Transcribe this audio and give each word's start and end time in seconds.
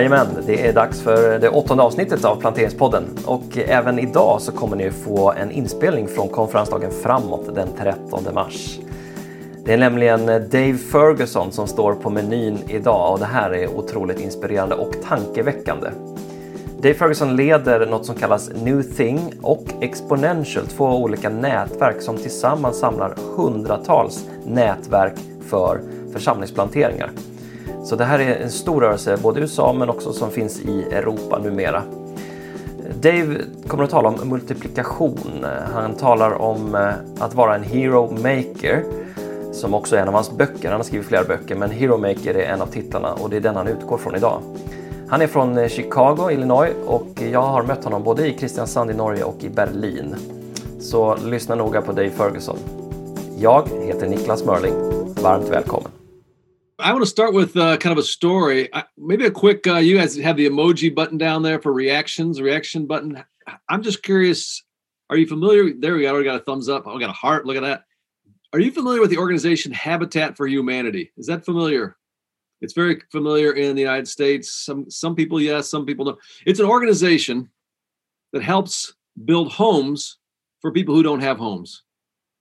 Jajamän, 0.00 0.26
det 0.46 0.66
är 0.66 0.72
dags 0.72 1.00
för 1.00 1.38
det 1.38 1.48
åttonde 1.48 1.82
avsnittet 1.82 2.24
av 2.24 2.40
Planteringspodden. 2.40 3.04
Och 3.24 3.58
även 3.58 3.98
idag 3.98 4.40
så 4.40 4.52
kommer 4.52 4.76
ni 4.76 4.90
få 4.90 5.32
en 5.32 5.50
inspelning 5.50 6.08
från 6.08 6.28
konferensdagen 6.28 6.90
framåt 6.90 7.54
den 7.54 7.68
13 7.78 8.24
mars. 8.34 8.78
Det 9.64 9.72
är 9.72 9.78
nämligen 9.78 10.26
Dave 10.26 10.78
Ferguson 10.92 11.52
som 11.52 11.66
står 11.66 11.94
på 11.94 12.10
menyn 12.10 12.58
idag 12.68 13.12
och 13.12 13.18
det 13.18 13.24
här 13.24 13.54
är 13.54 13.76
otroligt 13.76 14.20
inspirerande 14.20 14.74
och 14.74 14.94
tankeväckande. 15.08 15.90
Dave 16.82 16.94
Ferguson 16.94 17.36
leder 17.36 17.86
något 17.86 18.06
som 18.06 18.14
kallas 18.14 18.50
New 18.54 18.82
Thing 18.82 19.32
och 19.42 19.64
Exponential, 19.80 20.66
två 20.66 20.84
olika 20.84 21.28
nätverk 21.28 22.02
som 22.02 22.16
tillsammans 22.16 22.78
samlar 22.78 23.14
hundratals 23.36 24.28
nätverk 24.46 25.14
för 25.48 25.80
församlingsplanteringar. 26.12 27.10
Så 27.84 27.96
det 27.96 28.04
här 28.04 28.18
är 28.18 28.36
en 28.36 28.50
stor 28.50 28.80
rörelse, 28.80 29.16
både 29.22 29.40
i 29.40 29.42
USA 29.42 29.72
men 29.72 29.90
också 29.90 30.12
som 30.12 30.30
finns 30.30 30.60
i 30.60 30.82
Europa 30.82 31.38
numera. 31.38 31.82
Dave 33.00 33.36
kommer 33.66 33.84
att 33.84 33.90
tala 33.90 34.08
om 34.08 34.28
multiplikation. 34.28 35.46
Han 35.74 35.94
talar 35.94 36.42
om 36.42 36.74
eh, 36.74 36.88
att 37.18 37.34
vara 37.34 37.54
en 37.54 37.62
hero 37.62 38.10
maker, 38.10 38.84
som 39.52 39.74
också 39.74 39.96
är 39.96 40.00
en 40.00 40.08
av 40.08 40.14
hans 40.14 40.30
böcker. 40.30 40.68
Han 40.68 40.76
har 40.76 40.84
skrivit 40.84 41.06
flera 41.06 41.24
böcker, 41.24 41.54
men 41.54 41.70
Hero 41.70 41.96
Maker 41.96 42.34
är 42.34 42.52
en 42.52 42.62
av 42.62 42.66
titlarna 42.66 43.12
och 43.12 43.30
det 43.30 43.36
är 43.36 43.40
den 43.40 43.56
han 43.56 43.68
utgår 43.68 43.98
från 43.98 44.16
idag. 44.16 44.40
Han 45.08 45.22
är 45.22 45.26
från 45.26 45.58
eh, 45.58 45.68
Chicago, 45.68 46.30
Illinois 46.30 46.70
och 46.86 47.22
jag 47.32 47.42
har 47.42 47.62
mött 47.62 47.84
honom 47.84 48.02
både 48.02 48.28
i 48.28 48.32
Kristiansand 48.32 48.90
i 48.90 48.94
Norge 48.94 49.24
och 49.24 49.44
i 49.44 49.48
Berlin. 49.48 50.14
Så 50.80 51.16
lyssna 51.16 51.54
noga 51.54 51.82
på 51.82 51.92
Dave 51.92 52.10
Ferguson. 52.10 52.58
Jag 53.38 53.68
heter 53.82 54.08
Niklas 54.08 54.44
Mörling. 54.44 54.74
Varmt 55.22 55.48
välkommen. 55.48 55.99
I 56.80 56.92
want 56.92 57.02
to 57.02 57.10
start 57.10 57.34
with 57.34 57.56
uh, 57.56 57.76
kind 57.76 57.92
of 57.92 57.98
a 57.98 58.06
story. 58.06 58.68
maybe 58.96 59.26
a 59.26 59.30
quick. 59.30 59.66
Uh, 59.66 59.76
you 59.76 59.96
guys 59.96 60.16
have 60.16 60.36
the 60.36 60.48
emoji 60.48 60.94
button 60.94 61.18
down 61.18 61.42
there 61.42 61.60
for 61.60 61.72
reactions. 61.72 62.40
Reaction 62.40 62.86
button. 62.86 63.22
I'm 63.68 63.82
just 63.82 64.02
curious. 64.02 64.64
Are 65.10 65.16
you 65.16 65.26
familiar? 65.26 65.74
There 65.74 65.94
we 65.94 66.02
go. 66.02 66.16
We 66.16 66.24
got 66.24 66.40
a 66.40 66.44
thumbs 66.44 66.68
up. 66.68 66.86
I 66.86 66.98
got 66.98 67.10
a 67.10 67.14
heart. 67.14 67.44
Look 67.44 67.56
at 67.56 67.62
that. 67.62 67.84
Are 68.52 68.60
you 68.60 68.72
familiar 68.72 69.00
with 69.00 69.10
the 69.10 69.18
organization 69.18 69.72
Habitat 69.72 70.36
for 70.36 70.46
Humanity? 70.46 71.12
Is 71.16 71.26
that 71.26 71.44
familiar? 71.44 71.96
It's 72.60 72.72
very 72.72 73.00
familiar 73.12 73.52
in 73.52 73.74
the 73.74 73.82
United 73.82 74.08
States. 74.08 74.52
Some 74.52 74.90
some 74.90 75.14
people 75.14 75.40
yes, 75.40 75.68
some 75.68 75.86
people 75.86 76.04
no. 76.04 76.18
It's 76.46 76.60
an 76.60 76.66
organization 76.66 77.50
that 78.32 78.42
helps 78.42 78.94
build 79.24 79.52
homes 79.52 80.18
for 80.60 80.72
people 80.72 80.94
who 80.94 81.02
don't 81.02 81.20
have 81.20 81.38
homes, 81.38 81.82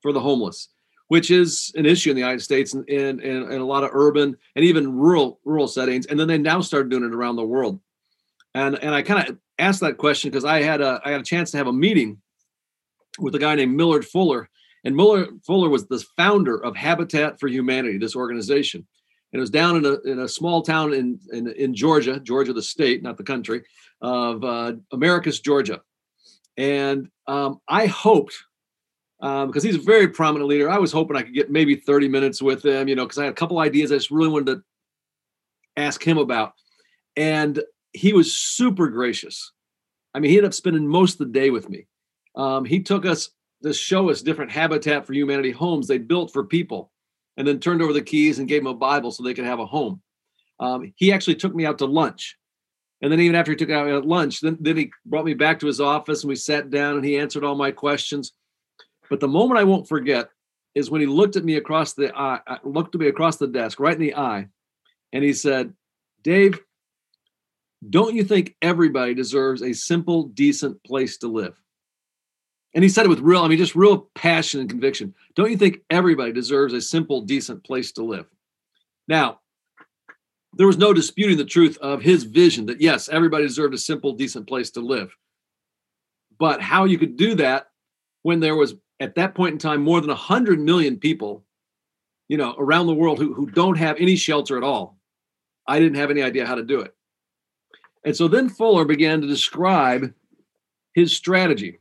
for 0.02 0.14
the 0.14 0.20
homeless 0.20 0.70
which 1.10 1.32
is 1.32 1.72
an 1.76 1.86
issue 1.86 2.12
in 2.12 2.16
the 2.16 2.22
United 2.22 2.42
States 2.42 2.74
and 2.74 2.88
in, 2.88 3.20
in, 3.20 3.52
in, 3.52 3.60
a 3.60 3.66
lot 3.66 3.84
of 3.84 3.90
urban 3.94 4.38
and 4.56 4.64
even 4.64 4.96
rural 4.96 5.40
rural 5.44 5.68
settings. 5.68 6.06
And 6.06 6.20
then 6.20 6.28
they 6.28 6.38
now 6.38 6.62
started 6.62 6.90
doing 6.90 7.04
it 7.04 7.14
around 7.14 7.36
the 7.36 7.46
world. 7.46 7.80
And 8.54 8.82
and 8.82 8.96
I 8.96 9.02
kind 9.02 9.28
of 9.28 9.38
asked 9.58 9.82
that 9.82 9.98
question 9.98 10.32
because 10.32 10.46
I 10.46 10.62
had 10.62 10.82
a 10.82 11.02
I 11.04 11.12
had 11.12 11.22
a 11.22 11.26
chance 11.26 11.52
to 11.52 11.58
have 11.58 11.68
a 11.68 11.74
meeting 11.74 12.22
with 13.20 13.36
a 13.36 13.40
guy 13.40 13.56
named 13.56 13.76
Millard 13.76 14.06
Fuller. 14.06 14.50
And 14.86 14.96
Millard 14.96 15.42
Fuller 15.46 15.68
was 15.68 15.88
the 15.88 16.00
founder 16.16 16.64
of 16.64 16.76
Habitat 16.76 17.40
for 17.40 17.48
Humanity, 17.48 17.98
this 17.98 18.16
organization. 18.16 18.88
And 19.34 19.40
it 19.40 19.42
was 19.42 19.50
down 19.50 19.78
in 19.78 19.86
a, 19.86 20.00
in 20.10 20.20
a 20.20 20.28
small 20.28 20.62
town 20.62 20.94
in, 20.94 21.20
in, 21.32 21.48
in 21.50 21.76
Georgia, 21.76 22.20
Georgia, 22.20 22.54
the 22.54 22.64
state, 22.64 23.04
not 23.04 23.18
the 23.18 23.24
country, 23.24 23.64
of 24.02 24.44
uh, 24.44 24.74
Americus, 24.92 25.40
Georgia. 25.40 25.82
And 26.58 27.10
um, 27.28 27.60
I 27.68 27.88
hoped 27.88 28.36
um, 29.22 29.48
because 29.48 29.64
he's 29.64 29.76
a 29.76 29.82
very 29.82 30.08
prominent 30.08 30.50
leader. 30.50 30.70
I 30.70 30.78
was 30.78 30.92
hoping 30.92 31.18
I 31.18 31.24
could 31.24 31.34
get 31.34 31.52
maybe 31.52 31.76
30 31.76 32.08
minutes 32.08 32.42
with 32.42 32.66
him, 32.66 32.88
you 32.88 32.96
know, 32.96 33.06
because 33.06 33.18
I 33.18 33.26
had 33.26 33.34
a 33.34 33.36
couple 33.36 33.60
ideas 33.60 33.92
I 33.92 33.96
just 33.96 34.12
really 34.12 34.30
wanted 34.30 34.56
to 34.56 34.64
ask 35.78 36.06
him 36.06 36.18
about. 36.18 36.54
And 37.16 37.62
he 37.92 38.14
was 38.14 38.36
super 38.38 38.88
gracious. 38.88 39.52
I 40.14 40.20
mean, 40.20 40.32
he 40.32 40.38
ended 40.38 40.50
up 40.50 40.54
spending 40.54 40.88
most 40.88 41.14
of 41.14 41.20
the 41.20 41.34
day 41.34 41.50
with 41.50 41.70
me. 41.70 41.88
Um, 42.36 42.66
he 42.66 42.82
took 42.82 43.06
us 43.06 43.30
to 43.64 43.74
show 43.74 44.10
us 44.10 44.22
different 44.22 44.52
Habitat 44.52 45.06
for 45.06 45.14
Humanity 45.14 45.52
homes 45.52 45.88
they 45.88 45.98
built 45.98 46.32
for 46.32 46.46
people 46.46 46.92
and 47.38 47.48
then 47.48 47.60
turned 47.60 47.82
over 47.82 47.94
the 47.94 48.02
keys 48.02 48.40
and 48.40 48.48
gave 48.48 48.64
them 48.64 48.72
a 48.72 48.76
Bible 48.76 49.12
so 49.12 49.24
they 49.24 49.34
could 49.34 49.46
have 49.46 49.60
a 49.60 49.66
home. 49.66 50.02
Um, 50.60 50.94
he 50.96 51.12
actually 51.12 51.36
took 51.36 51.54
me 51.54 51.66
out 51.66 51.78
to 51.80 51.86
lunch. 51.86 52.38
And 53.02 53.12
then 53.12 53.20
even 53.22 53.36
after 53.36 53.52
he 53.52 53.56
took 53.56 53.70
out 53.70 53.88
at 53.88 54.06
lunch, 54.06 54.42
then, 54.42 54.58
then 54.60 54.76
he 54.76 54.92
brought 55.06 55.26
me 55.26 55.34
back 55.34 55.60
to 55.60 55.68
his 55.68 55.80
office 55.80 56.24
and 56.24 56.30
we 56.30 56.36
sat 56.36 56.70
down 56.70 56.96
and 56.96 57.06
he 57.06 57.18
answered 57.18 57.46
all 57.46 57.56
my 57.56 57.72
questions. 57.72 58.34
But 59.10 59.20
the 59.20 59.28
moment 59.28 59.60
I 59.60 59.64
won't 59.64 59.88
forget 59.88 60.30
is 60.76 60.92
when 60.92 61.02
he 61.02 61.08
looked 61.08 61.36
at 61.36 61.44
me 61.44 61.56
across 61.56 61.94
the 61.94 62.16
eye, 62.16 62.40
uh, 62.48 62.58
looked 62.64 62.96
at 62.96 63.02
me 63.02 63.08
across 63.08 63.38
the 63.38 63.48
desk, 63.48 63.80
right 63.80 63.96
in 63.96 64.02
the 64.02 64.16
eye, 64.16 64.48
and 65.12 65.24
he 65.24 65.34
said, 65.34 65.74
Dave, 66.22 66.60
don't 67.90 68.16
you 68.16 68.24
think 68.24 68.56
everybody 68.62 69.14
deserves 69.14 69.62
a 69.62 69.74
simple, 69.74 70.24
decent 70.24 70.84
place 70.84 71.18
to 71.20 71.28
live? 71.28 71.60
And 72.76 72.84
he 72.84 72.90
said 72.90 73.06
it 73.06 73.10
with 73.10 73.20
real, 73.20 73.42
I 73.42 73.48
mean, 73.48 73.58
just 73.58 73.76
real 73.76 74.10
passion 74.14 74.60
and 74.60 74.70
conviction. 74.70 75.16
Don't 75.36 75.50
you 75.50 75.58
think 75.58 75.80
everybody 75.90 76.32
deserves 76.32 76.74
a 76.74 76.82
simple, 76.82 77.22
decent 77.22 77.64
place 77.64 77.92
to 77.94 78.04
live? 78.04 78.28
Now, 79.08 79.40
there 80.54 80.68
was 80.68 80.78
no 80.78 80.94
disputing 80.94 81.38
the 81.38 81.46
truth 81.46 81.78
of 81.80 82.02
his 82.02 82.24
vision 82.24 82.68
that 82.68 82.82
yes, 82.82 83.10
everybody 83.10 83.44
deserved 83.44 83.74
a 83.74 83.78
simple, 83.78 84.14
decent 84.14 84.48
place 84.48 84.72
to 84.72 84.82
live. 84.82 85.16
But 86.38 86.62
how 86.62 86.86
you 86.86 86.98
could 86.98 87.18
do 87.18 87.36
that 87.36 87.68
when 88.22 88.40
there 88.40 88.56
was 88.56 88.76
at 89.00 89.16
that 89.16 89.36
point 89.36 89.54
in 89.54 89.60
time 89.60 89.82
more 89.82 90.02
than 90.02 90.10
100 90.10 90.60
million 90.60 90.98
people 90.98 91.44
you 92.28 92.38
know 92.38 92.56
around 92.58 92.88
the 92.88 92.94
world 92.94 93.20
who, 93.20 93.34
who 93.34 93.50
don't 93.50 93.78
have 93.78 93.98
any 93.98 94.16
shelter 94.16 94.58
at 94.58 94.64
all. 94.64 94.98
I 95.68 95.80
didn't 95.80 95.98
have 95.98 96.12
any 96.12 96.22
idea 96.22 96.46
how 96.46 96.56
to 96.56 96.64
do 96.64 96.80
it. 96.80 96.96
And 98.06 98.16
so 98.16 98.28
then 98.28 98.50
fuller 98.50 98.86
began 98.86 99.22
to 99.22 99.28
describe 99.28 100.14
his 100.94 101.16
strategy. 101.16 101.80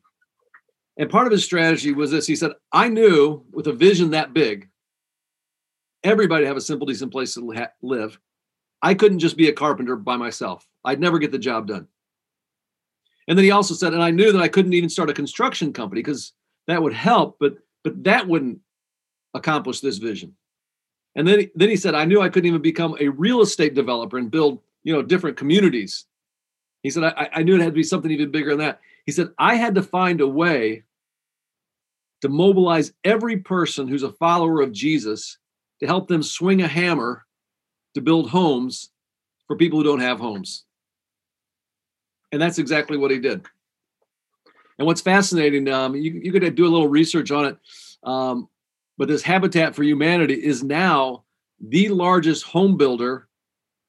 And 0.99 1.09
part 1.09 1.27
of 1.27 1.33
his 1.33 1.45
strategy 1.45 1.93
was 1.93 2.11
this. 2.11 2.27
He 2.27 2.37
said 2.37 2.53
i 2.73 2.89
knew 2.89 3.45
with 3.53 3.69
a 3.69 3.73
vision 3.73 4.11
that 4.11 4.35
big 4.35 4.69
everybody 6.05 6.47
have 6.47 6.57
a 6.57 6.61
simple 6.61 6.87
decent 6.87 7.13
place 7.13 7.35
to 7.35 7.69
live. 7.83 8.19
I 8.83 8.95
couldn't 8.95 9.19
just 9.19 9.37
be 9.37 9.49
a 9.49 9.53
carpenter 9.53 9.97
by 9.97 10.17
myself. 10.17 10.67
I'd 10.85 11.01
never 11.01 11.19
get 11.19 11.33
the 11.33 11.39
job 11.39 11.67
done. 11.67 11.89
And 13.27 13.37
then 13.37 13.45
he 13.45 13.51
also 13.51 13.75
said 13.75 13.93
and 13.93 14.03
i 14.03 14.11
knew 14.11 14.33
that 14.33 14.41
i 14.41 14.49
couldn't 14.49 14.73
even 14.73 14.89
start 14.89 15.11
a 15.11 15.15
construction 15.15 15.73
company 15.73 16.01
because 16.01 16.33
that 16.69 16.83
would 16.83 16.95
help, 16.95 17.39
but 17.41 17.57
but 17.83 18.05
that 18.05 18.29
wouldn't 18.29 18.61
accomplish 19.35 19.81
this 19.81 19.99
vision. 19.99 20.37
And 21.17 21.27
then 21.27 21.51
then 21.57 21.69
he 21.69 21.77
said, 21.77 21.95
I 21.95 22.05
knew 22.05 22.21
I 22.21 22.29
couldn't 22.29 22.49
even 22.49 22.63
become 22.63 22.97
a 23.01 23.09
real 23.09 23.41
estate 23.41 23.75
developer 23.75 24.19
and 24.19 24.31
build 24.31 24.61
you 24.85 24.93
know 24.93 25.03
different 25.03 25.37
communities. 25.37 26.05
He 26.83 26.91
said, 26.91 27.03
I, 27.03 27.29
I 27.33 27.43
knew 27.43 27.57
it 27.57 27.61
had 27.61 27.67
to 27.67 27.73
be 27.73 27.83
something 27.83 28.11
even 28.11 28.31
bigger 28.31 28.51
than 28.51 28.61
that. 28.61 28.81
He 29.05 29.13
said, 29.13 29.31
I 29.39 29.57
had 29.57 29.75
to 29.75 29.83
find 29.83 30.21
a 30.21 30.29
way 30.29 30.85
to 32.21 32.29
mobilize 32.29 32.93
every 33.05 33.39
person 33.39 33.89
who's 33.89 34.03
a 34.03 34.13
follower 34.13 34.61
of 34.61 34.73
Jesus 34.73 35.39
to 35.81 35.87
help 35.87 36.09
them 36.09 36.23
swing 36.23 36.63
a 36.63 36.69
hammer 36.69 37.25
to 37.95 38.01
build 38.01 38.31
homes 38.31 38.91
for 39.47 39.57
people 39.57 39.79
who 39.79 39.85
don't 39.85 40.01
have 40.01 40.21
homes. 40.21 40.65
And 42.31 42.41
that's 42.41 42.59
exactly 42.59 42.99
what 42.99 43.11
he 43.11 43.19
did. 43.19 43.47
And 44.79 44.87
what's 44.87 45.01
fascinating, 45.01 45.69
um, 45.69 45.97
you, 45.97 46.21
you 46.23 46.33
could 46.33 46.55
do 46.55 46.67
a 46.67 46.69
little 46.69 46.89
research 46.89 47.31
on 47.31 47.47
it, 47.47 47.59
um, 48.05 48.49
but 48.97 49.09
this 49.09 49.23
Habitat 49.23 49.75
for 49.75 49.83
Humanity 49.83 50.35
is 50.35 50.63
now 50.63 51.25
the 51.61 51.89
largest 51.89 52.45
home 52.45 52.77
builder 52.77 53.29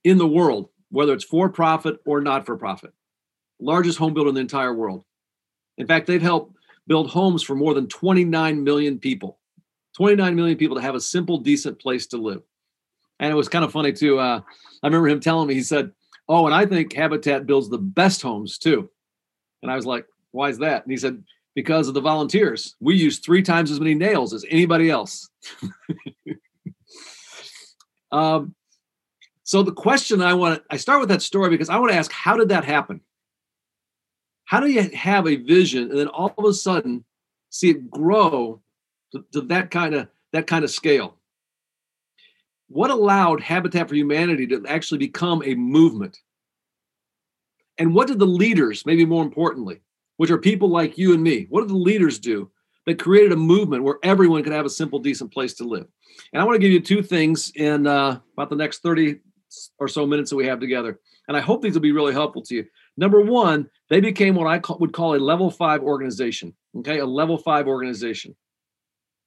in 0.04 0.18
the 0.18 0.28
world, 0.28 0.70
whether 0.90 1.14
it's 1.14 1.24
for 1.24 1.50
profit 1.50 2.00
or 2.06 2.22
not 2.22 2.46
for 2.46 2.58
profit. 2.58 2.94
Largest 3.60 3.98
home 3.98 4.14
builder 4.14 4.30
in 4.30 4.36
the 4.36 4.42
entire 4.42 4.74
world. 4.74 5.04
In 5.78 5.86
fact, 5.86 6.08
they've 6.08 6.22
helped 6.22 6.56
build 6.88 7.10
homes 7.10 7.44
for 7.44 7.56
more 7.56 7.74
than 7.74 7.88
29 7.88 8.64
million 8.64 9.00
people. 9.00 9.40
29 9.96 10.36
million 10.36 10.58
people 10.58 10.76
to 10.76 10.82
have 10.82 10.96
a 10.96 11.02
simple, 11.02 11.38
decent 11.38 11.80
place 11.80 12.08
to 12.08 12.18
live. 12.18 12.42
And 13.20 13.32
it 13.32 13.36
was 13.36 13.50
kind 13.50 13.66
of 13.66 13.72
funny 13.72 13.92
too. 13.92 14.18
Uh, 14.18 14.42
I 14.82 14.88
remember 14.88 15.10
him 15.10 15.20
telling 15.20 15.48
me, 15.48 15.54
he 15.54 15.62
said, 15.62 15.92
Oh, 16.28 16.46
and 16.46 16.56
I 16.56 16.66
think 16.66 16.94
Habitat 16.94 17.48
builds 17.48 17.70
the 17.70 17.80
best 17.80 18.22
homes 18.22 18.58
too. 18.58 18.90
And 19.62 19.72
I 19.72 19.76
was 19.76 19.86
like, 19.86 20.06
why 20.32 20.50
is 20.50 20.60
that? 20.60 20.84
And 20.84 20.92
he 20.92 20.98
said, 20.98 21.24
because 21.56 21.90
of 21.90 21.94
the 21.94 22.02
volunteers. 22.02 22.76
We 22.80 22.96
use 22.96 23.20
three 23.20 23.42
times 23.42 23.70
as 23.70 23.80
many 23.80 23.94
nails 23.94 24.34
as 24.34 24.46
anybody 24.50 24.90
else. 24.90 25.30
um, 28.12 28.56
so 29.44 29.64
the 29.64 29.74
question 29.74 30.22
I 30.22 30.36
want 30.36 30.62
to, 30.62 30.64
I 30.70 30.78
start 30.78 31.02
with 31.02 31.10
that 31.10 31.22
story 31.22 31.50
because 31.50 31.70
I 31.70 31.78
want 31.78 31.92
to 31.92 31.98
ask, 31.98 32.12
how 32.12 32.38
did 32.38 32.50
that 32.50 32.64
happen? 32.64 33.02
How 34.46 34.62
do 34.62 34.68
you 34.68 34.90
have 34.96 35.28
a 35.28 35.36
vision 35.36 35.90
and 35.90 36.00
then 36.00 36.08
all 36.08 36.34
of 36.38 36.46
a 36.46 36.54
sudden 36.54 37.04
see 37.50 37.72
it 37.72 37.92
grow 37.92 38.62
to, 39.12 39.26
to 39.34 39.42
that 39.42 39.70
kind 39.70 39.96
of 39.96 40.08
that 40.32 40.48
kind 40.48 40.64
of 40.64 40.72
scale? 40.72 41.18
What 42.68 42.90
allowed 42.90 43.42
Habitat 43.42 43.90
for 43.90 43.96
Humanity 43.96 44.48
to 44.48 44.64
actually 44.68 45.00
become 45.00 45.44
a 45.44 45.56
movement? 45.56 46.18
And 47.78 47.94
what 47.94 48.08
did 48.08 48.20
the 48.20 48.26
leaders, 48.26 48.86
maybe 48.86 49.06
more 49.06 49.24
importantly, 49.24 49.82
which 50.20 50.30
are 50.30 50.38
people 50.38 50.68
like 50.68 50.98
you 50.98 51.14
and 51.14 51.24
me. 51.24 51.48
What 51.50 51.62
did 51.62 51.70
the 51.70 51.78
leaders 51.78 52.20
do 52.20 52.52
that 52.86 53.00
created 53.00 53.32
a 53.32 53.38
movement 53.38 53.86
where 53.86 54.00
everyone 54.04 54.44
could 54.44 54.52
have 54.52 54.66
a 54.66 54.70
simple, 54.70 55.00
decent 55.00 55.32
place 55.32 55.54
to 55.54 55.64
live? 55.64 55.88
And 56.34 56.42
I 56.42 56.44
want 56.44 56.56
to 56.56 56.60
give 56.60 56.74
you 56.74 56.82
two 56.82 57.02
things 57.02 57.54
in 57.56 57.88
uh, 57.88 58.20
about 58.34 58.50
the 58.50 58.58
next 58.58 58.84
30, 58.84 59.22
or 59.78 59.88
so 59.88 60.06
minutes 60.06 60.30
that 60.30 60.36
we 60.36 60.46
have 60.46 60.60
together. 60.60 61.00
And 61.30 61.38
I 61.38 61.40
hope 61.40 61.62
these 61.62 61.74
will 61.74 61.80
be 61.80 61.94
really 61.94 62.12
helpful 62.12 62.42
to 62.42 62.56
you. 62.56 62.66
Number 62.98 63.22
one, 63.22 63.70
they 63.90 64.02
became 64.02 64.36
what 64.36 64.46
I 64.46 64.60
would 64.74 64.92
call 64.92 65.16
a 65.16 65.20
level 65.20 65.50
five 65.50 65.82
organization. 65.84 66.54
Okay, 66.80 67.00
a 67.00 67.06
level 67.06 67.38
five 67.38 67.66
organization. 67.66 68.36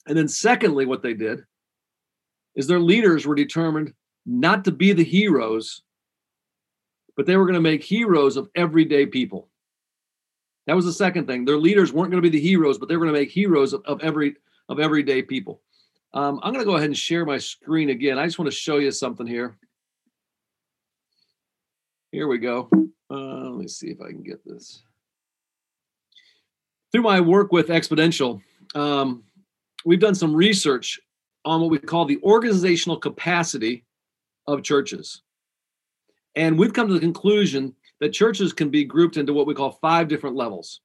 And 0.07 0.15
then, 0.15 0.29
secondly, 0.29 0.85
what 0.85 1.03
they 1.03 1.15
did 1.15 1.41
is 2.55 2.67
their 2.67 2.81
leaders 2.81 3.27
were 3.27 3.35
determined 3.35 3.95
not 4.27 4.67
to 4.67 4.73
be 4.73 4.93
the 4.93 5.05
heroes, 5.05 5.81
but 7.17 7.25
they 7.25 7.39
were 7.39 7.47
going 7.47 7.55
to 7.55 7.61
make 7.61 7.83
heroes 7.83 8.37
of 8.37 8.51
everyday 8.55 9.07
people. 9.07 9.49
That 10.67 10.77
was 10.77 10.85
the 10.85 10.93
second 10.93 11.27
thing. 11.27 11.45
Their 11.45 11.59
leaders 11.59 11.93
weren't 11.93 12.11
going 12.11 12.23
to 12.23 12.31
be 12.31 12.37
the 12.37 12.45
heroes, 12.45 12.79
but 12.79 12.89
they 12.89 12.97
were 12.97 13.05
going 13.05 13.15
to 13.15 13.21
make 13.21 13.31
heroes 13.31 13.73
of, 13.73 13.83
of 13.85 14.01
every 14.01 14.37
of 14.69 14.79
everyday 14.79 15.23
people. 15.23 15.61
Um, 16.15 16.41
I'm 16.43 16.53
going 16.53 16.65
to 16.65 16.71
go 16.71 16.77
ahead 16.77 16.89
and 16.89 16.97
share 16.97 17.25
my 17.25 17.39
screen 17.39 17.91
again. 17.91 18.19
I 18.19 18.27
just 18.27 18.39
want 18.39 18.51
to 18.51 18.57
show 18.57 18.79
you 18.79 18.91
something 18.91 19.27
here. 19.27 19.57
Here 22.13 22.29
we 22.29 22.39
go. 22.39 22.69
Uh, 23.11 23.51
let 23.51 23.59
me 23.59 23.67
see 23.67 23.89
if 23.89 24.01
I 24.01 24.09
can 24.09 24.23
get 24.23 24.45
this. 24.45 24.83
Through 26.93 27.03
my 27.03 27.21
work 27.21 27.53
with 27.53 27.69
Exponential, 27.69 28.43
um, 28.75 29.25
we've 29.87 30.01
done 30.01 30.15
some 30.15 30.35
research 30.35 31.01
on 31.45 31.61
what 31.61 31.71
we 31.71 31.79
call 31.79 32.05
the 32.05 32.21
organizational 32.23 32.99
capacity 32.99 33.85
of 34.47 34.63
churches. 34.63 35.23
And 36.37 36.59
we've 36.59 36.73
come 36.73 36.89
to 36.89 36.95
the 36.95 37.01
conclusion 37.01 37.75
that 38.03 38.13
churches 38.13 38.53
can 38.53 38.69
be 38.69 38.85
grouped 38.85 39.17
into 39.17 39.33
what 39.33 39.47
we 39.47 39.55
call 39.55 39.79
five 39.81 40.09
different 40.09 40.35
levels, 40.35 40.81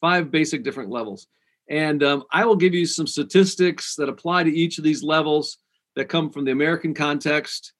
five 0.00 0.32
basic 0.32 0.64
different 0.64 0.90
levels. 0.90 1.28
And 1.70 2.02
um, 2.02 2.24
I 2.32 2.44
will 2.44 2.56
give 2.56 2.74
you 2.74 2.86
some 2.86 3.06
statistics 3.06 3.94
that 3.94 4.08
apply 4.08 4.42
to 4.42 4.50
each 4.50 4.76
of 4.76 4.82
these 4.82 5.04
levels 5.04 5.58
that 5.94 6.08
come 6.08 6.28
from 6.28 6.44
the 6.44 6.50
American 6.50 6.92
context. 6.92 7.72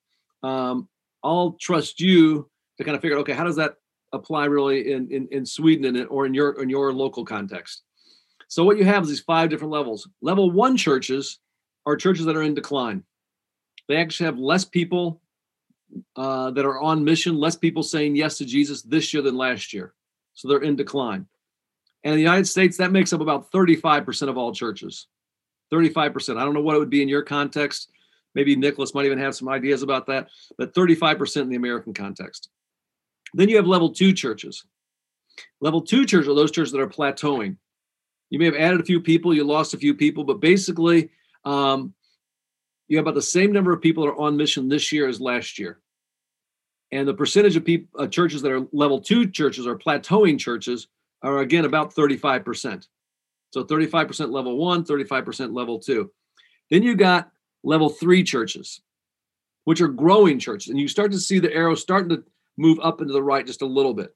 Um, 0.44 0.88
I'll 1.24 1.56
trust 1.60 2.00
you 2.00 2.48
to 2.78 2.84
kind 2.84 2.94
of 2.94 3.02
figure 3.02 3.16
out, 3.16 3.22
okay, 3.22 3.32
how 3.32 3.42
does 3.42 3.56
that 3.56 3.74
apply 4.12 4.44
really 4.44 4.92
in, 4.92 5.10
in, 5.10 5.26
in 5.32 5.44
Sweden 5.44 6.06
or 6.06 6.24
in 6.24 6.32
your, 6.32 6.62
in 6.62 6.70
your 6.70 6.92
local 6.92 7.24
context? 7.24 7.82
So 8.46 8.62
what 8.62 8.78
you 8.78 8.84
have 8.84 9.02
is 9.02 9.08
these 9.08 9.20
five 9.20 9.50
different 9.50 9.72
levels. 9.72 10.08
Level 10.22 10.52
one 10.52 10.76
churches 10.76 11.40
are 11.86 11.96
churches 11.96 12.24
that 12.26 12.36
are 12.36 12.42
in 12.44 12.54
decline. 12.54 13.02
They 13.88 13.96
actually 13.96 14.26
have 14.26 14.38
less 14.38 14.64
people 14.64 15.20
uh, 16.16 16.50
that 16.50 16.64
are 16.64 16.80
on 16.80 17.04
mission, 17.04 17.36
less 17.36 17.56
people 17.56 17.82
saying 17.82 18.16
yes 18.16 18.38
to 18.38 18.44
Jesus 18.44 18.82
this 18.82 19.12
year 19.12 19.22
than 19.22 19.36
last 19.36 19.72
year. 19.72 19.94
So 20.34 20.48
they're 20.48 20.62
in 20.62 20.76
decline. 20.76 21.26
And 22.04 22.12
in 22.12 22.16
the 22.16 22.22
United 22.22 22.46
States, 22.46 22.76
that 22.76 22.92
makes 22.92 23.12
up 23.12 23.20
about 23.20 23.50
35% 23.50 24.28
of 24.28 24.36
all 24.36 24.52
churches. 24.52 25.06
35%. 25.72 26.36
I 26.38 26.44
don't 26.44 26.54
know 26.54 26.60
what 26.60 26.76
it 26.76 26.78
would 26.78 26.90
be 26.90 27.02
in 27.02 27.08
your 27.08 27.22
context. 27.22 27.90
Maybe 28.34 28.54
Nicholas 28.54 28.94
might 28.94 29.06
even 29.06 29.18
have 29.18 29.34
some 29.34 29.48
ideas 29.48 29.82
about 29.82 30.06
that, 30.06 30.28
but 30.58 30.74
35% 30.74 31.42
in 31.42 31.48
the 31.48 31.56
American 31.56 31.94
context. 31.94 32.50
Then 33.34 33.48
you 33.48 33.56
have 33.56 33.66
level 33.66 33.90
two 33.90 34.12
churches. 34.12 34.64
Level 35.60 35.80
two 35.80 36.04
churches 36.04 36.28
are 36.28 36.34
those 36.34 36.50
churches 36.50 36.72
that 36.72 36.80
are 36.80 36.86
plateauing. 36.86 37.56
You 38.30 38.38
may 38.38 38.44
have 38.44 38.54
added 38.54 38.80
a 38.80 38.84
few 38.84 39.00
people, 39.00 39.34
you 39.34 39.44
lost 39.44 39.74
a 39.74 39.78
few 39.78 39.94
people, 39.94 40.24
but 40.24 40.40
basically, 40.40 41.10
um, 41.44 41.94
you 42.88 42.96
have 42.96 43.04
about 43.04 43.14
the 43.14 43.22
same 43.22 43.52
number 43.52 43.72
of 43.72 43.80
people 43.80 44.04
that 44.04 44.10
are 44.10 44.20
on 44.20 44.36
mission 44.36 44.68
this 44.68 44.92
year 44.92 45.08
as 45.08 45.20
last 45.20 45.58
year. 45.58 45.80
And 46.92 47.06
the 47.06 47.14
percentage 47.14 47.56
of 47.56 47.64
people, 47.64 48.00
uh, 48.00 48.06
churches 48.06 48.42
that 48.42 48.52
are 48.52 48.66
level 48.72 49.00
two 49.00 49.28
churches 49.28 49.66
or 49.66 49.76
plateauing 49.76 50.38
churches 50.38 50.86
are 51.22 51.38
again 51.38 51.64
about 51.64 51.94
35%. 51.94 52.86
So 53.50 53.64
35% 53.64 54.30
level 54.30 54.56
one, 54.56 54.84
35% 54.84 55.54
level 55.54 55.78
two. 55.78 56.10
Then 56.70 56.82
you 56.82 56.94
got 56.94 57.30
level 57.64 57.88
three 57.88 58.22
churches, 58.22 58.80
which 59.64 59.80
are 59.80 59.88
growing 59.88 60.38
churches. 60.38 60.70
And 60.70 60.78
you 60.78 60.88
start 60.88 61.12
to 61.12 61.18
see 61.18 61.38
the 61.38 61.52
arrow 61.52 61.74
starting 61.74 62.10
to 62.10 62.24
move 62.56 62.78
up 62.82 63.00
into 63.00 63.12
the 63.12 63.22
right 63.22 63.46
just 63.46 63.62
a 63.62 63.66
little 63.66 63.94
bit. 63.94 64.14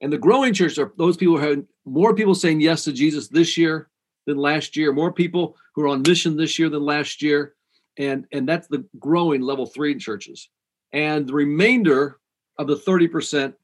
And 0.00 0.12
the 0.12 0.18
growing 0.18 0.52
churches 0.52 0.78
are 0.78 0.92
those 0.96 1.16
people 1.16 1.38
who 1.38 1.46
have 1.46 1.64
more 1.84 2.14
people 2.14 2.34
saying 2.34 2.60
yes 2.60 2.84
to 2.84 2.92
Jesus 2.92 3.28
this 3.28 3.56
year 3.56 3.88
than 4.26 4.36
last 4.36 4.76
year, 4.76 4.92
more 4.92 5.12
people 5.12 5.56
who 5.74 5.82
are 5.82 5.88
on 5.88 6.02
mission 6.02 6.36
this 6.36 6.58
year 6.58 6.68
than 6.68 6.84
last 6.84 7.22
year. 7.22 7.54
And, 7.96 8.26
and 8.32 8.48
that's 8.48 8.66
the 8.68 8.84
growing 8.98 9.40
level 9.40 9.66
three 9.66 9.96
churches. 9.96 10.48
And 10.92 11.26
the 11.26 11.34
remainder 11.34 12.18
of 12.58 12.66
the 12.66 12.76
30% 12.76 13.54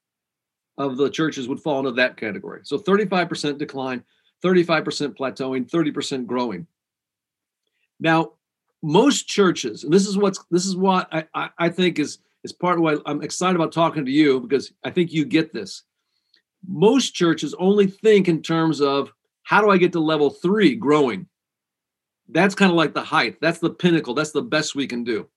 of 0.78 0.96
the 0.96 1.10
churches 1.10 1.48
would 1.48 1.60
fall 1.60 1.80
into 1.80 1.92
that 1.92 2.16
category. 2.16 2.60
So 2.64 2.78
35% 2.78 3.58
decline, 3.58 4.02
35% 4.42 5.16
plateauing, 5.16 5.70
30% 5.70 6.26
growing. 6.26 6.66
Now, 7.98 8.32
most 8.82 9.28
churches, 9.28 9.84
and 9.84 9.92
this 9.92 10.06
is 10.06 10.16
what's 10.16 10.42
this 10.50 10.64
is 10.64 10.74
what 10.74 11.06
I, 11.12 11.26
I, 11.34 11.50
I 11.58 11.68
think 11.68 11.98
is 11.98 12.18
is 12.44 12.52
part 12.52 12.78
of 12.78 12.82
why 12.82 12.96
I'm 13.04 13.22
excited 13.22 13.56
about 13.56 13.72
talking 13.72 14.06
to 14.06 14.10
you 14.10 14.40
because 14.40 14.72
I 14.82 14.90
think 14.90 15.12
you 15.12 15.26
get 15.26 15.52
this. 15.52 15.82
Most 16.66 17.14
churches 17.14 17.54
only 17.58 17.86
think 17.86 18.28
in 18.28 18.42
terms 18.42 18.80
of 18.80 19.12
how 19.42 19.60
do 19.60 19.70
I 19.70 19.76
get 19.76 19.92
to 19.92 20.00
level 20.00 20.30
three 20.30 20.74
growing? 20.74 21.26
That's 22.32 22.54
kind 22.54 22.70
of 22.70 22.76
like 22.76 22.94
the 22.94 23.02
height. 23.02 23.36
That's 23.40 23.58
the 23.58 23.70
pinnacle. 23.70 24.14
That's 24.14 24.32
the 24.32 24.42
best 24.42 24.74
we 24.74 24.86
can 24.86 25.04
do. 25.04 25.28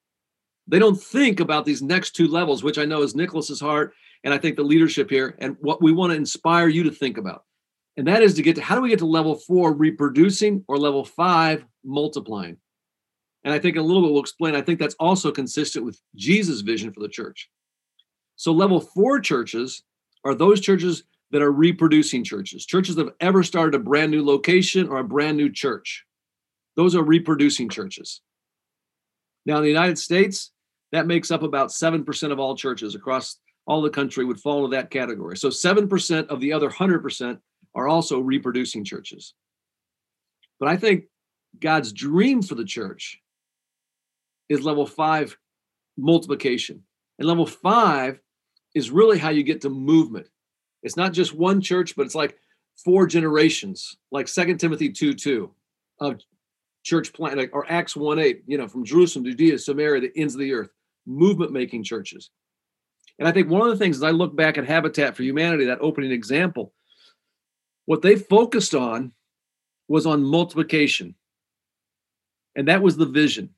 They 0.68 0.80
don't 0.80 1.02
think 1.02 1.40
about 1.40 1.66
these 1.66 1.82
next 1.82 2.12
two 2.12 2.28
levels, 2.28 2.64
which 2.64 2.78
I 2.78 2.86
know 2.86 3.02
is 3.02 3.16
Nicholas's 3.16 3.60
heart 3.60 3.94
and 4.24 4.34
I 4.34 4.38
think 4.38 4.56
the 4.56 4.64
leadership 4.64 5.10
here 5.10 5.36
and 5.40 5.58
what 5.60 5.82
we 5.82 5.92
want 5.92 6.12
to 6.12 6.18
inspire 6.18 6.68
you 6.68 6.84
to 6.84 6.92
think 6.92 7.18
about. 7.18 7.44
And 7.98 8.08
that 8.08 8.24
is 8.24 8.34
to 8.36 8.42
get 8.42 8.56
to 8.56 8.62
how 8.62 8.76
do 8.76 8.82
we 8.82 8.90
get 8.90 9.00
to 9.00 9.06
level 9.06 9.36
four 9.36 9.74
reproducing 9.74 10.64
or 10.68 10.78
level 10.78 11.04
five 11.04 11.66
multiplying? 11.84 12.58
And 13.44 13.54
I 13.54 13.60
think 13.60 13.76
a 13.76 13.82
little 13.82 14.02
bit 14.02 14.12
will 14.12 14.22
explain. 14.22 14.56
I 14.56 14.62
think 14.62 14.80
that's 14.80 14.96
also 14.96 15.32
consistent 15.32 15.86
with 15.86 16.00
Jesus' 16.16 16.62
vision 16.62 16.94
for 16.94 17.02
the 17.02 17.10
church. 17.10 17.50
So, 18.36 18.52
level 18.52 18.80
four 18.80 19.20
churches 19.20 19.84
are 20.24 20.34
those 20.34 20.62
churches 20.62 21.04
that 21.32 21.42
are 21.42 21.52
reproducing 21.52 22.24
churches, 22.24 22.66
churches 22.66 22.96
that 22.96 23.06
have 23.06 23.16
ever 23.20 23.44
started 23.44 23.76
a 23.76 23.84
brand 23.84 24.12
new 24.12 24.24
location 24.24 24.88
or 24.88 25.00
a 25.00 25.04
brand 25.04 25.36
new 25.36 25.52
church. 25.52 26.06
Those 26.76 26.96
are 26.96 27.04
reproducing 27.04 27.70
churches. 27.70 28.22
Now, 29.46 29.58
in 29.58 29.64
the 29.64 29.70
United 29.70 30.00
States, 30.00 30.52
that 30.92 31.08
makes 31.08 31.32
up 31.32 31.44
about 31.44 31.70
7% 31.70 32.32
of 32.32 32.40
all 32.40 32.56
churches 32.56 32.96
across 32.96 33.40
all 33.66 33.82
the 33.82 33.90
country 33.90 34.26
would 34.26 34.40
fall 34.40 34.66
into 34.66 34.76
that 34.76 34.92
category. 34.92 35.38
So 35.38 35.50
7% 35.50 36.28
of 36.28 36.40
the 36.40 36.54
other 36.54 36.70
100% 36.70 37.40
are 37.76 37.88
also 37.88 38.20
reproducing 38.20 38.84
churches. 38.84 39.34
But 40.60 40.70
I 40.70 40.78
think 40.78 41.06
God's 41.60 41.94
dream 41.94 42.42
for 42.42 42.56
the 42.56 42.66
church 42.66 43.20
is 44.50 44.64
level 44.64 44.86
five 44.86 45.38
multiplication. 45.98 46.84
And 47.20 47.28
level 47.28 47.46
five 47.46 48.20
is 48.76 48.92
really 48.92 49.18
how 49.18 49.30
you 49.30 49.44
get 49.44 49.62
to 49.62 49.70
movement. 49.70 50.28
It's 50.82 50.98
not 50.98 51.14
just 51.14 51.34
one 51.34 51.62
church, 51.62 51.96
but 51.96 52.06
it's 52.06 52.16
like 52.16 52.38
four 52.84 53.08
generations, 53.08 53.98
like 54.12 54.28
Second 54.28 54.58
Timothy 54.60 54.90
2 54.90 55.14
2 55.14 55.52
of 56.00 56.20
church 56.84 57.14
plant, 57.14 57.50
or 57.54 57.66
Acts 57.72 57.96
1 57.96 58.20
8, 58.20 58.44
you 58.46 58.58
know, 58.58 58.68
from 58.68 58.86
Jerusalem, 58.86 59.26
Judea, 59.26 59.58
Samaria, 59.58 60.02
the 60.02 60.12
ends 60.16 60.36
of 60.36 60.42
the 60.42 60.54
earth, 60.54 60.70
movement 61.06 61.52
making 61.52 61.84
churches. 61.84 62.30
And 63.20 63.28
I 63.28 63.32
think 63.32 63.50
one 63.50 63.62
of 63.62 63.70
the 63.70 63.78
things 63.78 63.98
as 63.98 64.04
I 64.04 64.12
look 64.12 64.36
back 64.36 64.58
at 64.58 64.66
Habitat 64.66 65.16
for 65.16 65.24
Humanity, 65.24 65.66
that 65.66 65.80
opening 65.82 66.12
example, 66.12 66.74
what 67.86 68.02
they 68.02 68.16
focused 68.16 68.74
on 68.74 69.12
was 69.88 70.06
on 70.06 70.24
multiplication. 70.24 71.16
And 72.56 72.68
that 72.68 72.82
was 72.82 72.98
the 72.98 73.06
vision. 73.06 73.50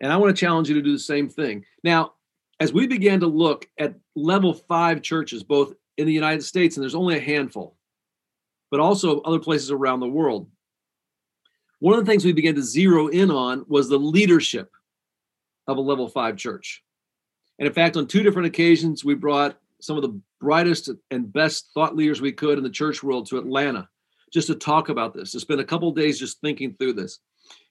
And 0.00 0.12
I 0.12 0.16
want 0.16 0.34
to 0.34 0.40
challenge 0.40 0.68
you 0.68 0.74
to 0.76 0.82
do 0.82 0.92
the 0.92 0.98
same 0.98 1.28
thing. 1.28 1.64
Now, 1.84 2.14
as 2.58 2.72
we 2.72 2.86
began 2.86 3.20
to 3.20 3.26
look 3.26 3.68
at 3.78 3.94
level 4.16 4.54
five 4.54 5.02
churches, 5.02 5.42
both 5.42 5.74
in 5.98 6.06
the 6.06 6.12
United 6.12 6.42
States, 6.42 6.76
and 6.76 6.82
there's 6.82 6.94
only 6.94 7.16
a 7.16 7.20
handful, 7.20 7.76
but 8.70 8.80
also 8.80 9.20
other 9.20 9.38
places 9.38 9.70
around 9.70 10.00
the 10.00 10.08
world, 10.08 10.48
one 11.80 11.98
of 11.98 12.04
the 12.04 12.10
things 12.10 12.24
we 12.24 12.32
began 12.32 12.54
to 12.54 12.62
zero 12.62 13.08
in 13.08 13.30
on 13.30 13.64
was 13.68 13.88
the 13.88 13.98
leadership 13.98 14.70
of 15.66 15.76
a 15.76 15.80
level 15.80 16.08
five 16.08 16.36
church. 16.36 16.82
And 17.58 17.66
in 17.66 17.72
fact, 17.74 17.96
on 17.96 18.06
two 18.06 18.22
different 18.22 18.46
occasions, 18.46 19.04
we 19.04 19.14
brought 19.14 19.58
some 19.80 19.96
of 19.96 20.02
the 20.02 20.20
brightest 20.40 20.90
and 21.10 21.32
best 21.32 21.70
thought 21.74 21.96
leaders 21.96 22.20
we 22.20 22.32
could 22.32 22.58
in 22.58 22.64
the 22.64 22.70
church 22.70 23.02
world 23.02 23.26
to 23.26 23.38
Atlanta 23.38 23.88
just 24.32 24.46
to 24.46 24.54
talk 24.54 24.88
about 24.88 25.12
this, 25.12 25.32
to 25.32 25.40
spend 25.40 25.60
a 25.60 25.64
couple 25.64 25.90
days 25.92 26.18
just 26.18 26.40
thinking 26.40 26.74
through 26.74 26.92
this. 26.92 27.18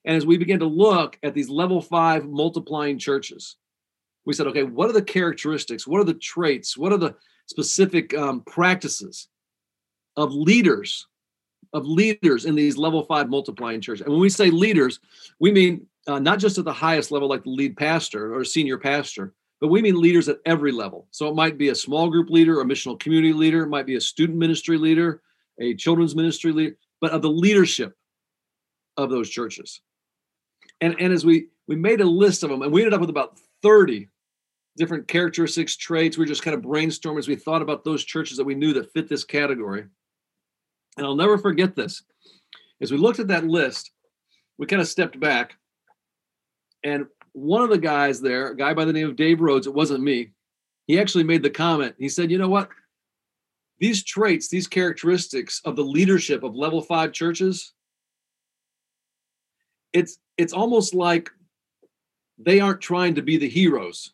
And 0.04 0.16
as 0.16 0.26
we 0.26 0.36
began 0.36 0.58
to 0.58 0.66
look 0.66 1.18
at 1.22 1.34
these 1.34 1.48
level 1.48 1.80
five 1.80 2.28
multiplying 2.28 2.98
churches, 2.98 3.56
we 4.26 4.34
said, 4.34 4.46
okay, 4.48 4.64
what 4.64 4.90
are 4.90 4.92
the 4.92 5.02
characteristics? 5.02 5.86
What 5.86 6.00
are 6.00 6.04
the 6.04 6.14
traits? 6.14 6.76
What 6.76 6.92
are 6.92 6.98
the 6.98 7.14
specific 7.46 8.14
um, 8.14 8.42
practices 8.42 9.28
of 10.16 10.32
leaders, 10.32 11.06
of 11.72 11.86
leaders 11.86 12.44
in 12.44 12.54
these 12.54 12.76
level 12.76 13.04
five 13.04 13.28
multiplying 13.28 13.80
churches? 13.80 14.02
And 14.02 14.12
when 14.12 14.20
we 14.20 14.28
say 14.28 14.50
leaders, 14.50 15.00
we 15.38 15.52
mean 15.52 15.86
uh, 16.06 16.18
not 16.18 16.38
just 16.38 16.58
at 16.58 16.64
the 16.64 16.72
highest 16.72 17.10
level, 17.10 17.28
like 17.28 17.44
the 17.44 17.50
lead 17.50 17.76
pastor 17.76 18.34
or 18.34 18.44
senior 18.44 18.78
pastor, 18.78 19.34
but 19.60 19.68
we 19.68 19.82
mean 19.82 20.00
leaders 20.00 20.28
at 20.28 20.38
every 20.46 20.72
level. 20.72 21.06
So 21.10 21.28
it 21.28 21.34
might 21.34 21.58
be 21.58 21.68
a 21.68 21.74
small 21.74 22.08
group 22.08 22.30
leader, 22.30 22.60
a 22.60 22.64
missional 22.64 22.98
community 22.98 23.32
leader, 23.32 23.64
it 23.64 23.68
might 23.68 23.86
be 23.86 23.96
a 23.96 24.00
student 24.00 24.38
ministry 24.38 24.78
leader, 24.78 25.22
a 25.60 25.74
children's 25.74 26.16
ministry 26.16 26.52
leader, 26.52 26.76
but 27.00 27.12
of 27.12 27.22
the 27.22 27.30
leadership 27.30 27.94
of 28.96 29.10
those 29.10 29.28
churches. 29.28 29.80
And, 30.80 30.96
and 30.98 31.12
as 31.12 31.24
we 31.24 31.48
we 31.68 31.76
made 31.76 32.00
a 32.00 32.04
list 32.04 32.42
of 32.42 32.50
them, 32.50 32.62
and 32.62 32.72
we 32.72 32.80
ended 32.80 32.94
up 32.94 33.00
with 33.00 33.10
about 33.10 33.38
30 33.62 34.08
different 34.76 35.06
characteristics, 35.06 35.76
traits. 35.76 36.16
We 36.16 36.24
are 36.24 36.28
just 36.28 36.42
kind 36.42 36.56
of 36.56 36.62
brainstorming 36.62 37.18
as 37.18 37.28
we 37.28 37.36
thought 37.36 37.62
about 37.62 37.84
those 37.84 38.04
churches 38.04 38.36
that 38.38 38.44
we 38.44 38.54
knew 38.54 38.72
that 38.72 38.92
fit 38.92 39.08
this 39.08 39.24
category. 39.24 39.84
And 41.00 41.06
I'll 41.06 41.16
never 41.16 41.38
forget 41.38 41.74
this. 41.74 42.02
As 42.82 42.92
we 42.92 42.98
looked 42.98 43.20
at 43.20 43.28
that 43.28 43.46
list, 43.46 43.90
we 44.58 44.66
kind 44.66 44.82
of 44.82 44.86
stepped 44.86 45.18
back. 45.18 45.56
And 46.84 47.06
one 47.32 47.62
of 47.62 47.70
the 47.70 47.78
guys 47.78 48.20
there, 48.20 48.48
a 48.48 48.56
guy 48.56 48.74
by 48.74 48.84
the 48.84 48.92
name 48.92 49.08
of 49.08 49.16
Dave 49.16 49.40
Rhodes, 49.40 49.66
it 49.66 49.72
wasn't 49.72 50.04
me, 50.04 50.32
he 50.86 51.00
actually 51.00 51.24
made 51.24 51.42
the 51.42 51.48
comment. 51.48 51.94
He 51.98 52.10
said, 52.10 52.30
You 52.30 52.36
know 52.36 52.50
what? 52.50 52.68
These 53.78 54.04
traits, 54.04 54.48
these 54.48 54.66
characteristics 54.66 55.62
of 55.64 55.74
the 55.74 55.82
leadership 55.82 56.42
of 56.42 56.54
level 56.54 56.82
five 56.82 57.12
churches, 57.12 57.72
it's 59.94 60.18
it's 60.36 60.52
almost 60.52 60.92
like 60.92 61.30
they 62.36 62.60
aren't 62.60 62.82
trying 62.82 63.14
to 63.14 63.22
be 63.22 63.38
the 63.38 63.48
heroes. 63.48 64.12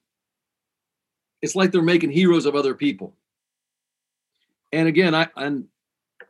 It's 1.42 1.56
like 1.56 1.72
they're 1.72 1.82
making 1.82 2.10
heroes 2.10 2.46
of 2.46 2.54
other 2.54 2.76
people. 2.76 3.16
And 4.72 4.86
again, 4.86 5.16
I 5.16 5.26
and 5.34 5.66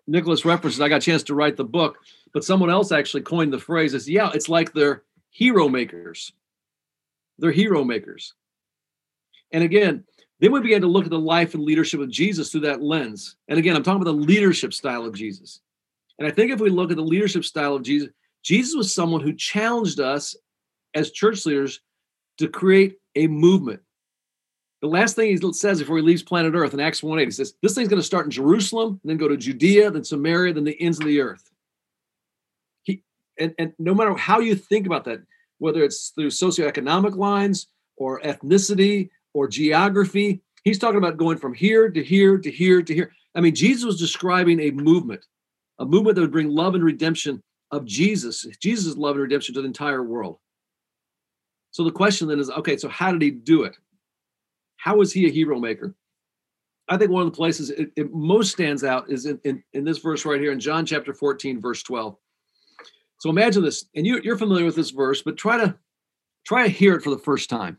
Nicholas 0.07 0.45
references, 0.45 0.81
I 0.81 0.89
got 0.89 0.97
a 0.97 1.05
chance 1.05 1.23
to 1.25 1.35
write 1.35 1.57
the 1.57 1.65
book, 1.65 1.99
but 2.33 2.45
someone 2.45 2.71
else 2.71 2.93
actually 2.93 3.23
coined 3.23 3.53
the 3.53 3.59
phrase 3.59 3.95
as 3.95 4.09
yeah, 4.09 4.31
it's 4.35 4.49
like 4.49 4.73
they're 4.73 5.03
hero 5.31 5.69
makers. 5.69 6.33
They're 7.39 7.51
hero 7.51 7.85
makers. 7.85 8.35
And 9.53 9.63
again, 9.63 10.05
then 10.41 10.53
we 10.53 10.61
began 10.61 10.83
to 10.83 10.87
look 10.87 11.05
at 11.05 11.11
the 11.11 11.19
life 11.19 11.55
and 11.55 11.63
leadership 11.63 12.01
of 12.01 12.11
Jesus 12.11 12.51
through 12.51 12.63
that 12.63 12.83
lens. 12.83 13.37
And 13.49 13.59
again, 13.59 13.75
I'm 13.75 13.83
talking 13.83 14.03
about 14.03 14.13
the 14.13 14.25
leadership 14.27 14.75
style 14.75 15.05
of 15.05 15.15
Jesus. 15.15 15.61
And 16.19 16.27
I 16.27 16.31
think 16.31 16.51
if 16.51 16.61
we 16.61 16.71
look 16.71 16.91
at 16.91 16.97
the 16.97 17.03
leadership 17.03 17.45
style 17.45 17.75
of 17.75 17.83
Jesus, 17.83 18.09
Jesus 18.43 18.75
was 18.75 18.95
someone 18.95 19.21
who 19.21 19.35
challenged 19.35 20.01
us 20.01 20.37
as 20.95 21.11
church 21.11 21.45
leaders 21.47 21.81
to 22.39 22.49
create 22.49 22.97
a 23.15 23.27
movement. 23.27 23.81
The 24.87 24.93
last 24.93 25.17
thing 25.17 25.37
he 25.37 25.53
says 25.53 25.81
before 25.81 25.97
he 25.97 26.03
leaves 26.05 26.23
planet 26.23 26.55
Earth 26.55 26.73
in 26.73 26.79
Acts 26.79 27.03
1 27.03 27.19
8, 27.19 27.25
he 27.25 27.31
says, 27.33 27.55
This 27.61 27.75
thing's 27.75 27.89
going 27.89 28.01
to 28.01 28.07
start 28.07 28.25
in 28.25 28.31
Jerusalem, 28.31 29.01
and 29.03 29.11
then 29.11 29.17
go 29.17 29.27
to 29.27 29.37
Judea, 29.37 29.91
then 29.91 30.05
Samaria, 30.05 30.55
then 30.55 30.63
the 30.63 30.81
ends 30.81 31.01
of 31.01 31.07
the 31.07 31.21
earth. 31.21 31.51
He 32.85 33.03
and, 33.37 33.53
and 33.59 33.73
no 33.81 33.97
matter 33.97 34.15
how 34.15 34.39
you 34.39 34.55
think 34.55 34.87
about 34.87 35.03
that, 35.07 35.23
whether 35.59 35.83
it's 35.83 36.11
through 36.11 36.29
socioeconomic 36.29 37.17
lines 37.17 37.67
or 37.97 38.21
ethnicity 38.21 39.11
or 39.35 39.49
geography, 39.49 40.41
he's 40.63 40.79
talking 40.79 40.99
about 40.99 41.17
going 41.17 41.39
from 41.39 41.53
here 41.53 41.91
to 41.91 42.05
here 42.05 42.39
to 42.39 42.49
here 42.49 42.81
to 42.81 42.95
here. 42.95 43.11
I 43.35 43.41
mean, 43.41 43.57
Jesus 43.57 43.85
was 43.85 43.99
describing 43.99 44.61
a 44.61 44.71
movement, 44.71 45.27
a 45.81 45.85
movement 45.85 46.15
that 46.15 46.21
would 46.21 46.31
bring 46.31 46.49
love 46.49 46.77
and 46.77 46.85
redemption 46.85 47.43
of 47.73 47.87
Jesus, 47.87 48.47
Jesus' 48.61 48.97
love 48.97 49.17
and 49.17 49.23
redemption 49.23 49.53
to 49.57 49.63
the 49.63 49.67
entire 49.67 50.05
world. 50.05 50.39
So 51.73 51.83
the 51.83 51.91
question 51.91 52.29
then 52.29 52.39
is 52.39 52.51
okay, 52.51 52.77
so 52.77 52.89
how 52.89 53.11
did 53.11 53.21
he 53.21 53.33
do 53.33 53.65
it? 53.65 53.77
How 54.77 54.97
was 54.97 55.13
he 55.13 55.27
a 55.27 55.31
hero 55.31 55.59
maker? 55.59 55.95
I 56.89 56.97
think 56.97 57.11
one 57.11 57.27
of 57.27 57.33
the 57.33 57.37
places 57.37 57.71
it, 57.71 57.91
it 57.97 58.13
most 58.13 58.53
stands 58.53 58.85
out 58.85 59.11
is 59.11 59.27
in, 59.27 59.41
in, 59.45 59.63
in, 59.73 59.85
this 59.85 59.99
verse 59.99 60.25
right 60.25 60.41
here 60.41 60.53
in 60.53 60.61
John 60.61 60.87
chapter 60.87 61.13
14, 61.13 61.61
verse 61.61 61.83
12. 61.83 62.17
So 63.19 63.31
imagine 63.31 63.63
this, 63.63 63.87
and 63.97 64.07
you, 64.07 64.21
you're 64.23 64.39
familiar 64.39 64.65
with 64.65 64.77
this 64.77 64.91
verse, 64.91 65.23
but 65.23 65.37
try 65.37 65.57
to 65.57 65.77
try 66.47 66.63
to 66.63 66.73
hear 66.73 66.95
it 66.95 67.03
for 67.03 67.11
the 67.11 67.19
first 67.19 67.51
time. 67.51 67.79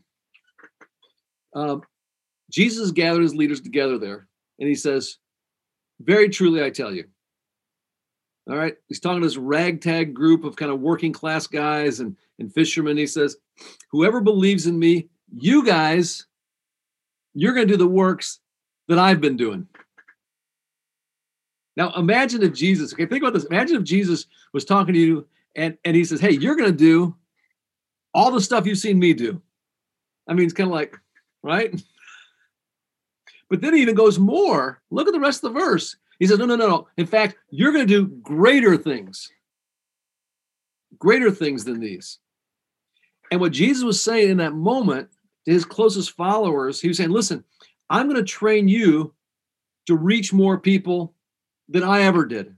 Um, 1.54 1.82
Jesus 2.50 2.90
gathered 2.90 3.22
his 3.22 3.34
leaders 3.34 3.60
together 3.60 3.98
there, 3.98 4.28
and 4.58 4.68
he 4.68 4.74
says, 4.74 5.16
Very 6.00 6.28
truly 6.28 6.62
I 6.62 6.70
tell 6.70 6.92
you. 6.92 7.04
All 8.48 8.56
right, 8.56 8.76
he's 8.88 9.00
talking 9.00 9.20
to 9.20 9.26
this 9.26 9.36
ragtag 9.36 10.14
group 10.14 10.44
of 10.44 10.56
kind 10.56 10.72
of 10.72 10.80
working 10.80 11.12
class 11.12 11.46
guys 11.46 12.00
and, 12.00 12.16
and 12.38 12.52
fishermen. 12.52 12.96
He 12.96 13.06
says, 13.06 13.36
Whoever 13.90 14.20
believes 14.20 14.66
in 14.66 14.78
me, 14.78 15.08
you 15.34 15.64
guys, 15.64 16.26
you're 17.34 17.54
going 17.54 17.66
to 17.66 17.72
do 17.72 17.78
the 17.78 17.86
works 17.86 18.40
that 18.88 18.98
I've 18.98 19.20
been 19.20 19.36
doing. 19.36 19.66
Now, 21.76 21.92
imagine 21.92 22.42
if 22.42 22.54
Jesus, 22.54 22.92
okay, 22.92 23.06
think 23.06 23.22
about 23.22 23.34
this. 23.34 23.44
Imagine 23.44 23.76
if 23.76 23.84
Jesus 23.84 24.26
was 24.52 24.64
talking 24.64 24.94
to 24.94 25.00
you 25.00 25.26
and, 25.54 25.78
and 25.84 25.94
he 25.94 26.04
says, 26.04 26.20
Hey, 26.20 26.32
you're 26.32 26.56
going 26.56 26.70
to 26.70 26.76
do 26.76 27.14
all 28.12 28.32
the 28.32 28.40
stuff 28.40 28.66
you've 28.66 28.78
seen 28.78 28.98
me 28.98 29.12
do. 29.12 29.40
I 30.26 30.34
mean, 30.34 30.44
it's 30.44 30.54
kind 30.54 30.68
of 30.68 30.74
like, 30.74 30.98
right? 31.42 31.80
But 33.48 33.60
then 33.60 33.74
he 33.74 33.82
even 33.82 33.94
goes 33.94 34.18
more. 34.18 34.82
Look 34.90 35.08
at 35.08 35.14
the 35.14 35.20
rest 35.20 35.44
of 35.44 35.54
the 35.54 35.60
verse. 35.60 35.96
He 36.18 36.26
says, 36.26 36.38
No, 36.38 36.46
no, 36.46 36.56
no, 36.56 36.68
no. 36.68 36.88
In 36.96 37.06
fact, 37.06 37.36
you're 37.50 37.72
going 37.72 37.86
to 37.86 38.06
do 38.06 38.06
greater 38.22 38.76
things, 38.76 39.30
greater 40.98 41.30
things 41.30 41.64
than 41.64 41.80
these. 41.80 42.18
And 43.30 43.40
what 43.40 43.52
Jesus 43.52 43.84
was 43.84 44.02
saying 44.02 44.30
in 44.30 44.36
that 44.38 44.54
moment 44.54 45.08
to 45.48 45.54
his 45.54 45.64
closest 45.64 46.12
followers, 46.12 46.80
he 46.80 46.88
was 46.88 46.98
saying, 46.98 47.10
Listen, 47.10 47.42
I'm 47.88 48.06
going 48.06 48.22
to 48.22 48.22
train 48.22 48.68
you 48.68 49.14
to 49.86 49.96
reach 49.96 50.32
more 50.32 50.58
people 50.58 51.14
than 51.68 51.82
I 51.82 52.02
ever 52.02 52.26
did. 52.26 52.54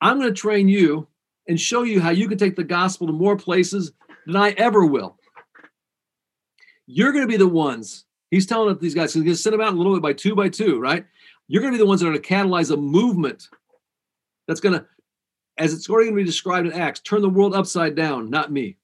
I'm 0.00 0.18
going 0.20 0.32
to 0.32 0.40
train 0.40 0.68
you 0.68 1.08
and 1.48 1.60
show 1.60 1.82
you 1.82 2.00
how 2.00 2.10
you 2.10 2.28
can 2.28 2.38
take 2.38 2.56
the 2.56 2.64
gospel 2.64 3.06
to 3.06 3.12
more 3.12 3.36
places 3.36 3.92
than 4.26 4.36
I 4.36 4.50
ever 4.50 4.86
will. 4.86 5.18
You're 6.86 7.12
going 7.12 7.24
to 7.24 7.28
be 7.28 7.36
the 7.36 7.48
ones. 7.48 8.04
He's 8.30 8.46
telling 8.46 8.78
these 8.78 8.94
guys, 8.94 9.12
he's 9.12 9.22
going 9.22 9.34
to 9.34 9.40
send 9.40 9.54
them 9.54 9.60
out 9.60 9.72
a 9.72 9.76
little 9.76 9.94
bit 9.94 10.02
by 10.02 10.12
two 10.12 10.34
by 10.34 10.48
two, 10.48 10.78
right? 10.78 11.04
You're 11.48 11.62
going 11.62 11.72
to 11.72 11.78
be 11.78 11.82
the 11.82 11.88
ones 11.88 12.00
that 12.00 12.06
are 12.06 12.10
going 12.10 12.22
to 12.22 12.28
catalyze 12.28 12.72
a 12.72 12.76
movement 12.76 13.48
that's 14.46 14.60
going 14.60 14.78
to 14.78 14.86
as 15.56 15.72
it's 15.72 15.86
going 15.86 16.08
to 16.08 16.14
be 16.14 16.24
described 16.24 16.66
in 16.66 16.72
Acts, 16.72 17.00
turn 17.00 17.22
the 17.22 17.28
world 17.28 17.54
upside 17.54 17.94
down, 17.94 18.28
not 18.28 18.50
me. 18.50 18.76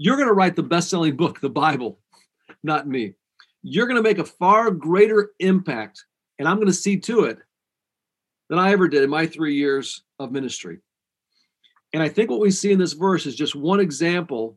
You're 0.00 0.16
going 0.16 0.28
to 0.28 0.34
write 0.34 0.54
the 0.54 0.62
best 0.62 0.90
selling 0.90 1.16
book, 1.16 1.40
the 1.40 1.50
Bible, 1.50 1.98
not 2.62 2.86
me. 2.86 3.14
You're 3.62 3.88
going 3.88 3.96
to 3.96 4.08
make 4.08 4.18
a 4.18 4.24
far 4.24 4.70
greater 4.70 5.32
impact, 5.40 6.04
and 6.38 6.46
I'm 6.46 6.54
going 6.54 6.68
to 6.68 6.72
see 6.72 6.98
to 7.00 7.24
it 7.24 7.38
than 8.48 8.60
I 8.60 8.70
ever 8.70 8.86
did 8.86 9.02
in 9.02 9.10
my 9.10 9.26
three 9.26 9.56
years 9.56 10.04
of 10.20 10.30
ministry. 10.30 10.78
And 11.92 12.00
I 12.00 12.08
think 12.08 12.30
what 12.30 12.38
we 12.38 12.52
see 12.52 12.70
in 12.70 12.78
this 12.78 12.92
verse 12.92 13.26
is 13.26 13.34
just 13.34 13.56
one 13.56 13.80
example 13.80 14.56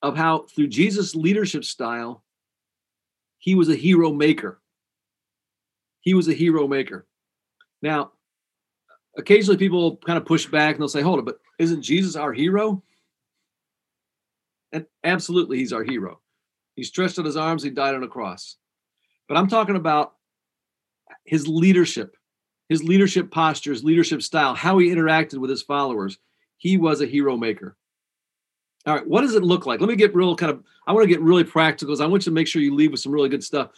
of 0.00 0.16
how, 0.16 0.46
through 0.54 0.68
Jesus' 0.68 1.16
leadership 1.16 1.64
style, 1.64 2.22
he 3.38 3.56
was 3.56 3.68
a 3.68 3.74
hero 3.74 4.12
maker. 4.12 4.60
He 6.02 6.14
was 6.14 6.28
a 6.28 6.34
hero 6.34 6.68
maker. 6.68 7.08
Now, 7.82 8.12
occasionally 9.16 9.58
people 9.58 9.96
kind 9.96 10.18
of 10.18 10.24
push 10.24 10.46
back 10.46 10.76
and 10.76 10.80
they'll 10.80 10.88
say, 10.88 11.02
hold 11.02 11.18
it, 11.18 11.24
but 11.24 11.40
isn't 11.58 11.82
Jesus 11.82 12.14
our 12.14 12.32
hero? 12.32 12.84
And 14.72 14.86
absolutely, 15.04 15.58
he's 15.58 15.72
our 15.72 15.84
hero. 15.84 16.20
He 16.76 16.84
stretched 16.84 17.18
out 17.18 17.24
his 17.24 17.36
arms, 17.36 17.62
he 17.62 17.70
died 17.70 17.94
on 17.94 18.02
a 18.02 18.08
cross. 18.08 18.56
But 19.28 19.36
I'm 19.36 19.48
talking 19.48 19.76
about 19.76 20.14
his 21.24 21.48
leadership, 21.48 22.16
his 22.68 22.82
leadership 22.82 23.30
posture, 23.30 23.72
his 23.72 23.84
leadership 23.84 24.22
style, 24.22 24.54
how 24.54 24.78
he 24.78 24.88
interacted 24.88 25.38
with 25.38 25.50
his 25.50 25.62
followers. 25.62 26.18
He 26.56 26.76
was 26.76 27.00
a 27.00 27.06
hero 27.06 27.36
maker. 27.36 27.76
All 28.86 28.94
right, 28.94 29.06
what 29.06 29.22
does 29.22 29.34
it 29.34 29.42
look 29.42 29.66
like? 29.66 29.80
Let 29.80 29.88
me 29.88 29.96
get 29.96 30.14
real 30.14 30.34
kind 30.36 30.52
of, 30.52 30.62
I 30.86 30.92
want 30.92 31.04
to 31.04 31.08
get 31.08 31.20
really 31.20 31.44
practical 31.44 32.00
I 32.00 32.06
want 32.06 32.22
you 32.22 32.30
to 32.30 32.34
make 32.34 32.46
sure 32.46 32.62
you 32.62 32.74
leave 32.74 32.92
with 32.92 33.00
some 33.00 33.12
really 33.12 33.28
good 33.28 33.44
stuff 33.44 33.70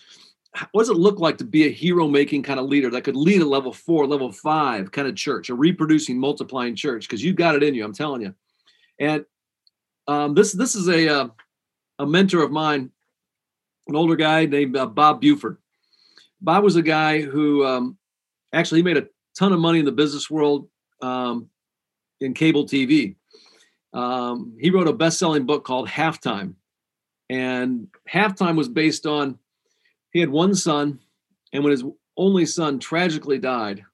what 0.73 0.83
does 0.83 0.91
it 0.91 0.97
look 0.97 1.21
like 1.21 1.39
to 1.39 1.45
be 1.45 1.67
a 1.67 1.71
hero 1.71 2.09
making 2.09 2.43
kind 2.43 2.59
of 2.59 2.67
leader 2.67 2.91
that 2.91 3.05
could 3.05 3.17
lead 3.17 3.41
a 3.41 3.47
level 3.47 3.73
four, 3.73 4.07
level 4.07 4.33
five 4.33 4.91
kind 4.91 5.07
of 5.07 5.15
church, 5.15 5.49
a 5.49 5.55
reproducing, 5.55 6.19
multiplying 6.19 6.75
church? 6.75 7.09
Because 7.09 7.23
you 7.23 7.33
got 7.33 7.55
it 7.55 7.63
in 7.63 7.75
you, 7.75 7.85
I'm 7.85 7.95
telling 7.95 8.23
you. 8.23 8.35
And 8.99 9.25
um, 10.11 10.35
this 10.35 10.53
this 10.53 10.75
is 10.75 10.89
a 10.89 11.09
uh, 11.09 11.29
a 12.01 12.07
mentor 12.07 12.43
of 12.43 12.51
mine, 12.51 12.91
an 13.87 13.95
older 13.95 14.17
guy 14.17 14.45
named 14.45 14.77
uh, 14.77 14.87
Bob 14.87 15.21
Buford. 15.21 15.59
Bob 16.41 16.65
was 16.65 16.75
a 16.75 16.83
guy 16.83 17.21
who 17.21 17.65
um, 17.65 17.97
actually 18.53 18.81
he 18.81 18.83
made 18.83 18.97
a 18.97 19.07
ton 19.39 19.53
of 19.53 19.61
money 19.61 19.79
in 19.79 19.85
the 19.85 19.93
business 19.93 20.29
world 20.29 20.69
um, 21.01 21.49
in 22.21 22.35
cable 22.35 22.67
TV. 22.67 23.15
Um, 23.93 24.57
he 24.61 24.71
wrote 24.71 24.89
a 24.89 24.93
best-selling 24.93 25.47
book 25.47 25.65
called 25.65 25.89
Halftime, 25.89 26.55
and 27.29 27.87
Halftime 28.13 28.57
was 28.57 28.69
based 28.69 29.07
on 29.07 29.39
he 30.13 30.19
had 30.19 30.31
one 30.31 30.57
son, 30.57 30.99
and 31.53 31.63
when 31.63 31.71
his 31.71 31.85
only 32.17 32.47
son 32.47 32.81
tragically 32.81 33.39
died, 33.39 33.85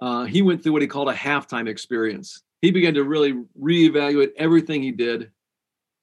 uh, 0.00 0.24
he 0.24 0.42
went 0.42 0.64
through 0.64 0.72
what 0.72 0.82
he 0.82 0.88
called 0.88 1.08
a 1.08 1.14
halftime 1.14 1.68
experience. 1.68 2.42
He 2.62 2.70
began 2.70 2.94
to 2.94 3.04
really 3.04 3.34
reevaluate 3.60 4.32
everything 4.36 4.82
he 4.82 4.92
did. 4.92 5.30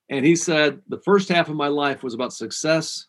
And 0.10 0.26
he 0.26 0.36
said, 0.36 0.82
The 0.88 1.00
first 1.00 1.30
half 1.30 1.50
of 1.50 1.56
my 1.56 1.68
life 1.68 2.04
was 2.04 2.14
about 2.14 2.34
success. 2.34 3.08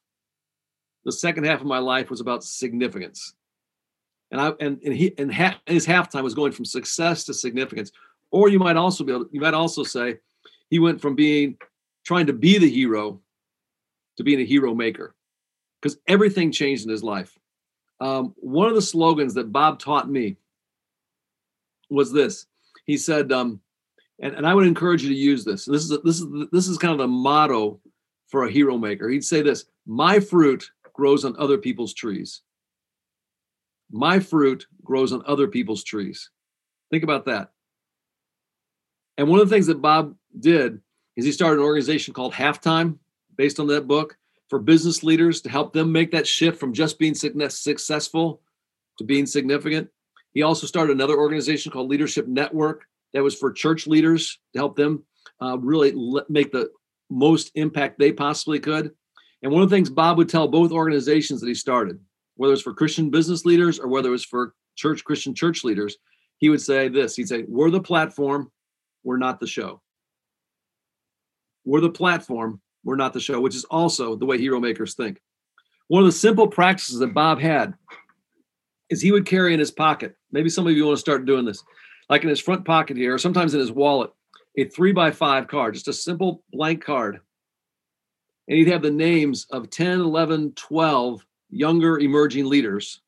The 1.05 1.13
second 1.13 1.45
half 1.45 1.61
of 1.61 1.67
my 1.67 1.79
life 1.79 2.11
was 2.11 2.21
about 2.21 2.45
significance. 2.45 3.35
And 4.31 4.41
I 4.41 4.53
and, 4.61 4.79
and 4.85 4.95
he 4.95 5.15
and 5.17 5.33
ha- 5.33 5.61
his 5.67 5.87
halftime 5.87 6.23
was 6.23 6.35
going 6.35 6.53
from 6.53 6.67
success 6.67 7.25
to 7.25 7.35
significance. 7.35 7.93
Or 8.31 8.51
you 8.51 8.59
might 8.59 8.77
also 8.77 9.05
be 9.05 9.13
able, 9.13 9.27
you 9.33 9.41
might 9.41 9.55
also 9.55 9.83
say 9.83 10.19
he 10.69 10.79
went 10.79 11.01
from 11.01 11.15
being 11.15 11.57
trying 12.05 12.27
to 12.27 12.35
be 12.35 12.59
the 12.59 12.69
hero 12.69 13.21
to 14.19 14.25
being 14.25 14.41
a 14.41 14.45
hero 14.45 14.75
maker 14.75 15.15
because 15.81 15.99
everything 16.07 16.53
changed 16.53 16.85
in 16.85 16.91
his 16.91 17.03
life. 17.03 17.39
Um, 18.01 18.35
one 18.37 18.69
of 18.69 18.75
the 18.75 18.83
slogans 18.83 19.35
that 19.35 19.53
Bob 19.53 19.79
taught 19.79 20.11
me 20.11 20.37
was 21.91 22.13
this. 22.13 22.47
He 22.89 22.97
said, 22.97 23.31
um, 23.33 23.61
and, 24.19 24.35
and 24.35 24.47
I 24.47 24.55
would 24.55 24.67
encourage 24.67 25.03
you 25.03 25.11
to 25.11 25.15
use 25.15 25.45
this. 25.45 25.67
This 25.67 25.85
is 25.85 25.93
a, 25.93 25.99
this 25.99 26.21
is 26.21 26.27
this 26.51 26.67
is 26.67 26.79
kind 26.79 26.93
of 26.93 26.99
the 26.99 27.07
motto 27.07 27.81
for 28.29 28.45
a 28.45 28.51
hero 28.51 28.79
maker. 28.79 29.11
He'd 29.11 29.25
say 29.25 29.43
this: 29.43 29.67
"My 29.87 30.19
fruit 30.19 30.69
grows 30.95 31.27
on 31.27 31.37
other 31.39 31.59
people's 31.59 31.93
trees. 31.93 32.41
My 33.91 34.19
fruit 34.19 34.67
grows 34.83 35.13
on 35.13 35.23
other 35.27 35.47
people's 35.49 35.85
trees." 35.85 36.31
Think 36.91 37.05
about 37.05 37.27
that. 37.27 37.53
And 39.19 39.29
one 39.29 39.39
of 39.39 39.49
the 39.49 39.55
things 39.55 39.67
that 39.67 39.83
Bob 39.83 40.17
did 40.41 40.81
is 41.15 41.27
he 41.27 41.33
started 41.33 41.59
an 41.59 41.67
organization 41.67 42.15
called 42.15 42.33
Halftime, 42.33 42.97
based 43.37 43.61
on 43.61 43.67
that 43.67 43.87
book, 43.87 44.17
for 44.49 44.59
business 44.59 45.03
leaders 45.03 45.43
to 45.43 45.51
help 45.51 45.75
them 45.75 45.93
make 45.93 46.11
that 46.13 46.27
shift 46.27 46.59
from 46.59 46.73
just 46.73 46.99
being 46.99 47.15
successful 47.15 48.41
to 48.97 49.05
being 49.05 49.27
significant. 49.27 49.91
He 50.35 50.43
also 50.43 50.67
started 50.67 50.93
another 50.93 51.17
organization 51.17 51.73
called 51.73 51.91
Leadership 51.91 52.27
Network 52.27 52.85
that 53.13 53.23
was 53.23 53.35
for 53.35 53.53
church 53.53 53.87
leaders 53.87 54.39
to 54.53 54.59
help 54.59 54.77
them 54.77 55.05
uh, 55.43 55.59
really 55.59 55.95
make 56.29 56.53
the 56.53 56.71
most 57.11 57.51
impact 57.55 57.99
they 57.99 58.13
possibly 58.13 58.61
could. 58.61 58.93
And 59.43 59.53
one 59.53 59.63
of 59.63 59.71
the 59.71 59.77
things 59.77 59.89
Bob 59.89 60.19
would 60.19 60.29
tell 60.29 60.49
both 60.49 60.73
organizations 60.73 61.41
that 61.41 61.49
he 61.49 61.55
started, 61.55 61.99
whether 62.37 62.53
it's 62.53 62.63
for 62.63 62.75
Christian 62.75 63.11
business 63.11 63.45
leaders 63.45 63.79
or 63.79 63.89
whether 63.89 64.09
it 64.09 64.13
was 64.13 64.25
for 64.25 64.55
church 64.77 65.05
Christian 65.05 65.35
church 65.35 65.65
leaders, 65.65 65.97
he 66.39 66.49
would 66.51 66.61
say 66.61 66.89
this. 66.89 67.17
He'd 67.17 67.29
say, 67.29 67.45
"We're 67.49 67.71
the 67.71 67.81
platform, 67.81 68.51
we're 69.03 69.17
not 69.17 69.41
the 69.41 69.47
show. 69.47 69.81
We're 71.65 71.81
the 71.81 71.91
platform, 71.91 72.61
we're 72.85 72.97
not 72.97 73.13
the 73.13 73.21
show," 73.21 73.41
which 73.41 73.57
is 73.57 73.65
also 73.65 74.17
the 74.17 74.27
way 74.27 74.39
hero 74.39 74.61
makers 74.61 74.95
think. 74.95 75.21
One 75.89 76.03
of 76.03 76.07
the 76.07 76.13
simple 76.13 76.49
practices 76.49 76.99
that 76.99 77.15
Bob 77.15 77.41
had 77.41 77.75
is 78.91 79.01
he 79.01 79.13
would 79.13 79.27
carry 79.27 79.53
in 79.53 79.61
his 79.61 79.71
pocket. 79.71 80.15
Maybe 80.33 80.51
some 80.51 80.67
of 80.67 80.75
you 80.75 80.85
want 80.85 80.97
to 80.97 81.01
start 81.01 81.25
doing 81.25 81.45
this 81.45 81.63
like 82.09 82.23
in 82.23 82.29
his 82.29 82.41
front 82.41 82.65
pocket 82.65 82.97
here, 82.97 83.15
or 83.15 83.19
sometimes 83.19 83.55
in 83.55 83.61
his 83.61 83.73
wallet, 83.73 84.11
a 84.57 84.65
three 84.65 84.93
by 84.93 85.11
five 85.11 85.47
card, 85.47 85.75
just 85.75 85.89
a 85.89 85.93
simple 85.93 86.43
blank 86.53 86.85
card. 86.85 87.21
And 88.49 88.57
he'd 88.57 88.69
have 88.69 88.83
the 88.83 88.91
names 88.91 89.47
of 89.51 89.71
10, 89.71 90.01
11, 90.01 90.53
12 90.53 91.25
younger 91.51 91.99
emerging 91.99 92.47
leaders 92.47 93.01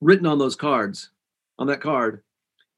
written 0.00 0.26
on 0.26 0.38
those 0.38 0.56
cards, 0.56 1.10
on 1.58 1.66
that 1.66 1.80
card. 1.80 2.22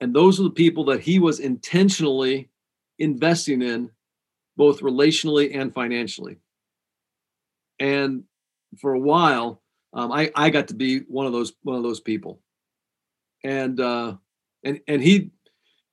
And 0.01 0.15
those 0.15 0.41
are 0.41 0.45
the 0.45 0.51
people 0.51 0.85
that 0.87 1.01
he 1.01 1.19
was 1.19 1.39
intentionally 1.39 2.51
investing 2.99 3.63
in, 3.63 3.91
both 4.57 4.81
relationally 4.81 5.57
and 5.57 5.73
financially. 5.73 6.39
And 7.79 8.25
for 8.81 8.93
a 8.93 8.99
while, 8.99 9.63
um, 9.93 10.11
I, 10.13 10.31
I 10.35 10.51
got 10.51 10.69
to 10.69 10.75
be 10.75 11.01
one 11.01 11.27
of 11.27 11.33
those 11.33 11.53
one 11.63 11.77
of 11.77 11.83
those 11.83 12.01
people. 12.01 12.41
And 13.45 13.79
uh, 13.79 14.17
and 14.65 14.81
and 14.89 15.03
he 15.03 15.31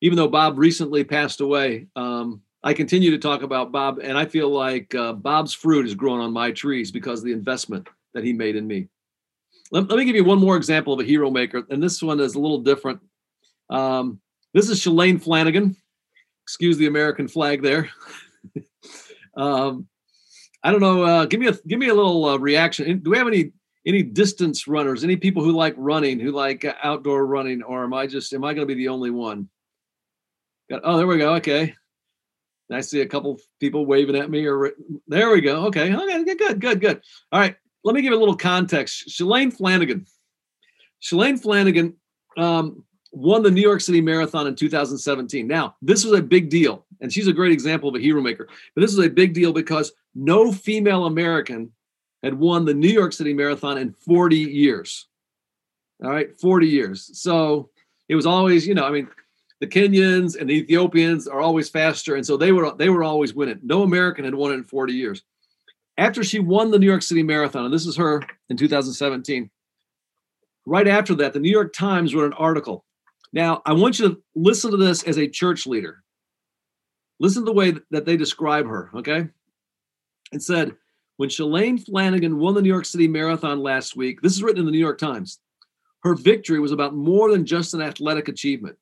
even 0.02 0.16
though 0.16 0.28
bob 0.28 0.58
recently 0.58 1.04
passed 1.04 1.42
away 1.42 1.88
um, 1.96 2.42
i 2.64 2.74
continue 2.74 3.12
to 3.12 3.18
talk 3.18 3.44
about 3.44 3.72
bob 3.72 4.00
and 4.02 4.18
i 4.18 4.26
feel 4.26 4.50
like 4.50 4.96
uh, 4.96 5.14
bob's 5.14 5.54
fruit 5.54 5.86
is 5.86 5.94
growing 5.94 6.22
on 6.22 6.34
my 6.34 6.52
trees 6.52 6.92
because 6.92 7.20
of 7.20 7.26
the 7.26 7.34
investment 7.34 7.88
that 8.14 8.24
he 8.26 8.34
made 8.34 8.58
in 8.58 8.68
me. 8.68 8.90
Let, 9.72 9.88
let 9.88 9.98
me 9.98 10.04
give 10.04 10.18
you 10.18 10.26
one 10.26 10.40
more 10.40 10.58
example 10.58 10.94
of 10.94 11.00
a 11.00 11.04
hero 11.04 11.30
maker 11.30 11.64
and 11.70 11.84
this 11.84 12.02
one 12.02 12.20
is 12.20 12.36
a 12.36 12.40
little 12.40 12.60
different. 12.60 13.00
Um, 13.70 14.20
this 14.54 14.70
is 14.70 14.80
shalane 14.82 15.22
flanagan. 15.22 15.76
Excuse 16.44 16.78
the 16.78 16.88
american 16.88 17.28
flag 17.28 17.62
there. 17.62 17.90
Um, 19.34 19.88
i 20.62 20.72
don't 20.72 20.82
know 20.82 21.04
uh, 21.04 21.26
give 21.26 21.40
me 21.40 21.48
a 21.48 21.54
give 21.66 21.80
me 21.80 21.88
a 21.88 21.94
little 21.94 22.26
uh, 22.26 22.38
reaction. 22.38 23.00
Do 23.00 23.12
we 23.12 23.18
have 23.18 23.28
any 23.28 23.54
any 23.86 24.04
distance 24.04 24.68
runners, 24.68 25.04
any 25.04 25.16
people 25.16 25.44
who 25.44 25.52
like 25.52 25.74
running, 25.78 26.20
who 26.20 26.32
like 26.32 26.66
uh, 26.66 26.74
outdoor 26.84 27.26
running, 27.26 27.64
or 27.64 27.84
am 27.84 27.94
I 27.94 28.08
just 28.08 28.34
am 28.34 28.44
I 28.44 28.54
going 28.54 28.68
to 28.68 28.74
be 28.74 28.80
the 28.80 28.90
only 28.90 29.12
one? 29.12 29.50
Got 30.70 30.82
oh, 30.84 30.98
there 30.98 31.08
we 31.08 31.18
go. 31.18 31.36
Okay, 31.36 31.74
I 32.72 32.82
see 32.82 33.02
a 33.02 33.08
couple 33.08 33.40
people 33.60 33.86
waving 33.86 34.16
at 34.16 34.30
me. 34.30 34.46
Or 34.46 34.72
there 35.08 35.32
we 35.32 35.42
go. 35.42 35.66
Okay, 35.68 35.94
okay, 35.94 36.36
good, 36.36 36.60
good, 36.62 36.80
good. 36.80 37.02
All 37.32 37.40
right, 37.40 37.56
let 37.84 37.96
me 37.96 38.02
give 38.02 38.14
a 38.14 38.18
little 38.18 38.38
context. 38.38 39.10
Shalane 39.10 39.54
Flanagan. 39.54 40.06
Shalane 41.02 41.42
Flanagan 41.42 41.96
um, 42.38 42.84
won 43.12 43.44
the 43.44 43.52
New 43.52 43.62
York 43.62 43.82
City 43.82 44.02
Marathon 44.02 44.48
in 44.48 44.56
2017. 44.56 45.48
Now, 45.48 45.76
this 45.82 46.06
was 46.06 46.18
a 46.18 46.22
big 46.22 46.50
deal, 46.50 46.86
and 47.02 47.12
she's 47.12 47.28
a 47.28 47.34
great 47.34 47.52
example 47.52 47.90
of 47.90 47.96
a 47.96 48.00
hero 48.00 48.22
maker. 48.22 48.48
But 48.76 48.82
this 48.82 48.92
is 48.92 49.00
a 49.00 49.10
big 49.10 49.34
deal 49.34 49.52
because 49.52 49.92
no 50.14 50.52
female 50.52 51.06
American 51.06 51.72
had 52.24 52.34
won 52.34 52.66
the 52.66 52.74
New 52.74 52.90
York 52.90 53.14
City 53.14 53.34
Marathon 53.34 53.78
in 53.78 53.94
40 53.94 54.38
years. 54.38 55.08
All 56.04 56.10
right, 56.10 56.36
40 56.40 56.68
years. 56.68 57.10
So 57.20 57.70
it 58.10 58.16
was 58.16 58.26
always, 58.26 58.68
you 58.68 58.74
know, 58.74 58.86
I 58.86 58.92
mean, 58.92 59.08
the 59.60 59.68
Kenyans 59.68 60.40
and 60.40 60.50
the 60.50 60.56
Ethiopians 60.56 61.28
are 61.28 61.40
always 61.40 61.70
faster, 61.70 62.16
and 62.16 62.26
so 62.26 62.36
they 62.36 62.52
were 62.52 62.74
they 62.76 62.90
were 62.90 63.04
always 63.04 63.36
winning. 63.36 63.60
No 63.62 63.84
American 63.84 64.26
had 64.26 64.34
won 64.34 64.52
it 64.52 64.56
in 64.56 64.64
40 64.64 64.94
years. 64.94 65.24
After 65.98 66.24
she 66.24 66.40
won 66.40 66.72
the 66.72 66.80
New 66.80 66.88
York 66.88 67.04
City 67.04 67.22
Marathon, 67.22 67.66
and 67.66 67.74
this 67.74 67.86
is 67.86 67.96
her 67.98 68.24
in 68.50 68.58
2017. 68.58 69.52
Right 70.66 70.88
after 70.88 71.14
that, 71.16 71.34
the 71.34 71.40
New 71.40 71.52
York 71.52 71.74
Times 71.74 72.16
wrote 72.16 72.26
an 72.26 72.34
article. 72.34 72.86
Now, 73.34 73.62
I 73.66 73.74
want 73.74 74.00
you 74.00 74.10
to 74.10 74.24
listen 74.36 74.72
to 74.72 74.78
this 74.78 75.04
as 75.04 75.18
a 75.18 75.28
church 75.28 75.68
leader. 75.68 76.04
Listen 77.20 77.44
to 77.44 77.46
the 77.46 77.54
way 77.54 77.76
that 77.92 78.06
they 78.06 78.18
describe 78.18 78.66
her, 78.66 78.90
okay? 78.96 79.28
It 80.32 80.42
said, 80.42 80.76
when 81.22 81.30
Shalane 81.30 81.86
Flanagan 81.86 82.40
won 82.40 82.56
the 82.56 82.64
New 82.64 82.68
York 82.68 82.84
City 82.84 83.08
Marathon 83.08 83.60
last 83.60 83.96
week, 83.96 84.22
this 84.22 84.34
is 84.34 84.42
written 84.42 84.62
in 84.62 84.66
the 84.66 84.72
New 84.72 84.80
York 84.80 84.98
Times, 84.98 85.38
her 86.02 86.16
victory 86.16 86.60
was 86.60 86.72
about 86.72 86.96
more 86.96 87.30
than 87.30 87.46
just 87.46 87.76
an 87.76 87.82
athletic 87.82 88.28
achievement. 88.28 88.76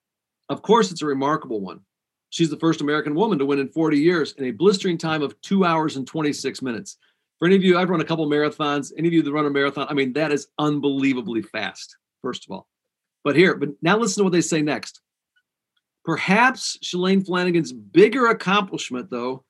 Of 0.48 0.62
course, 0.62 0.90
it's 0.90 1.02
a 1.02 1.06
remarkable 1.06 1.60
one. 1.60 1.82
She's 2.30 2.50
the 2.50 2.56
first 2.56 2.80
American 2.80 3.14
woman 3.14 3.40
to 3.40 3.46
win 3.46 3.60
in 3.60 3.68
40 3.68 4.00
years 4.00 4.32
in 4.38 4.46
a 4.46 4.52
blistering 4.52 4.98
time 4.98 5.22
of 5.22 5.36
two 5.42 5.66
hours 5.66 5.98
and 5.98 6.08
26 6.08 6.62
minutes. 6.62 6.96
For 7.40 7.46
any 7.46 7.58
of 7.58 7.64
you, 7.66 7.78
I've 7.78 7.90
run 7.90 8.00
a 8.00 8.06
couple 8.06 8.26
marathons. 8.30 8.94
Any 8.98 9.10
of 9.10 9.14
you 9.14 9.22
that 9.22 9.34
run 9.34 9.46
a 9.46 9.50
marathon, 9.50 9.88
I 9.90 9.94
mean, 9.94 10.14
that 10.14 10.32
is 10.32 10.48
unbelievably 10.58 11.42
fast, 11.42 11.98
first 12.22 12.46
of 12.46 12.54
all. 12.54 12.70
But 13.26 13.36
here, 13.36 13.58
but 13.58 13.72
now 13.82 13.98
listen 13.98 14.22
to 14.22 14.24
what 14.24 14.32
they 14.32 14.40
say 14.40 14.62
next. 14.62 15.02
Perhaps 16.06 16.78
Shalane 16.86 17.26
Flanagan's 17.26 17.74
bigger 17.74 18.28
accomplishment, 18.28 19.10
though, 19.10 19.44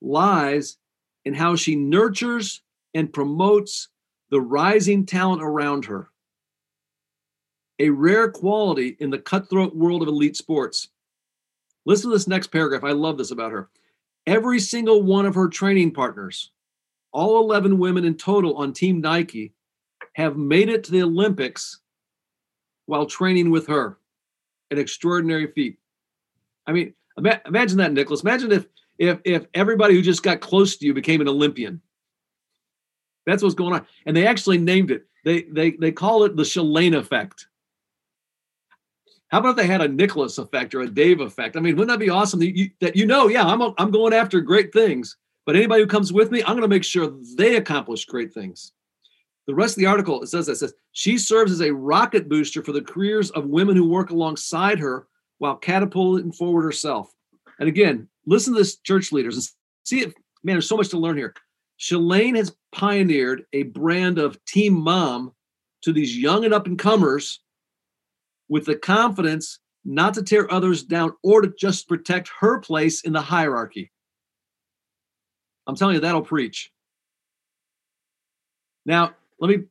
lies 0.00 0.78
in 1.24 1.34
how 1.34 1.56
she 1.56 1.76
nurtures 1.76 2.62
and 2.94 3.12
promotes 3.12 3.88
the 4.30 4.40
rising 4.40 5.06
talent 5.06 5.42
around 5.42 5.84
her. 5.84 6.10
A 7.78 7.90
rare 7.90 8.30
quality 8.30 8.96
in 9.00 9.10
the 9.10 9.18
cutthroat 9.18 9.74
world 9.74 10.02
of 10.02 10.08
elite 10.08 10.36
sports. 10.36 10.88
Listen 11.84 12.10
to 12.10 12.16
this 12.16 12.28
next 12.28 12.48
paragraph. 12.48 12.84
I 12.84 12.92
love 12.92 13.18
this 13.18 13.30
about 13.30 13.52
her. 13.52 13.68
Every 14.26 14.60
single 14.60 15.02
one 15.02 15.26
of 15.26 15.34
her 15.34 15.48
training 15.48 15.92
partners, 15.92 16.50
all 17.12 17.42
11 17.42 17.78
women 17.78 18.04
in 18.04 18.16
total 18.16 18.56
on 18.56 18.72
Team 18.72 19.00
Nike, 19.00 19.52
have 20.14 20.36
made 20.36 20.68
it 20.68 20.84
to 20.84 20.92
the 20.92 21.02
Olympics 21.02 21.80
while 22.86 23.06
training 23.06 23.50
with 23.50 23.66
her. 23.66 23.98
An 24.70 24.78
extraordinary 24.78 25.48
feat. 25.48 25.78
I 26.66 26.72
mean, 26.72 26.94
imagine 27.18 27.78
that, 27.78 27.92
Nicholas. 27.92 28.22
Imagine 28.22 28.52
if 28.52 28.66
if 28.98 29.20
if 29.24 29.46
everybody 29.54 29.94
who 29.94 30.02
just 30.02 30.22
got 30.22 30.40
close 30.40 30.76
to 30.76 30.86
you 30.86 30.94
became 30.94 31.20
an 31.20 31.28
Olympian. 31.28 31.80
That's 33.26 33.42
what's 33.42 33.54
going 33.54 33.74
on. 33.74 33.86
And 34.06 34.16
they 34.16 34.26
actually 34.26 34.58
named 34.58 34.90
it. 34.90 35.06
They 35.24 35.42
they 35.42 35.72
they 35.72 35.92
call 35.92 36.24
it 36.24 36.36
the 36.36 36.42
Shalane 36.42 36.96
effect. 36.96 37.46
How 39.28 39.38
about 39.38 39.50
if 39.50 39.56
they 39.56 39.66
had 39.66 39.80
a 39.80 39.88
Nicholas 39.88 40.36
effect 40.36 40.74
or 40.74 40.82
a 40.82 40.90
Dave 40.90 41.20
effect? 41.20 41.56
I 41.56 41.60
mean, 41.60 41.76
wouldn't 41.76 41.98
that 41.98 42.04
be 42.04 42.10
awesome 42.10 42.40
that 42.40 42.54
you, 42.54 42.70
that 42.80 42.96
you 42.96 43.06
know, 43.06 43.28
yeah, 43.28 43.46
I'm 43.46 43.62
I'm 43.78 43.90
going 43.90 44.12
after 44.12 44.40
great 44.40 44.72
things, 44.72 45.16
but 45.46 45.56
anybody 45.56 45.82
who 45.82 45.88
comes 45.88 46.12
with 46.12 46.30
me, 46.30 46.42
I'm 46.42 46.50
going 46.50 46.62
to 46.62 46.68
make 46.68 46.84
sure 46.84 47.14
they 47.36 47.56
accomplish 47.56 48.04
great 48.04 48.34
things. 48.34 48.72
The 49.46 49.54
rest 49.54 49.76
of 49.76 49.80
the 49.80 49.86
article 49.86 50.22
it 50.22 50.28
says 50.28 50.46
that 50.46 50.56
says 50.56 50.74
she 50.92 51.16
serves 51.16 51.50
as 51.50 51.62
a 51.62 51.72
rocket 51.72 52.28
booster 52.28 52.62
for 52.62 52.72
the 52.72 52.82
careers 52.82 53.30
of 53.30 53.46
women 53.46 53.74
who 53.74 53.88
work 53.88 54.10
alongside 54.10 54.78
her 54.78 55.08
while 55.38 55.56
catapulting 55.56 56.32
forward 56.32 56.62
herself. 56.62 57.12
And 57.58 57.68
again, 57.68 58.08
listen 58.26 58.54
to 58.54 58.58
this 58.58 58.76
church 58.78 59.12
leaders 59.12 59.36
and 59.36 59.46
see 59.84 60.00
it. 60.00 60.14
Man, 60.42 60.54
there's 60.54 60.68
so 60.68 60.76
much 60.76 60.88
to 60.90 60.98
learn 60.98 61.16
here. 61.16 61.34
Shalane 61.78 62.36
has 62.36 62.54
pioneered 62.72 63.44
a 63.52 63.64
brand 63.64 64.18
of 64.18 64.42
team 64.44 64.74
mom 64.74 65.32
to 65.82 65.92
these 65.92 66.16
young 66.16 66.44
and 66.44 66.54
up 66.54 66.66
and 66.66 66.78
comers 66.78 67.40
with 68.48 68.66
the 68.66 68.76
confidence 68.76 69.58
not 69.84 70.14
to 70.14 70.22
tear 70.22 70.52
others 70.52 70.84
down 70.84 71.12
or 71.22 71.42
to 71.42 71.52
just 71.58 71.88
protect 71.88 72.30
her 72.40 72.60
place 72.60 73.02
in 73.02 73.12
the 73.12 73.20
hierarchy. 73.20 73.90
I'm 75.66 75.76
telling 75.76 75.94
you, 75.94 76.00
that'll 76.00 76.22
preach. 76.22 76.70
Now, 78.84 79.14
let 79.40 79.48
me 79.48 79.64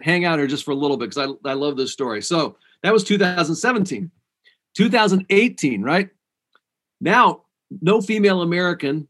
hang 0.00 0.24
out 0.24 0.38
here 0.38 0.46
just 0.46 0.64
for 0.64 0.72
a 0.72 0.76
little 0.76 0.96
bit 0.96 1.10
because 1.10 1.36
I, 1.44 1.50
I 1.50 1.54
love 1.54 1.76
this 1.76 1.92
story. 1.92 2.22
So 2.22 2.56
that 2.82 2.92
was 2.92 3.04
2017. 3.04 4.10
2018, 4.76 5.82
right? 5.82 6.10
Now, 7.00 7.43
no 7.80 8.00
female 8.00 8.42
American 8.42 9.08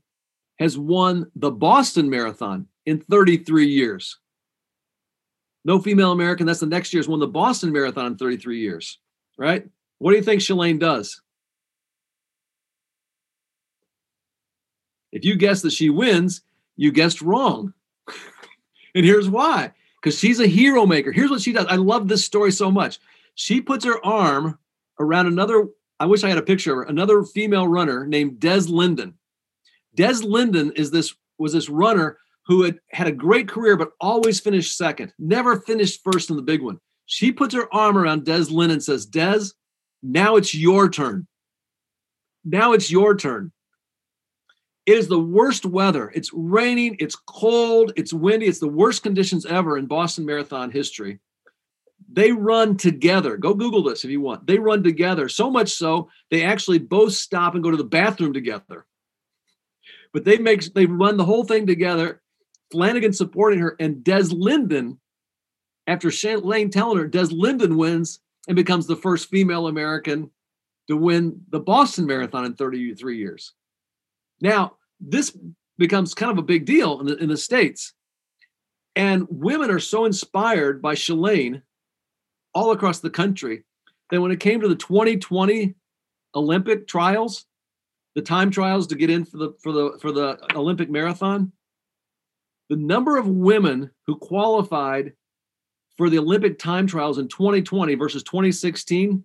has 0.59 0.79
won 0.79 1.31
the 1.37 1.51
Boston 1.51 2.09
Marathon 2.09 2.67
in 2.87 3.01
33 3.01 3.67
years. 3.67 4.19
No 5.65 5.79
female 5.79 6.13
American, 6.13 6.47
that's 6.47 6.61
the 6.61 6.67
next 6.67 6.93
year, 6.93 7.01
has 7.01 7.09
won 7.09 7.21
the 7.21 7.27
Boston 7.27 7.73
Marathon 7.73 8.07
in 8.07 8.17
33 8.17 8.61
years, 8.61 8.99
right? 9.39 9.67
What 9.99 10.11
do 10.11 10.17
you 10.17 10.23
think 10.23 10.41
Shalane 10.41 10.79
does? 10.79 11.21
If 15.11 15.25
you 15.25 15.37
guess 15.37 15.63
that 15.63 15.73
she 15.73 15.91
wins, 15.91 16.43
you 16.77 16.93
guessed 16.93 17.23
wrong. 17.23 17.73
and 18.95 19.05
here's 19.05 19.29
why 19.29 19.73
because 20.05 20.19
she's 20.19 20.39
a 20.39 20.47
hero 20.47 20.85
maker. 20.85 21.13
Here's 21.13 21.31
what 21.31 21.41
she 21.41 21.53
does. 21.53 21.65
I 21.67 21.77
love 21.77 22.09
this 22.09 22.27
story 22.27 22.53
so 22.53 22.71
much. 22.71 22.99
She 23.37 23.63
puts 23.63 23.87
her 23.87 24.05
arm 24.05 24.59
around 25.01 25.29
another, 25.29 25.69
I 26.01 26.07
wish 26.07 26.25
I 26.25 26.29
had 26.29 26.39
a 26.39 26.43
picture 26.43 26.73
of 26.73 26.77
her, 26.79 26.83
another 26.85 27.23
female 27.23 27.69
runner 27.69 28.07
named 28.07 28.41
Des 28.41 28.63
Linden. 28.69 29.15
Des 29.95 30.23
Linden 30.23 30.73
is 30.73 30.91
this 30.91 31.15
was 31.39 31.53
this 31.53 31.69
runner 31.69 32.19
who 32.47 32.63
had 32.63 32.79
had 32.91 33.07
a 33.07 33.13
great 33.13 33.49
career 33.49 33.77
but 33.77 33.93
always 34.01 34.41
finished 34.41 34.77
second, 34.77 35.13
never 35.19 35.61
finished 35.61 36.01
first 36.05 36.31
in 36.31 36.37
the 36.37 36.43
big 36.43 36.63
one. 36.63 36.79
She 37.07 37.33
puts 37.33 37.55
her 37.55 37.73
arm 37.75 37.97
around 37.97 38.25
Des 38.25 38.51
Linden 38.51 38.73
and 38.73 38.83
says, 38.83 39.07
Des, 39.07 39.47
now 40.03 40.37
it's 40.37 40.55
your 40.55 40.89
turn. 40.89 41.27
Now 42.45 42.73
it's 42.73 42.91
your 42.91 43.17
turn. 43.17 43.53
It 44.87 44.99
is 44.99 45.09
the 45.09 45.19
worst 45.19 45.65
weather. 45.65 46.13
It's 46.15 46.31
raining, 46.33 46.97
it's 46.99 47.17
cold, 47.17 47.93
it's 47.97 48.13
windy, 48.13 48.47
it's 48.47 48.59
the 48.59 48.69
worst 48.69 49.03
conditions 49.03 49.47
ever 49.47 49.79
in 49.79 49.87
Boston 49.87 50.27
Marathon 50.27 50.71
history. 50.71 51.21
They 52.15 52.31
run 52.31 52.77
together. 52.77 53.37
Go 53.37 53.55
Google 53.55 53.83
this 53.83 54.05
if 54.05 54.11
you 54.11 54.21
want. 54.21 54.47
They 54.47 54.59
run 54.59 54.85
together, 54.85 55.29
so 55.29 55.51
much 55.51 55.73
so 55.73 56.09
they 56.31 56.45
actually 56.45 56.79
both 56.79 57.13
stop 57.13 57.55
and 57.55 57.63
go 57.63 57.73
to 57.73 57.77
the 57.77 57.83
bathroom 57.83 58.33
together. 58.33 58.87
But 60.13 60.25
they 60.25 60.39
make 60.39 60.73
they 60.75 60.87
run 60.87 61.17
the 61.17 61.25
whole 61.25 61.45
thing 61.45 61.67
together. 61.67 62.23
Flanagan 62.71 63.13
supporting 63.13 63.59
her, 63.59 63.77
and 63.81 64.05
Des 64.05 64.29
Linden, 64.31 65.01
after 65.89 66.11
Lane 66.39 66.71
telling 66.71 66.99
her, 66.99 67.09
Des 67.09 67.27
Linden 67.31 67.77
wins 67.77 68.21
and 68.47 68.55
becomes 68.55 68.87
the 68.87 68.97
first 68.97 69.29
female 69.29 69.67
American 69.67 70.31
to 70.87 70.97
win 70.97 71.41
the 71.51 71.61
Boston 71.61 72.07
Marathon 72.07 72.45
in 72.45 72.55
33 72.55 73.19
years. 73.19 73.55
Now, 74.41 74.77
this 75.01 75.37
becomes 75.79 76.15
kind 76.15 76.31
of 76.31 76.39
a 76.39 76.43
big 76.43 76.65
deal 76.65 77.01
in 77.01 77.07
the, 77.07 77.17
in 77.17 77.29
the 77.29 77.37
States. 77.37 77.93
And 78.95 79.27
women 79.29 79.71
are 79.71 79.81
so 79.81 80.05
inspired 80.05 80.81
by 80.81 80.95
Shalane 80.95 81.63
all 82.55 82.73
across 82.73 83.01
the 83.01 83.11
country 83.11 83.65
that 84.11 84.21
when 84.21 84.31
it 84.31 84.41
came 84.41 84.61
to 84.61 84.69
the 84.69 84.75
2020 84.75 85.75
Olympic 86.35 86.87
trials, 86.87 87.47
the 88.15 88.23
time 88.23 88.51
trials 88.51 88.87
to 88.89 88.95
get 88.95 89.11
in 89.11 89.25
for 89.25 89.39
the 89.39 89.53
for 89.63 89.73
the 89.73 89.99
for 90.01 90.13
the 90.13 90.39
Olympic 90.55 90.91
marathon, 90.91 91.53
the 92.69 92.77
number 92.77 93.17
of 93.17 93.27
women 93.27 93.91
who 94.07 94.17
qualified 94.17 95.13
for 95.97 96.11
the 96.11 96.19
Olympic 96.19 96.59
time 96.59 96.87
trials 96.87 97.19
in 97.19 97.29
2020 97.29 97.95
versus 97.95 98.23
2016 98.23 99.25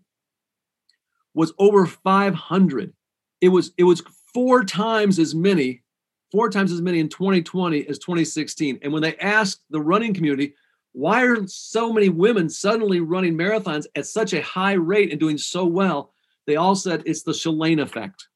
was 1.33 1.53
over 1.57 1.85
500. 1.85 2.93
It 3.41 3.49
was 3.49 3.71
it 3.77 3.83
was 3.83 4.01
four 4.33 4.63
times 4.63 5.19
as 5.19 5.33
many, 5.33 5.83
four 6.31 6.49
times 6.49 6.71
as 6.71 6.81
many 6.81 6.99
in 6.99 7.09
2020 7.09 7.87
as 7.87 7.99
2016. 7.99 8.79
And 8.81 8.91
when 8.93 9.01
they 9.01 9.15
asked 9.17 9.61
the 9.69 9.81
running 9.81 10.13
community, 10.13 10.53
why 10.93 11.23
are 11.23 11.47
so 11.47 11.93
many 11.93 12.09
women 12.09 12.49
suddenly 12.49 12.99
running 12.99 13.37
marathons 13.37 13.85
at 13.95 14.07
such 14.07 14.33
a 14.33 14.41
high 14.41 14.73
rate 14.73 15.11
and 15.11 15.19
doing 15.19 15.37
so 15.37 15.65
well? 15.65 16.13
They 16.47 16.55
all 16.55 16.75
said 16.75 17.03
it's 17.05 17.23
the 17.23 17.31
Shalane 17.31 17.81
effect. 17.81 18.27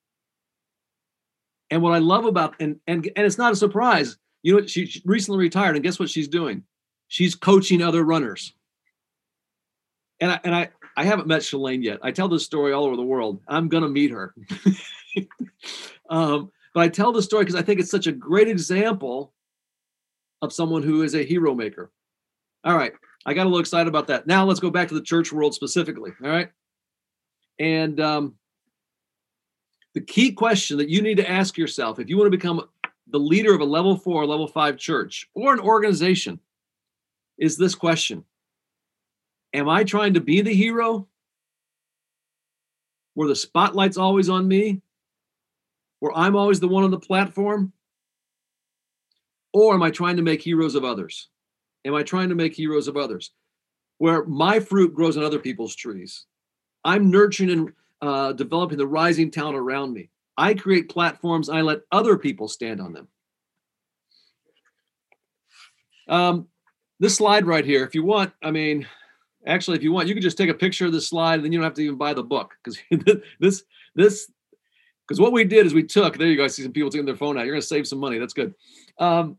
And 1.72 1.82
what 1.82 1.94
I 1.94 1.98
love 1.98 2.26
about 2.26 2.56
and 2.60 2.80
and 2.86 3.10
and 3.16 3.26
it's 3.26 3.38
not 3.38 3.54
a 3.54 3.56
surprise. 3.56 4.18
You 4.44 4.60
know? 4.62 4.68
She 4.68 5.02
recently 5.06 5.40
retired, 5.40 5.76
and 5.76 5.84
guess 5.84 6.00
what 6.00 6.10
she's 6.10 6.28
doing? 6.28 6.64
She's 7.08 7.34
coaching 7.34 7.82
other 7.82 8.04
runners. 8.04 8.54
And 10.20 10.32
I 10.32 10.40
and 10.44 10.56
I 10.56 10.70
I 10.96 11.06
haven't 11.06 11.28
met 11.28 11.42
Shalane 11.42 11.84
yet. 11.84 12.00
I 12.04 12.12
tell 12.12 12.28
this 12.28 12.46
story 12.46 12.74
all 12.74 12.86
over 12.86 12.96
the 12.96 13.02
world. 13.02 13.42
I'm 13.48 13.68
gonna 13.68 13.90
meet 13.90 14.12
her. 14.12 14.36
um, 16.10 16.52
but 16.74 16.82
I 16.82 16.90
tell 16.90 17.12
the 17.12 17.22
story 17.22 17.46
because 17.46 17.60
I 17.60 17.64
think 17.64 17.80
it's 17.80 17.92
such 17.92 18.08
a 18.08 18.12
great 18.12 18.48
example 18.48 19.34
of 20.42 20.54
someone 20.54 20.84
who 20.84 21.02
is 21.02 21.16
a 21.16 21.24
hero 21.24 21.56
maker. 21.56 21.92
All 22.64 22.76
right, 22.76 22.94
I 23.26 23.34
got 23.34 23.44
a 23.44 23.50
little 23.50 23.60
excited 23.60 23.88
about 23.88 24.08
that. 24.08 24.28
Now 24.28 24.46
let's 24.46 24.60
go 24.60 24.70
back 24.70 24.88
to 24.90 24.94
the 24.94 25.02
church 25.02 25.32
world 25.32 25.54
specifically. 25.54 26.12
All 26.24 26.30
right, 26.30 26.50
and 27.60 28.00
um, 28.00 28.36
the 29.94 30.02
key 30.02 30.32
question 30.32 30.78
that 30.78 30.90
you 30.90 31.02
need 31.02 31.18
to 31.18 31.30
ask 31.30 31.58
yourself 31.58 32.00
if 32.00 32.10
you 32.10 32.18
want 32.18 32.28
to 32.28 32.38
become 32.38 32.68
the 33.08 33.20
leader 33.20 33.54
of 33.54 33.62
a 33.62 33.66
level 33.66 33.98
four, 33.98 34.26
level 34.26 34.48
five 34.48 34.78
church 34.78 35.30
or 35.36 35.54
an 35.54 35.60
organization 35.60 36.40
is 37.38 37.58
this 37.58 37.76
question 37.76 38.24
Am 39.54 39.70
I 39.70 39.84
trying 39.84 40.16
to 40.16 40.22
be 40.22 40.42
the 40.42 40.54
hero? 40.54 41.08
Where 43.14 43.28
the 43.28 43.36
spotlight's 43.36 43.98
always 43.98 44.30
on 44.30 44.48
me? 44.48 44.82
Where 46.00 46.16
I'm 46.18 46.36
always 46.36 46.60
the 46.60 46.68
one 46.68 46.84
on 46.84 46.92
the 46.92 47.00
platform? 47.00 47.72
Or 49.54 49.76
am 49.76 49.84
I 49.84 49.92
trying 49.92 50.16
to 50.16 50.24
make 50.24 50.42
heroes 50.42 50.74
of 50.74 50.84
others? 50.84 51.30
Am 51.86 51.96
I 51.96 52.04
trying 52.04 52.30
to 52.30 52.36
make 52.36 52.56
heroes 52.56 52.88
of 52.88 52.98
others? 52.98 53.32
Where 53.98 54.26
my 54.26 54.60
fruit 54.60 54.94
grows 54.94 55.18
on 55.18 55.24
other 55.24 55.40
people's 55.40 55.76
trees. 55.76 56.26
I'm 56.84 57.10
nurturing 57.10 57.50
and 57.50 57.74
uh, 58.02 58.34
developing 58.34 58.78
the 58.78 58.88
rising 58.88 59.32
talent 59.32 59.58
around 59.58 59.94
me. 59.94 60.10
I 60.38 60.54
create 60.54 60.90
platforms, 60.90 61.50
I 61.50 61.62
let 61.62 61.82
other 61.92 62.18
people 62.18 62.48
stand 62.48 62.82
on 62.82 62.94
them. 62.94 63.08
Um, 66.08 66.48
this 67.00 67.16
slide 67.16 67.46
right 67.46 67.64
here, 67.64 67.84
if 67.84 67.96
you 67.96 68.04
want, 68.04 68.34
I 68.44 68.52
mean, 68.52 68.88
actually, 69.46 69.78
if 69.78 69.84
you 69.84 69.92
want, 69.92 70.08
you 70.08 70.16
can 70.16 70.24
just 70.24 70.38
take 70.38 70.50
a 70.50 70.54
picture 70.54 70.86
of 70.86 70.92
this 70.92 71.08
slide 71.08 71.36
and 71.36 71.46
then 71.46 71.52
you 71.52 71.60
don't 71.60 71.66
have 71.66 71.76
to 71.76 71.82
even 71.82 71.98
buy 71.98 72.14
the 72.14 72.24
book 72.24 72.56
because 72.64 72.80
this, 73.40 73.64
this, 73.96 74.32
because 75.08 75.20
what 75.20 75.34
we 75.34 75.44
did 75.44 75.66
is 75.66 75.74
we 75.74 75.84
took, 75.84 76.18
there 76.18 76.28
you 76.28 76.44
I 76.44 76.48
see 76.48 76.64
some 76.64 76.72
people 76.72 76.90
taking 76.90 77.06
their 77.06 77.16
phone 77.16 77.38
out. 77.38 77.46
You're 77.46 77.54
going 77.54 77.62
to 77.62 77.68
save 77.68 77.88
some 77.88 78.00
money. 78.00 78.20
That's 78.20 78.34
good. 78.34 78.54
Um, 78.98 79.38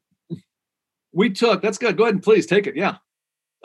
we 1.14 1.30
took, 1.30 1.62
that's 1.62 1.78
good. 1.78 1.96
Go 1.96 2.04
ahead 2.04 2.14
and 2.14 2.22
please 2.22 2.46
take 2.46 2.66
it. 2.66 2.76
Yeah. 2.76 2.96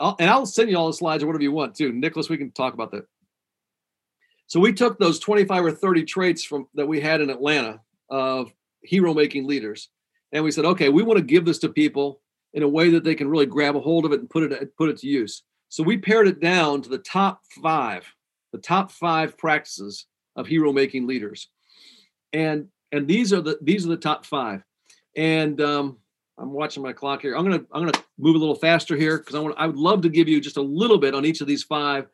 I'll, 0.00 0.16
and 0.18 0.30
I'll 0.30 0.46
send 0.46 0.70
you 0.70 0.78
all 0.78 0.86
the 0.86 0.94
slides 0.94 1.22
or 1.22 1.26
whatever 1.26 1.42
you 1.42 1.52
want 1.52 1.74
too. 1.74 1.92
Nicholas, 1.92 2.30
we 2.30 2.38
can 2.38 2.52
talk 2.52 2.72
about 2.72 2.90
that. 2.92 3.06
So 4.46 4.58
we 4.58 4.72
took 4.72 4.98
those 4.98 5.20
25 5.20 5.64
or 5.64 5.70
30 5.70 6.04
traits 6.04 6.42
from 6.42 6.66
that 6.74 6.88
we 6.88 7.00
had 7.00 7.20
in 7.20 7.30
Atlanta 7.30 7.80
of 8.08 8.52
hero 8.82 9.14
making 9.14 9.46
leaders, 9.46 9.90
and 10.32 10.42
we 10.42 10.50
said, 10.50 10.64
okay, 10.64 10.88
we 10.88 11.04
want 11.04 11.18
to 11.18 11.24
give 11.24 11.44
this 11.44 11.58
to 11.60 11.68
people 11.68 12.20
in 12.52 12.64
a 12.64 12.68
way 12.68 12.90
that 12.90 13.04
they 13.04 13.14
can 13.14 13.28
really 13.28 13.46
grab 13.46 13.76
a 13.76 13.80
hold 13.80 14.04
of 14.04 14.12
it 14.12 14.18
and 14.18 14.28
put 14.28 14.50
it 14.50 14.76
put 14.76 14.88
it 14.88 14.96
to 14.98 15.06
use. 15.06 15.44
So 15.68 15.84
we 15.84 15.98
pared 15.98 16.26
it 16.26 16.40
down 16.40 16.82
to 16.82 16.88
the 16.88 16.98
top 16.98 17.42
five, 17.62 18.12
the 18.50 18.58
top 18.58 18.90
five 18.90 19.38
practices 19.38 20.06
of 20.34 20.48
hero 20.48 20.72
making 20.72 21.06
leaders, 21.06 21.48
and 22.32 22.66
and 22.90 23.06
these 23.06 23.32
are 23.32 23.40
the 23.40 23.56
these 23.62 23.86
are 23.86 23.90
the 23.90 23.96
top 23.96 24.26
five. 24.26 24.64
And 25.16 25.60
um, 25.60 25.98
I'm 26.40 26.52
watching 26.52 26.82
my 26.82 26.92
clock 26.92 27.22
here. 27.22 27.36
I'm 27.36 27.44
gonna 27.44 27.64
I'm 27.72 27.84
gonna 27.84 28.04
move 28.18 28.34
a 28.34 28.38
little 28.38 28.54
faster 28.54 28.96
here 28.96 29.18
because 29.18 29.34
I 29.34 29.40
want 29.40 29.54
I 29.58 29.66
would 29.66 29.76
love 29.76 30.02
to 30.02 30.08
give 30.08 30.26
you 30.28 30.40
just 30.40 30.56
a 30.56 30.62
little 30.62 30.98
bit 30.98 31.14
on 31.14 31.24
each 31.24 31.40
of 31.40 31.46
these 31.46 31.62
five 31.62 32.06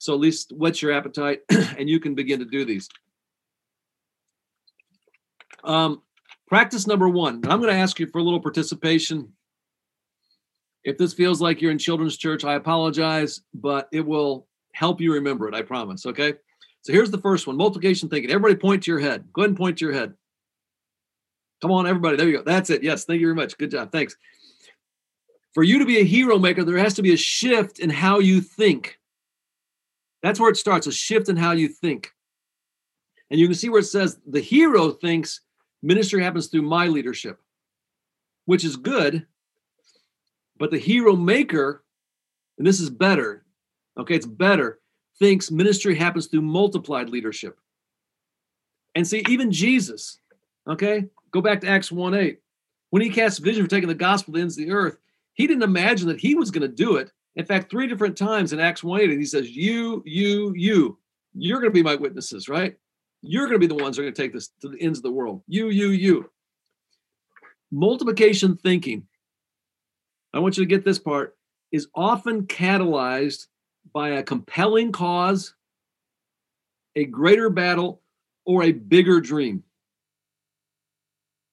so 0.00 0.14
at 0.14 0.20
least 0.20 0.50
whet 0.52 0.80
your 0.80 0.92
appetite 0.92 1.42
and 1.78 1.88
you 1.88 2.00
can 2.00 2.14
begin 2.14 2.38
to 2.38 2.46
do 2.46 2.64
these. 2.64 2.88
Um, 5.62 6.00
practice 6.48 6.86
number 6.86 7.08
one, 7.08 7.42
I'm 7.44 7.60
going 7.60 7.72
to 7.72 7.78
ask 7.78 8.00
you 8.00 8.06
for 8.06 8.18
a 8.18 8.22
little 8.22 8.40
participation. 8.40 9.30
If 10.84 10.96
this 10.96 11.12
feels 11.12 11.42
like 11.42 11.60
you're 11.60 11.70
in 11.70 11.76
children's 11.76 12.16
church, 12.16 12.44
I 12.46 12.54
apologize, 12.54 13.42
but 13.52 13.90
it 13.92 14.00
will 14.00 14.46
help 14.72 15.02
you 15.02 15.12
remember 15.12 15.46
it, 15.48 15.54
I 15.54 15.60
promise. 15.60 16.06
Okay. 16.06 16.32
So 16.80 16.94
here's 16.94 17.10
the 17.10 17.18
first 17.18 17.46
one 17.46 17.58
multiplication 17.58 18.08
thinking. 18.08 18.30
Everybody 18.30 18.56
point 18.56 18.82
to 18.84 18.90
your 18.90 19.00
head. 19.00 19.28
Go 19.34 19.42
ahead 19.42 19.50
and 19.50 19.58
point 19.58 19.76
to 19.78 19.84
your 19.84 19.92
head. 19.92 20.14
Come 21.60 21.72
on, 21.72 21.86
everybody. 21.86 22.16
There 22.16 22.28
you 22.28 22.38
go. 22.38 22.42
That's 22.42 22.70
it. 22.70 22.82
Yes. 22.82 23.04
Thank 23.04 23.20
you 23.20 23.26
very 23.26 23.34
much. 23.34 23.58
Good 23.58 23.70
job. 23.70 23.92
Thanks. 23.92 24.16
For 25.52 25.62
you 25.62 25.78
to 25.78 25.84
be 25.84 25.98
a 25.98 26.04
hero 26.04 26.38
maker, 26.38 26.64
there 26.64 26.78
has 26.78 26.94
to 26.94 27.02
be 27.02 27.12
a 27.12 27.16
shift 27.16 27.80
in 27.80 27.90
how 27.90 28.20
you 28.20 28.40
think. 28.40 28.98
That's 30.22 30.38
where 30.38 30.50
it 30.50 30.56
starts 30.56 30.86
a 30.86 30.92
shift 30.92 31.28
in 31.28 31.36
how 31.36 31.52
you 31.52 31.68
think. 31.68 32.12
And 33.30 33.38
you 33.38 33.46
can 33.46 33.54
see 33.54 33.68
where 33.68 33.80
it 33.80 33.84
says 33.84 34.18
the 34.26 34.40
hero 34.40 34.90
thinks 34.90 35.40
ministry 35.82 36.22
happens 36.22 36.46
through 36.46 36.62
my 36.62 36.86
leadership, 36.86 37.40
which 38.44 38.64
is 38.64 38.76
good. 38.76 39.26
But 40.58 40.70
the 40.70 40.78
hero 40.78 41.16
maker, 41.16 41.84
and 42.58 42.66
this 42.66 42.80
is 42.80 42.90
better, 42.90 43.44
okay, 43.98 44.14
it's 44.14 44.26
better, 44.26 44.80
thinks 45.18 45.50
ministry 45.50 45.94
happens 45.94 46.26
through 46.26 46.42
multiplied 46.42 47.08
leadership. 47.08 47.58
And 48.94 49.06
see, 49.06 49.24
even 49.28 49.50
Jesus, 49.50 50.19
okay, 50.70 51.06
go 51.30 51.40
back 51.40 51.60
to 51.60 51.68
Acts 51.68 51.92
1 51.92 52.14
8. 52.14 52.38
When 52.90 53.02
he 53.02 53.10
cast 53.10 53.40
vision 53.40 53.64
for 53.64 53.70
taking 53.70 53.88
the 53.88 53.94
gospel 53.94 54.32
to 54.32 54.38
the 54.38 54.42
ends 54.42 54.58
of 54.58 54.64
the 54.64 54.72
earth, 54.72 54.98
he 55.34 55.46
didn't 55.46 55.62
imagine 55.62 56.08
that 56.08 56.20
he 56.20 56.34
was 56.34 56.50
going 56.50 56.62
to 56.62 56.68
do 56.68 56.96
it. 56.96 57.12
In 57.36 57.44
fact, 57.44 57.70
three 57.70 57.86
different 57.86 58.16
times 58.16 58.52
in 58.52 58.60
Acts 58.60 58.82
1 58.82 59.00
8, 59.00 59.10
he 59.10 59.24
says, 59.24 59.50
You, 59.50 60.02
you, 60.04 60.52
you, 60.56 60.98
you're 61.34 61.60
going 61.60 61.70
to 61.70 61.74
be 61.74 61.82
my 61.82 61.94
witnesses, 61.94 62.48
right? 62.48 62.76
You're 63.22 63.46
going 63.46 63.60
to 63.60 63.66
be 63.66 63.74
the 63.74 63.82
ones 63.82 63.96
who 63.96 64.02
are 64.02 64.06
going 64.06 64.14
to 64.14 64.22
take 64.22 64.32
this 64.32 64.50
to 64.62 64.68
the 64.68 64.80
ends 64.80 64.98
of 64.98 65.02
the 65.02 65.12
world. 65.12 65.42
You, 65.46 65.68
you, 65.68 65.90
you. 65.90 66.30
Multiplication 67.70 68.56
thinking, 68.56 69.06
I 70.34 70.40
want 70.40 70.56
you 70.56 70.64
to 70.64 70.68
get 70.68 70.84
this 70.84 70.98
part, 70.98 71.36
is 71.70 71.86
often 71.94 72.46
catalyzed 72.46 73.46
by 73.92 74.10
a 74.10 74.22
compelling 74.22 74.90
cause, 74.90 75.54
a 76.96 77.04
greater 77.04 77.50
battle, 77.50 78.02
or 78.44 78.64
a 78.64 78.72
bigger 78.72 79.20
dream. 79.20 79.62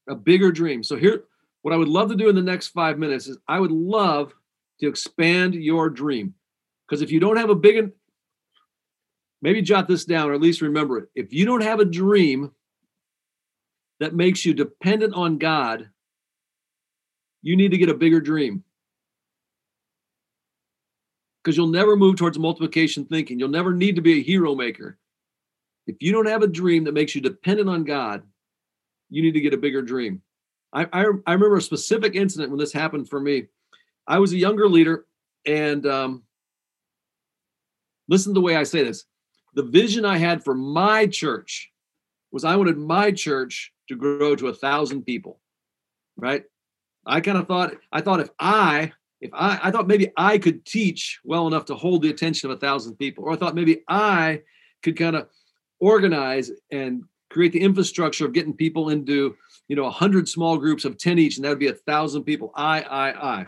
A 0.07 0.15
bigger 0.15 0.51
dream. 0.51 0.83
So 0.83 0.95
here, 0.95 1.23
what 1.61 1.73
I 1.73 1.77
would 1.77 1.87
love 1.87 2.09
to 2.09 2.15
do 2.15 2.29
in 2.29 2.35
the 2.35 2.41
next 2.41 2.69
five 2.69 2.97
minutes 2.97 3.27
is 3.27 3.37
I 3.47 3.59
would 3.59 3.71
love 3.71 4.33
to 4.79 4.87
expand 4.87 5.55
your 5.55 5.89
dream. 5.89 6.33
Because 6.87 7.01
if 7.01 7.11
you 7.11 7.19
don't 7.19 7.37
have 7.37 7.49
a 7.49 7.55
big, 7.55 7.91
maybe 9.41 9.61
jot 9.61 9.87
this 9.87 10.05
down 10.05 10.29
or 10.29 10.33
at 10.33 10.41
least 10.41 10.61
remember 10.61 10.97
it. 10.99 11.09
If 11.15 11.33
you 11.33 11.45
don't 11.45 11.63
have 11.63 11.79
a 11.79 11.85
dream 11.85 12.51
that 13.99 14.15
makes 14.15 14.45
you 14.45 14.53
dependent 14.53 15.13
on 15.13 15.37
God, 15.37 15.89
you 17.41 17.55
need 17.55 17.71
to 17.71 17.77
get 17.77 17.89
a 17.89 17.93
bigger 17.93 18.21
dream. 18.21 18.63
Because 21.43 21.57
you'll 21.57 21.67
never 21.67 21.95
move 21.95 22.17
towards 22.17 22.37
multiplication 22.37 23.05
thinking. 23.05 23.39
You'll 23.39 23.49
never 23.49 23.73
need 23.73 23.95
to 23.95 24.01
be 24.01 24.19
a 24.19 24.23
hero 24.23 24.53
maker. 24.53 24.97
If 25.87 25.95
you 26.01 26.11
don't 26.11 26.27
have 26.27 26.43
a 26.43 26.47
dream 26.47 26.83
that 26.83 26.93
makes 26.93 27.15
you 27.15 27.21
dependent 27.21 27.69
on 27.69 27.85
God, 27.85 28.23
you 29.09 29.21
need 29.21 29.33
to 29.33 29.41
get 29.41 29.53
a 29.53 29.57
bigger 29.57 29.81
dream. 29.81 30.21
I, 30.73 30.83
I, 30.91 31.05
I 31.25 31.33
remember 31.33 31.57
a 31.57 31.61
specific 31.61 32.15
incident 32.15 32.49
when 32.49 32.59
this 32.59 32.73
happened 32.73 33.09
for 33.09 33.19
me. 33.19 33.47
I 34.07 34.19
was 34.19 34.33
a 34.33 34.37
younger 34.37 34.67
leader, 34.67 35.05
and 35.45 35.85
um, 35.85 36.23
listen 38.07 38.33
to 38.33 38.39
the 38.39 38.43
way 38.43 38.55
I 38.55 38.63
say 38.63 38.83
this. 38.83 39.05
The 39.53 39.63
vision 39.63 40.05
I 40.05 40.17
had 40.17 40.43
for 40.43 40.53
my 40.53 41.07
church 41.07 41.71
was 42.31 42.43
I 42.43 42.55
wanted 42.55 42.77
my 42.77 43.11
church 43.11 43.71
to 43.89 43.95
grow 43.95 44.35
to 44.35 44.49
a 44.49 44.53
thousand 44.53 45.03
people, 45.03 45.39
right? 46.15 46.43
I 47.05 47.21
kind 47.21 47.37
of 47.37 47.47
thought 47.47 47.73
I 47.91 48.01
thought 48.01 48.19
if 48.19 48.29
I 48.39 48.91
if 49.21 49.31
I 49.33 49.59
I 49.63 49.71
thought 49.71 49.87
maybe 49.87 50.11
I 50.17 50.37
could 50.37 50.65
teach 50.65 51.19
well 51.23 51.47
enough 51.47 51.65
to 51.65 51.75
hold 51.75 52.01
the 52.01 52.09
attention 52.09 52.51
of 52.51 52.57
a 52.57 52.59
thousand 52.59 52.97
people, 52.97 53.23
or 53.23 53.31
I 53.31 53.37
thought 53.37 53.55
maybe 53.55 53.83
I 53.87 54.41
could 54.83 54.97
kind 54.97 55.15
of 55.15 55.29
organize 55.79 56.51
and 56.71 57.03
create 57.37 57.53
the 57.53 57.61
infrastructure 57.61 58.25
of 58.25 58.33
getting 58.33 58.51
people 58.51 58.89
into 58.89 59.35
you 59.67 59.75
know 59.75 59.85
a 59.85 59.91
hundred 59.91 60.27
small 60.27 60.57
groups 60.57 60.85
of 60.85 60.97
10 60.97 61.19
each 61.19 61.37
and 61.37 61.45
that 61.45 61.49
would 61.49 61.59
be 61.59 61.67
a 61.67 61.73
thousand 61.73 62.23
people. 62.23 62.51
I 62.55 62.81
i 62.81 63.39
i. 63.39 63.45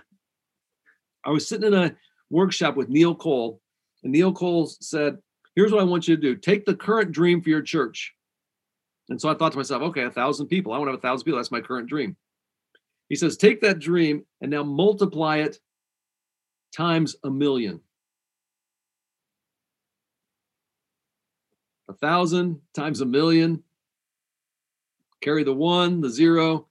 I 1.25 1.32
was 1.32 1.47
sitting 1.47 1.65
in 1.65 1.73
a 1.73 1.95
workshop 2.30 2.75
with 2.75 2.88
neil 2.88 3.15
cole 3.15 3.60
and 4.04 4.12
neil 4.12 4.32
cole 4.32 4.67
said 4.67 5.17
here's 5.56 5.71
what 5.71 5.82
i 5.82 5.86
want 5.86 6.08
you 6.08 6.15
to 6.15 6.21
do. 6.21 6.36
Take 6.36 6.65
the 6.65 6.75
current 6.75 7.12
dream 7.12 7.41
for 7.41 7.49
your 7.49 7.63
church. 7.63 8.13
And 9.10 9.19
so 9.19 9.28
i 9.28 9.34
thought 9.34 9.54
to 9.54 9.58
myself 9.58 9.82
okay 9.82 10.04
a 10.04 10.12
thousand 10.12 10.47
people. 10.47 10.71
I 10.71 10.78
want 10.78 10.89
to 10.89 10.91
have 10.91 10.99
a 10.99 11.02
thousand 11.02 11.25
people. 11.25 11.39
That's 11.39 11.52
my 11.52 11.62
current 11.62 11.89
dream. 11.89 12.15
He 13.10 13.15
says 13.15 13.38
take 13.38 13.62
that 13.62 13.80
dream 13.80 14.23
and 14.39 14.52
now 14.52 14.62
multiply 14.62 15.38
it 15.38 15.58
times 16.71 17.15
a 17.23 17.32
million. 17.32 17.82
A 21.88 21.93
thousand 21.93 22.62
times 22.75 23.02
a 23.02 23.06
million 23.08 23.63
carry 25.22 25.44
the 25.44 25.54
one, 25.54 26.02
the 26.02 26.10
zero. 26.10 26.68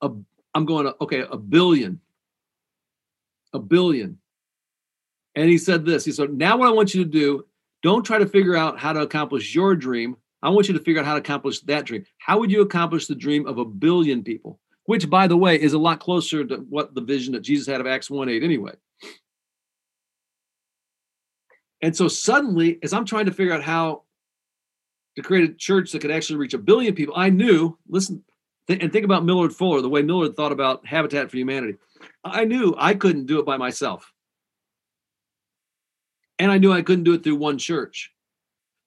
A, 0.00 0.10
I'm 0.54 0.64
going 0.64 0.86
to, 0.86 0.96
okay, 1.00 1.24
a 1.30 1.36
billion. 1.36 2.00
A 3.52 3.58
billion. 3.58 4.18
And 5.34 5.48
he 5.48 5.58
said 5.58 5.84
this. 5.84 6.04
He 6.04 6.12
said, 6.12 6.32
now 6.32 6.56
what 6.56 6.68
I 6.68 6.72
want 6.72 6.94
you 6.94 7.04
to 7.04 7.10
do, 7.10 7.46
don't 7.82 8.04
try 8.04 8.18
to 8.18 8.26
figure 8.26 8.56
out 8.56 8.78
how 8.78 8.92
to 8.92 9.00
accomplish 9.00 9.54
your 9.54 9.74
dream. 9.74 10.16
I 10.42 10.50
want 10.50 10.68
you 10.68 10.74
to 10.74 10.80
figure 10.80 11.00
out 11.00 11.06
how 11.06 11.14
to 11.14 11.20
accomplish 11.20 11.60
that 11.60 11.84
dream. 11.84 12.04
How 12.18 12.38
would 12.38 12.50
you 12.50 12.62
accomplish 12.62 13.06
the 13.06 13.14
dream 13.14 13.46
of 13.46 13.58
a 13.58 13.64
billion 13.64 14.22
people? 14.22 14.58
Which, 14.84 15.08
by 15.08 15.28
the 15.28 15.36
way, 15.36 15.60
is 15.60 15.74
a 15.74 15.78
lot 15.78 16.00
closer 16.00 16.44
to 16.44 16.56
what 16.56 16.94
the 16.94 17.00
vision 17.00 17.32
that 17.34 17.40
Jesus 17.40 17.66
had 17.66 17.80
of 17.80 17.86
Acts 17.86 18.10
1 18.10 18.28
8 18.28 18.42
anyway. 18.42 18.72
And 21.80 21.96
so 21.96 22.08
suddenly, 22.08 22.78
as 22.82 22.92
I'm 22.92 23.04
trying 23.04 23.26
to 23.26 23.32
figure 23.32 23.52
out 23.52 23.62
how 23.62 24.02
to 25.16 25.22
create 25.22 25.48
a 25.48 25.54
church 25.54 25.92
that 25.92 26.00
could 26.00 26.10
actually 26.10 26.36
reach 26.36 26.54
a 26.54 26.58
billion 26.58 26.94
people, 26.94 27.14
I 27.16 27.30
knew, 27.30 27.76
listen, 27.88 28.24
th- 28.66 28.82
and 28.82 28.92
think 28.92 29.04
about 29.04 29.24
Millard 29.24 29.54
Fuller, 29.54 29.80
the 29.80 29.88
way 29.88 30.02
Millard 30.02 30.36
thought 30.36 30.52
about 30.52 30.86
Habitat 30.86 31.30
for 31.30 31.36
Humanity. 31.36 31.74
I 32.24 32.44
knew 32.44 32.74
I 32.78 32.94
couldn't 32.94 33.26
do 33.26 33.38
it 33.38 33.46
by 33.46 33.56
myself. 33.56 34.12
And 36.38 36.50
I 36.50 36.58
knew 36.58 36.72
I 36.72 36.82
couldn't 36.82 37.04
do 37.04 37.14
it 37.14 37.22
through 37.22 37.36
one 37.36 37.58
church. 37.58 38.10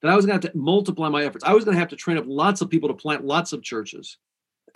That 0.02 0.12
I 0.12 0.16
was 0.16 0.26
going 0.26 0.40
to 0.40 0.48
have 0.48 0.54
to 0.54 0.58
multiply 0.58 1.10
my 1.10 1.24
efforts. 1.24 1.46
I 1.46 1.54
was 1.54 1.64
going 1.64 1.76
to 1.76 1.80
have 1.80 1.90
to 1.90 1.96
train 1.96 2.18
up 2.18 2.26
lots 2.28 2.62
of 2.62 2.70
people 2.70 2.90
to 2.90 2.96
plant 2.96 3.26
lots 3.26 3.54
of 3.54 3.64
churches. 3.64 4.18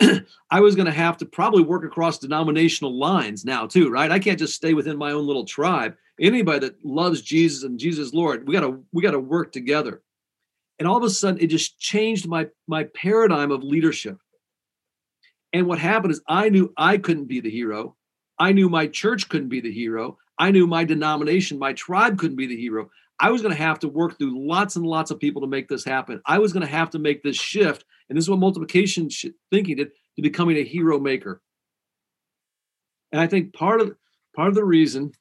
I 0.50 0.60
was 0.60 0.74
going 0.74 0.86
to 0.86 0.92
have 0.92 1.18
to 1.18 1.26
probably 1.26 1.62
work 1.62 1.84
across 1.84 2.18
denominational 2.18 2.98
lines 2.98 3.44
now 3.44 3.66
too, 3.66 3.90
right? 3.90 4.10
I 4.10 4.18
can't 4.18 4.38
just 4.38 4.54
stay 4.54 4.72
within 4.72 4.96
my 4.96 5.12
own 5.12 5.26
little 5.26 5.44
tribe. 5.44 5.94
Anybody 6.18 6.60
that 6.60 6.84
loves 6.84 7.22
Jesus 7.22 7.64
and 7.64 7.78
Jesus 7.78 8.12
Lord, 8.12 8.48
we 8.48 8.54
got 8.54 8.60
to 8.60 8.82
we 8.92 9.02
got 9.02 9.12
to 9.12 9.20
work 9.20 9.52
together 9.52 10.02
and 10.80 10.88
all 10.88 10.96
of 10.96 11.04
a 11.04 11.10
sudden 11.10 11.40
it 11.40 11.46
just 11.46 11.78
changed 11.78 12.26
my 12.26 12.48
my 12.66 12.84
paradigm 12.94 13.52
of 13.52 13.62
leadership. 13.62 14.18
And 15.52 15.66
what 15.66 15.78
happened 15.78 16.12
is 16.12 16.20
i 16.26 16.48
knew 16.48 16.72
i 16.76 16.98
couldn't 16.98 17.26
be 17.26 17.38
the 17.38 17.50
hero. 17.50 17.96
I 18.38 18.52
knew 18.52 18.68
my 18.68 18.86
church 18.88 19.28
couldn't 19.28 19.50
be 19.50 19.60
the 19.60 19.70
hero. 19.70 20.16
I 20.38 20.50
knew 20.50 20.66
my 20.66 20.84
denomination 20.84 21.58
my 21.58 21.74
tribe 21.74 22.18
couldn't 22.18 22.36
be 22.36 22.46
the 22.46 22.56
hero. 22.56 22.90
I 23.20 23.30
was 23.30 23.42
going 23.42 23.54
to 23.54 23.62
have 23.62 23.78
to 23.80 23.88
work 23.88 24.16
through 24.16 24.48
lots 24.48 24.76
and 24.76 24.86
lots 24.86 25.10
of 25.10 25.20
people 25.20 25.42
to 25.42 25.46
make 25.46 25.68
this 25.68 25.84
happen. 25.84 26.22
I 26.24 26.38
was 26.38 26.54
going 26.54 26.66
to 26.66 26.72
have 26.72 26.88
to 26.90 26.98
make 26.98 27.22
this 27.22 27.36
shift 27.36 27.84
and 28.08 28.16
this 28.16 28.24
is 28.24 28.30
what 28.30 28.40
multiplication 28.40 29.08
thinking 29.50 29.76
did 29.76 29.92
to 30.16 30.22
becoming 30.22 30.56
a 30.56 30.64
hero 30.64 30.98
maker. 30.98 31.42
And 33.12 33.20
i 33.20 33.26
think 33.26 33.52
part 33.52 33.80
of 33.80 33.94
part 34.34 34.48
of 34.48 34.54
the 34.54 34.64
reason 34.64 35.12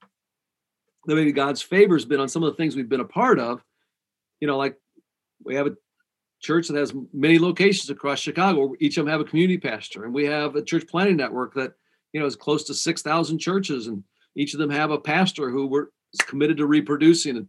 that 1.06 1.16
maybe 1.16 1.32
god's 1.32 1.62
favor 1.62 1.96
has 1.96 2.06
been 2.06 2.20
on 2.20 2.30
some 2.30 2.44
of 2.44 2.52
the 2.52 2.58
things 2.58 2.76
we've 2.76 2.88
been 2.88 3.00
a 3.00 3.06
part 3.06 3.40
of 3.40 3.64
you 4.40 4.48
know 4.48 4.58
like 4.58 4.78
we 5.50 5.56
have 5.56 5.66
a 5.66 5.76
church 6.42 6.68
that 6.68 6.78
has 6.78 6.94
many 7.12 7.40
locations 7.40 7.90
across 7.90 8.20
Chicago. 8.20 8.72
Each 8.80 8.98
of 8.98 9.06
them 9.06 9.12
have 9.12 9.20
a 9.20 9.26
community 9.26 9.58
pastor, 9.58 10.06
and 10.06 10.14
we 10.14 10.26
have 10.26 10.56
a 10.56 10.62
church 10.62 10.86
planting 10.88 11.18
network 11.18 11.56
that 11.56 11.74
you 12.14 12.20
know 12.20 12.28
is 12.28 12.36
close 12.36 12.64
to 12.66 12.74
six 12.76 13.02
thousand 13.02 13.40
churches, 13.40 13.88
and 13.88 14.04
each 14.36 14.54
of 14.54 14.60
them 14.60 14.70
have 14.70 14.92
a 14.92 15.00
pastor 15.00 15.50
who 15.50 15.66
we're 15.66 15.88
committed 16.28 16.58
to 16.58 16.68
reproducing 16.68 17.36
and 17.36 17.48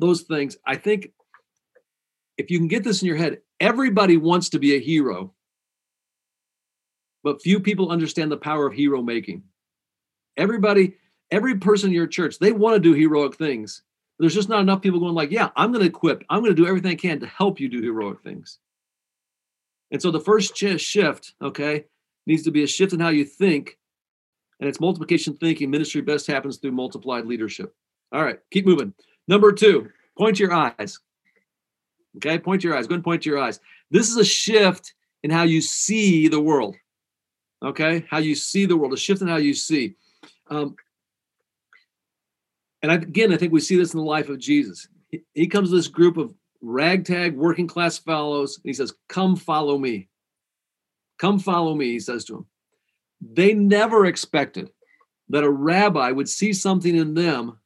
those 0.00 0.22
things. 0.22 0.56
I 0.66 0.74
think 0.74 1.12
if 2.36 2.50
you 2.50 2.58
can 2.58 2.66
get 2.66 2.82
this 2.82 3.00
in 3.00 3.06
your 3.06 3.16
head, 3.16 3.38
everybody 3.60 4.16
wants 4.16 4.48
to 4.48 4.58
be 4.58 4.74
a 4.74 4.80
hero, 4.80 5.32
but 7.22 7.42
few 7.42 7.60
people 7.60 7.92
understand 7.92 8.32
the 8.32 8.36
power 8.36 8.66
of 8.66 8.74
hero 8.74 9.02
making. 9.02 9.44
Everybody, 10.36 10.96
every 11.30 11.58
person 11.58 11.90
in 11.90 11.94
your 11.94 12.08
church, 12.08 12.40
they 12.40 12.50
want 12.50 12.74
to 12.74 12.80
do 12.80 12.92
heroic 12.92 13.36
things, 13.36 13.82
there's 14.20 14.34
just 14.34 14.48
not 14.48 14.60
enough 14.60 14.82
people 14.82 15.00
going 15.00 15.14
like, 15.14 15.30
yeah, 15.30 15.48
I'm 15.56 15.72
going 15.72 15.82
to 15.82 15.88
equip. 15.88 16.24
I'm 16.28 16.40
going 16.40 16.54
to 16.54 16.62
do 16.62 16.68
everything 16.68 16.92
I 16.92 16.94
can 16.94 17.20
to 17.20 17.26
help 17.26 17.58
you 17.58 17.68
do 17.68 17.82
heroic 17.82 18.22
things. 18.22 18.58
And 19.90 20.00
so 20.00 20.10
the 20.10 20.20
first 20.20 20.56
shift, 20.56 21.34
okay, 21.40 21.86
needs 22.26 22.42
to 22.42 22.50
be 22.50 22.62
a 22.62 22.66
shift 22.66 22.92
in 22.92 23.00
how 23.00 23.08
you 23.08 23.24
think. 23.24 23.78
And 24.60 24.68
it's 24.68 24.78
multiplication 24.78 25.34
thinking. 25.36 25.70
Ministry 25.70 26.02
best 26.02 26.26
happens 26.26 26.58
through 26.58 26.72
multiplied 26.72 27.24
leadership. 27.24 27.74
All 28.12 28.22
right, 28.22 28.38
keep 28.50 28.66
moving. 28.66 28.92
Number 29.26 29.52
two, 29.52 29.88
point 30.18 30.38
your 30.38 30.52
eyes. 30.52 30.98
Okay, 32.16 32.38
point 32.38 32.62
your 32.62 32.76
eyes. 32.76 32.86
Go 32.86 32.96
and 32.96 33.04
point 33.04 33.24
your 33.24 33.38
eyes. 33.38 33.58
This 33.90 34.10
is 34.10 34.16
a 34.16 34.24
shift 34.24 34.94
in 35.22 35.30
how 35.30 35.44
you 35.44 35.60
see 35.60 36.28
the 36.28 36.40
world. 36.40 36.76
Okay, 37.62 38.04
how 38.10 38.18
you 38.18 38.34
see 38.34 38.66
the 38.66 38.76
world, 38.76 38.92
a 38.92 38.96
shift 38.96 39.22
in 39.22 39.28
how 39.28 39.36
you 39.36 39.54
see. 39.54 39.94
Um, 40.48 40.76
and 42.82 42.92
again, 42.92 43.32
I 43.32 43.36
think 43.36 43.52
we 43.52 43.60
see 43.60 43.76
this 43.76 43.92
in 43.92 43.98
the 43.98 44.04
life 44.04 44.28
of 44.28 44.38
Jesus. 44.38 44.88
He, 45.34 45.46
comes 45.46 45.70
to 45.70 45.76
this 45.76 45.88
group 45.88 46.16
of 46.16 46.34
ragtag 46.62 47.36
working 47.36 47.66
class 47.66 47.98
fellows, 47.98 48.56
and 48.56 48.68
he 48.68 48.72
says, 48.72 48.94
Come 49.08 49.36
follow 49.36 49.76
me. 49.76 50.08
Come 51.18 51.38
follow 51.38 51.74
me, 51.74 51.86
he 51.86 52.00
says 52.00 52.24
to 52.26 52.32
them. 52.34 52.46
They 53.20 53.52
never 53.52 54.06
expected 54.06 54.70
that 55.28 55.44
a 55.44 55.50
rabbi 55.50 56.10
would 56.10 56.28
see 56.28 56.52
something 56.52 56.96
in 56.96 57.14
them 57.14 57.58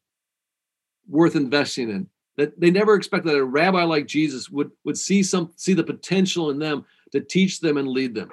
worth 1.09 1.37
investing 1.37 1.91
in. 1.91 2.09
That 2.37 2.59
they 2.59 2.71
never 2.71 2.95
expected 2.95 3.31
that 3.31 3.39
a 3.39 3.45
rabbi 3.45 3.85
like 3.85 4.07
Jesus 4.07 4.51
would, 4.51 4.73
would 4.85 4.99
see 4.99 5.23
some 5.23 5.53
see 5.55 5.75
the 5.75 5.85
potential 5.85 6.51
in 6.51 6.59
them 6.59 6.85
to 7.13 7.21
teach 7.21 7.61
them 7.61 7.77
and 7.77 7.87
lead 7.87 8.15
them. 8.15 8.31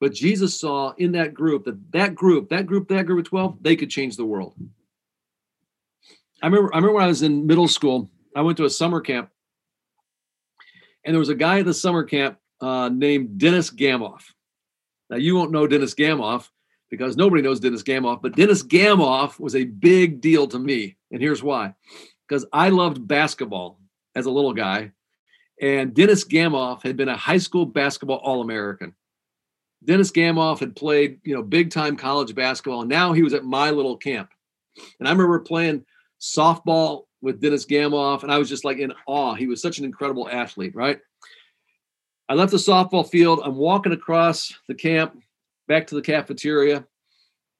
But 0.00 0.12
Jesus 0.12 0.60
saw 0.60 0.92
in 0.98 1.12
that 1.12 1.34
group 1.34 1.64
that 1.64 1.90
that 1.92 2.14
group, 2.14 2.50
that 2.50 2.66
group, 2.66 2.88
that 2.88 3.06
group 3.06 3.20
of 3.20 3.28
12, 3.28 3.58
they 3.62 3.74
could 3.74 3.90
change 3.90 4.16
the 4.16 4.24
world. 4.24 4.54
I 6.44 6.48
remember 6.48 6.74
I 6.74 6.76
remember 6.76 6.96
when 6.96 7.04
I 7.04 7.08
was 7.08 7.22
in 7.22 7.46
middle 7.46 7.68
school, 7.68 8.10
I 8.36 8.42
went 8.42 8.58
to 8.58 8.66
a 8.66 8.70
summer 8.70 9.00
camp, 9.00 9.30
and 11.02 11.14
there 11.14 11.18
was 11.18 11.30
a 11.30 11.34
guy 11.34 11.60
at 11.60 11.64
the 11.64 11.72
summer 11.72 12.04
camp 12.04 12.36
uh, 12.60 12.90
named 12.90 13.38
Dennis 13.38 13.70
Gamoff. 13.70 14.24
Now 15.08 15.16
you 15.16 15.36
won't 15.36 15.52
know 15.52 15.66
Dennis 15.66 15.94
Gamoff 15.94 16.50
because 16.90 17.16
nobody 17.16 17.40
knows 17.40 17.60
Dennis 17.60 17.82
Gamoff, 17.82 18.20
but 18.20 18.36
Dennis 18.36 18.62
Gamoff 18.62 19.40
was 19.40 19.56
a 19.56 19.64
big 19.64 20.20
deal 20.20 20.46
to 20.48 20.58
me, 20.58 20.98
and 21.10 21.22
here's 21.22 21.42
why: 21.42 21.72
because 22.28 22.44
I 22.52 22.68
loved 22.68 23.08
basketball 23.08 23.80
as 24.14 24.26
a 24.26 24.30
little 24.30 24.52
guy, 24.52 24.92
and 25.62 25.94
Dennis 25.94 26.26
Gamoff 26.26 26.82
had 26.82 26.98
been 26.98 27.08
a 27.08 27.16
high 27.16 27.38
school 27.38 27.64
basketball 27.64 28.18
All-American. 28.18 28.94
Dennis 29.82 30.12
Gamoff 30.12 30.58
had 30.58 30.76
played, 30.76 31.20
you 31.24 31.34
know, 31.34 31.42
big 31.42 31.70
time 31.70 31.96
college 31.96 32.34
basketball, 32.34 32.82
and 32.82 32.90
now 32.90 33.14
he 33.14 33.22
was 33.22 33.32
at 33.32 33.46
my 33.46 33.70
little 33.70 33.96
camp. 33.96 34.28
And 34.98 35.08
I 35.08 35.12
remember 35.12 35.38
playing 35.38 35.86
softball 36.24 37.04
with 37.20 37.40
Dennis 37.40 37.66
Gamoff, 37.66 38.22
and 38.22 38.32
I 38.32 38.38
was 38.38 38.48
just 38.48 38.64
like 38.64 38.78
in 38.78 38.92
awe. 39.06 39.34
He 39.34 39.46
was 39.46 39.60
such 39.60 39.78
an 39.78 39.84
incredible 39.84 40.28
athlete, 40.28 40.74
right? 40.74 40.98
I 42.28 42.34
left 42.34 42.50
the 42.50 42.56
softball 42.56 43.08
field. 43.08 43.40
I'm 43.44 43.56
walking 43.56 43.92
across 43.92 44.52
the 44.66 44.74
camp, 44.74 45.18
back 45.68 45.86
to 45.88 45.94
the 45.94 46.02
cafeteria, 46.02 46.86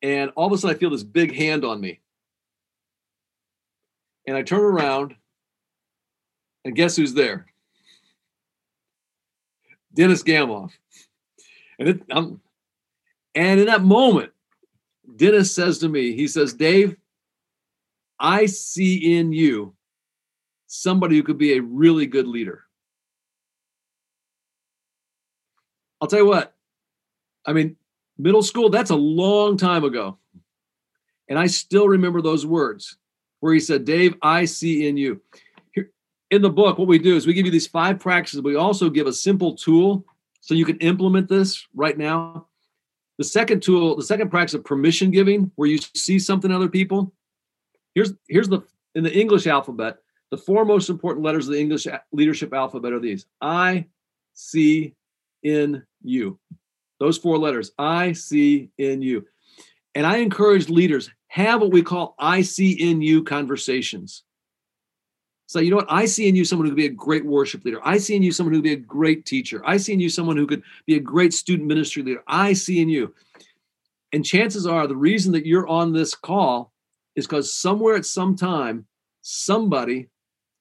and 0.03 0.31
all 0.37 0.47
of 0.47 0.53
a 0.53 0.59
sudden 0.59 0.77
I 0.77 0.79
feel 0.79 0.91
this 0.91 1.03
big 1.03 1.35
hand 1.35 1.65
on 1.65 1.81
me. 1.81 2.01
And 4.27 4.37
I 4.37 4.43
turn 4.43 4.61
around, 4.61 5.15
and 6.65 6.75
guess 6.75 6.97
who's 6.97 7.13
there? 7.13 7.47
Dennis 9.93 10.23
Gamoff. 10.23 10.73
And 11.79 11.89
it, 11.89 12.03
I'm, 12.11 12.41
and 13.35 13.61
in 13.61 13.67
that 13.67 13.83
moment, 13.83 14.33
Dennis 15.17 15.55
says 15.55 15.79
to 15.79 15.89
me, 15.89 16.15
he 16.15 16.27
says, 16.27 16.55
Dave, 16.55 16.97
I 18.25 18.47
see 18.47 19.19
in 19.19 19.35
you 19.35 19.75
somebody 20.67 21.17
who 21.17 21.23
could 21.23 21.37
be 21.37 21.53
a 21.53 21.63
really 21.63 22.07
good 22.07 22.27
leader. 22.27 22.65
I'll 26.01 26.09
tell 26.09 26.21
you 26.21 26.27
what, 26.27 26.55
I 27.45 27.53
mean, 27.53 27.77
middle 28.17 28.43
school, 28.43 28.71
that's 28.71 28.89
a 28.89 28.97
long 28.97 29.59
time 29.59 29.85
ago. 29.85 30.17
And 31.29 31.39
I 31.39 31.49
still 31.49 31.87
remember 31.87 32.23
those 32.23 32.47
words 32.47 32.97
where 33.41 33.53
he 33.53 33.61
said, 33.61 33.85
Dave, 33.85 34.15
I 34.23 34.47
see 34.47 34.89
in 34.89 34.97
you. 34.97 35.21
Here, 35.73 35.91
in 36.31 36.41
the 36.41 36.49
book, 36.49 36.79
what 36.79 36.89
we 36.89 36.99
do 36.99 37.17
is 37.17 37.27
we 37.27 37.35
give 37.35 37.45
you 37.45 37.53
these 37.53 37.67
five 37.67 37.99
practices. 37.99 38.41
We 38.41 38.57
also 38.57 38.89
give 38.89 39.07
a 39.07 39.13
simple 39.13 39.55
tool 39.55 40.07
so 40.41 40.55
you 40.55 40.65
can 40.65 40.79
implement 40.79 41.29
this 41.29 41.67
right 41.75 41.99
now. 41.99 42.47
The 43.19 43.25
second 43.25 43.63
tool, 43.63 43.97
the 43.97 44.03
second 44.03 44.31
practice 44.31 44.55
of 44.55 44.65
permission 44.65 45.11
giving, 45.11 45.53
where 45.57 45.69
you 45.69 45.79
see 45.95 46.19
something 46.19 46.51
in 46.51 46.57
other 46.57 46.71
people. 46.71 47.13
Here's 47.95 48.13
here's 48.29 48.49
the 48.49 48.61
in 48.95 49.05
the 49.05 49.13
English 49.13 49.47
alphabet, 49.47 49.99
the 50.31 50.39
four 50.39 50.65
most 50.65 50.91
important 50.91 51.25
letters 51.25 51.47
of 51.47 51.55
the 51.55 51.61
English 51.61 51.87
leadership 52.13 52.53
alphabet 52.53 52.93
are 52.93 53.01
these: 53.01 53.27
I, 53.41 53.87
C, 54.35 54.95
in 55.43 55.83
you. 56.03 56.39
Those 57.01 57.19
four 57.19 57.39
letters, 57.39 57.73
I 57.79 58.13
see 58.13 58.71
in 58.79 59.03
you. 59.03 59.27
And 59.95 60.07
I 60.07 60.19
encourage 60.19 60.69
leaders 60.69 61.11
have 61.29 61.61
what 61.61 61.73
we 61.73 61.83
call 61.83 62.15
I 62.19 62.43
see 62.43 62.73
in 62.73 63.03
you 63.03 63.23
conversations. 63.23 64.25
So, 65.47 65.61
you 65.61 65.71
know 65.71 65.77
what? 65.77 65.93
I 65.93 66.07
see 66.07 66.29
in 66.29 66.35
you 66.35 66.45
someone 66.45 66.67
who 66.67 66.73
could 66.73 66.77
be 66.77 66.87
a 66.87 66.91
great 66.91 67.25
worship 67.25 67.65
leader. 67.65 67.81
I 67.85 67.99
see 67.99 68.17
in 68.17 68.23
you 68.23 68.33
someone 68.33 68.55
who 68.55 68.59
could 68.59 68.65
be 68.65 68.73
a 68.73 68.77
great 68.77 69.25
teacher. 69.25 69.63
I 69.65 69.77
see 69.77 69.93
in 69.93 70.01
you 70.01 70.09
someone 70.09 70.37
who 70.37 70.47
could 70.47 70.63
be 70.87 70.97
a 70.97 71.01
great 71.01 71.35
student 71.35 71.69
ministry 71.69 72.03
leader. 72.03 72.25
I 72.27 72.55
see 72.55 72.81
in 72.81 72.89
you. 72.89 73.15
And 74.13 74.25
chances 74.25 74.67
are 74.67 74.87
the 74.87 74.97
reason 74.97 75.33
that 75.33 75.47
you're 75.47 75.69
on 75.69 75.93
this 75.93 76.15
call 76.15 76.73
is 77.17 77.27
because 77.27 77.55
somewhere 77.55 77.95
at 77.95 78.07
some 78.07 78.37
time, 78.37 78.87
somebody 79.23 80.09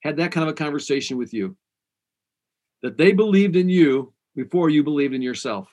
had 0.02 0.16
that 0.16 0.32
kind 0.32 0.46
of 0.46 0.52
a 0.52 0.56
conversation 0.56 1.16
with 1.16 1.32
you. 1.32 1.56
That 2.82 2.98
they 2.98 3.12
believed 3.12 3.56
in 3.56 3.68
you 3.68 4.12
before 4.36 4.70
you 4.70 4.82
believed 4.82 5.14
in 5.14 5.22
yourself. 5.22 5.68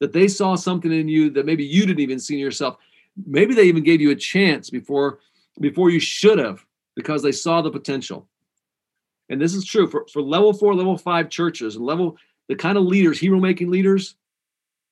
That 0.00 0.12
they 0.12 0.28
saw 0.28 0.54
something 0.54 0.90
in 0.90 1.08
you 1.08 1.30
that 1.30 1.46
maybe 1.46 1.64
you 1.64 1.84
didn't 1.84 2.00
even 2.00 2.18
see 2.18 2.34
in 2.34 2.40
yourself. 2.40 2.76
Maybe 3.26 3.54
they 3.54 3.64
even 3.64 3.82
gave 3.82 4.00
you 4.00 4.10
a 4.10 4.16
chance 4.16 4.70
before 4.70 5.18
before 5.60 5.90
you 5.90 6.00
should 6.00 6.38
have 6.38 6.64
because 6.96 7.22
they 7.22 7.32
saw 7.32 7.60
the 7.60 7.70
potential. 7.70 8.28
And 9.28 9.40
this 9.40 9.54
is 9.54 9.64
true 9.64 9.86
for, 9.86 10.06
for 10.12 10.22
level 10.22 10.52
four, 10.52 10.74
level 10.74 10.96
five 10.96 11.28
churches 11.28 11.76
and 11.76 11.84
level 11.84 12.16
the 12.48 12.56
kind 12.56 12.78
of 12.78 12.84
leaders, 12.84 13.18
hero 13.18 13.38
making 13.38 13.70
leaders. 13.70 14.16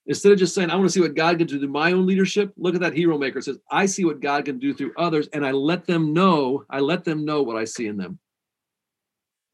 Instead 0.09 0.33
of 0.33 0.39
just 0.39 0.55
saying, 0.55 0.71
I 0.71 0.75
want 0.75 0.89
to 0.89 0.93
see 0.93 1.03
what 1.03 1.15
God 1.15 1.37
can 1.37 1.47
do 1.47 1.59
through 1.59 1.69
my 1.69 1.93
own 1.93 2.07
leadership, 2.07 2.53
look 2.57 2.75
at 2.75 2.81
that 2.81 2.95
hero 2.95 3.19
maker. 3.19 3.39
It 3.39 3.45
says, 3.45 3.59
I 3.71 3.85
see 3.85 4.07
what 4.07 4.21
God 4.21 4.47
can 4.47 4.59
do 4.59 4.73
through 4.73 4.95
others, 4.97 5.29
and 5.35 5.45
I 5.45 5.53
let 5.53 5.87
them 5.87 6.15
know, 6.15 6.65
I 6.71 6.81
let 6.81 7.05
them 7.05 7.27
know 7.27 7.43
what 7.43 7.57
I 7.57 7.65
see 7.65 7.87
in 7.87 7.99
them. 7.99 8.19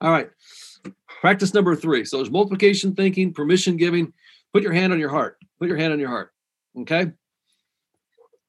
All 0.00 0.12
right. 0.12 0.30
Practice 1.20 1.54
number 1.54 1.74
three. 1.74 2.04
So 2.04 2.18
there's 2.18 2.30
multiplication 2.30 2.94
thinking, 2.94 3.32
permission 3.32 3.76
giving. 3.76 4.12
Put 4.52 4.62
your 4.62 4.72
hand 4.72 4.92
on 4.92 5.00
your 5.00 5.08
heart. 5.10 5.38
Put 5.58 5.68
your 5.68 5.76
hand 5.76 5.92
on 5.92 5.98
your 5.98 6.08
heart. 6.08 6.32
Okay. 6.78 7.10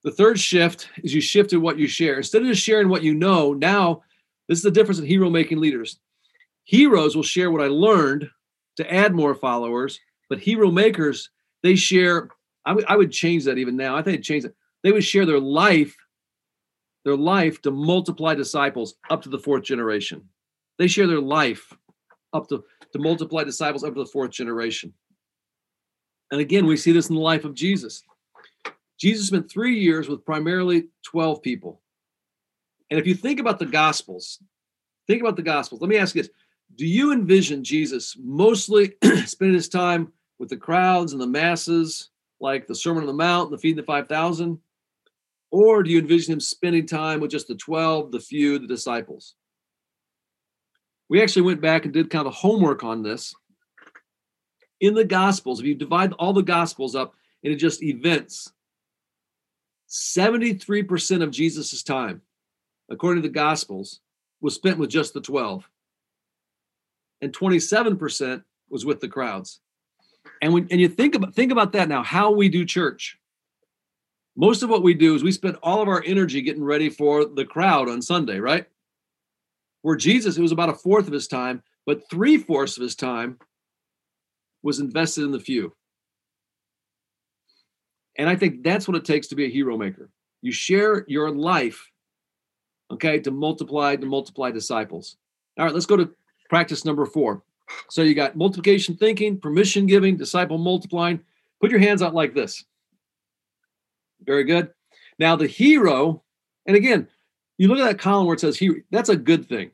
The 0.03 0.11
third 0.11 0.39
shift 0.39 0.89
is 1.03 1.15
you 1.15 1.21
shift 1.21 1.49
to 1.49 1.57
what 1.57 1.79
you 1.79 1.87
share. 1.87 2.17
Instead 2.17 2.43
of 2.43 2.47
just 2.49 2.61
sharing 2.61 2.89
what 2.89 3.01
you 3.01 3.15
know, 3.15 3.53
now 3.53 4.03
this 4.47 4.59
is 4.59 4.63
the 4.63 4.69
difference 4.69 4.99
in 4.99 5.05
hero 5.05 5.31
making 5.31 5.59
leaders. 5.59 5.99
Heroes 6.65 7.15
will 7.15 7.23
share 7.23 7.49
what 7.49 7.63
I 7.63 7.67
learned 7.67 8.29
to 8.77 8.93
add 8.93 9.15
more 9.15 9.33
followers, 9.33 9.99
but 10.29 10.39
hero 10.39 10.69
makers, 10.69 11.31
they 11.65 11.75
share. 11.75 12.29
I, 12.63 12.71
w- 12.71 12.85
I 12.87 12.95
would 12.95 13.11
change 13.11 13.45
that 13.45 13.57
even 13.57 13.75
now. 13.75 13.95
I 13.95 14.03
think 14.03 14.17
I'd 14.19 14.23
change 14.23 14.45
it. 14.45 14.55
They 14.83 14.91
would 14.91 15.03
share 15.03 15.25
their 15.25 15.39
life, 15.39 15.95
their 17.03 17.17
life 17.17 17.59
to 17.63 17.71
multiply 17.71 18.35
disciples 18.35 18.93
up 19.09 19.23
to 19.23 19.29
the 19.29 19.39
fourth 19.39 19.63
generation. 19.63 20.29
They 20.77 20.85
share 20.85 21.07
their 21.07 21.21
life 21.21 21.73
up 22.33 22.47
to, 22.49 22.63
to 22.93 22.99
multiply 22.99 23.43
disciples 23.43 23.83
up 23.83 23.95
to 23.95 23.99
the 24.03 24.09
fourth 24.09 24.29
generation. 24.29 24.93
And 26.31 26.39
again, 26.39 26.67
we 26.67 26.77
see 26.77 26.91
this 26.91 27.09
in 27.09 27.15
the 27.15 27.21
life 27.21 27.45
of 27.45 27.55
Jesus. 27.55 28.03
Jesus 28.99 29.25
spent 29.25 29.49
three 29.49 29.79
years 29.79 30.07
with 30.07 30.23
primarily 30.23 30.89
12 31.03 31.41
people. 31.41 31.81
And 32.91 32.99
if 32.99 33.07
you 33.07 33.15
think 33.15 33.39
about 33.39 33.57
the 33.57 33.65
Gospels, 33.65 34.39
think 35.07 35.21
about 35.21 35.35
the 35.35 35.41
Gospels. 35.41 35.81
Let 35.81 35.89
me 35.89 35.97
ask 35.97 36.13
you 36.13 36.21
this 36.21 36.31
Do 36.75 36.85
you 36.85 37.11
envision 37.11 37.63
Jesus 37.63 38.15
mostly 38.19 38.93
spending 39.25 39.55
his 39.55 39.69
time 39.69 40.11
with 40.39 40.49
the 40.49 40.57
crowds 40.57 41.13
and 41.13 41.21
the 41.21 41.27
masses, 41.27 42.09
like 42.39 42.67
the 42.67 42.75
Sermon 42.75 43.03
on 43.03 43.07
the 43.07 43.13
Mount, 43.13 43.49
and 43.49 43.57
the 43.57 43.61
feeding 43.61 43.77
the 43.77 43.83
5,000? 43.83 44.59
Or 45.51 45.83
do 45.83 45.89
you 45.89 45.99
envision 45.99 46.33
him 46.33 46.39
spending 46.39 46.85
time 46.85 47.19
with 47.19 47.31
just 47.31 47.47
the 47.47 47.55
12, 47.55 48.11
the 48.11 48.19
few, 48.19 48.59
the 48.59 48.67
disciples? 48.67 49.35
We 51.07 51.21
actually 51.21 51.43
went 51.43 51.61
back 51.61 51.85
and 51.85 51.93
did 51.93 52.09
kind 52.09 52.27
of 52.27 52.33
homework 52.33 52.83
on 52.83 53.03
this. 53.03 53.33
In 54.81 54.93
the 54.93 55.05
Gospels, 55.05 55.59
if 55.59 55.65
you 55.65 55.75
divide 55.75 56.13
all 56.13 56.33
the 56.33 56.41
Gospels 56.41 56.95
up 56.95 57.13
into 57.43 57.55
just 57.55 57.83
events, 57.83 58.51
73% 59.89 61.23
of 61.23 61.31
Jesus' 61.31 61.83
time, 61.83 62.21
according 62.89 63.21
to 63.23 63.29
the 63.29 63.33
Gospels, 63.33 64.01
was 64.41 64.55
spent 64.55 64.77
with 64.77 64.89
just 64.89 65.13
the 65.13 65.21
12. 65.21 65.69
And 67.21 67.31
27% 67.31 68.43
was 68.69 68.85
with 68.85 68.99
the 68.99 69.07
crowds. 69.07 69.61
And 70.41 70.53
when 70.53 70.67
and 70.71 70.79
you 70.79 70.87
think 70.87 71.15
about 71.15 71.33
think 71.33 71.51
about 71.51 71.71
that 71.73 71.89
now, 71.89 72.03
how 72.03 72.31
we 72.31 72.49
do 72.49 72.65
church. 72.65 73.17
Most 74.37 74.63
of 74.63 74.69
what 74.69 74.83
we 74.83 74.93
do 74.93 75.15
is 75.15 75.23
we 75.23 75.31
spend 75.31 75.57
all 75.63 75.81
of 75.81 75.87
our 75.87 76.03
energy 76.05 76.41
getting 76.41 76.63
ready 76.63 76.89
for 76.89 77.23
the 77.25 77.45
crowd 77.45 77.87
on 77.87 78.01
Sunday, 78.01 78.39
right? 78.39 78.65
Where 79.81 79.95
Jesus, 79.95 80.37
it 80.37 80.41
was 80.41 80.51
about 80.51 80.69
a 80.69 80.73
fourth 80.73 81.07
of 81.07 81.13
his 81.13 81.27
time, 81.27 81.63
but 81.85 82.09
three 82.09 82.37
fourths 82.37 82.75
of 82.75 82.83
his 82.83 82.95
time 82.95 83.39
was 84.61 84.79
invested 84.79 85.23
in 85.23 85.31
the 85.31 85.39
few. 85.39 85.73
And 88.17 88.29
I 88.29 88.35
think 88.35 88.63
that's 88.63 88.87
what 88.87 88.97
it 88.97 89.05
takes 89.05 89.27
to 89.27 89.35
be 89.35 89.45
a 89.45 89.49
hero 89.49 89.77
maker. 89.77 90.09
You 90.41 90.51
share 90.51 91.05
your 91.07 91.31
life, 91.31 91.89
okay, 92.91 93.19
to 93.19 93.31
multiply, 93.31 93.95
to 93.95 94.05
multiply 94.05 94.51
disciples. 94.51 95.17
All 95.57 95.65
right, 95.65 95.73
let's 95.73 95.85
go 95.85 95.97
to 95.97 96.11
practice 96.49 96.83
number 96.83 97.05
four. 97.05 97.43
So 97.89 98.01
you 98.01 98.13
got 98.13 98.35
multiplication 98.35 98.95
thinking, 98.95 99.39
permission 99.39 99.85
giving, 99.85 100.17
disciple 100.17 100.57
multiplying. 100.57 101.19
Put 101.61 101.71
your 101.71 101.79
hands 101.79 102.01
out 102.01 102.13
like 102.13 102.33
this. 102.33 102.63
Very 104.23 104.43
good. 104.43 104.71
Now 105.19 105.35
the 105.35 105.47
hero, 105.47 106.23
and 106.65 106.75
again, 106.75 107.07
you 107.57 107.67
look 107.67 107.79
at 107.79 107.85
that 107.85 107.99
column 107.99 108.27
where 108.27 108.35
it 108.35 108.39
says 108.39 108.57
hero, 108.57 108.81
that's 108.91 109.09
a 109.09 109.15
good 109.15 109.47
thing. 109.47 109.71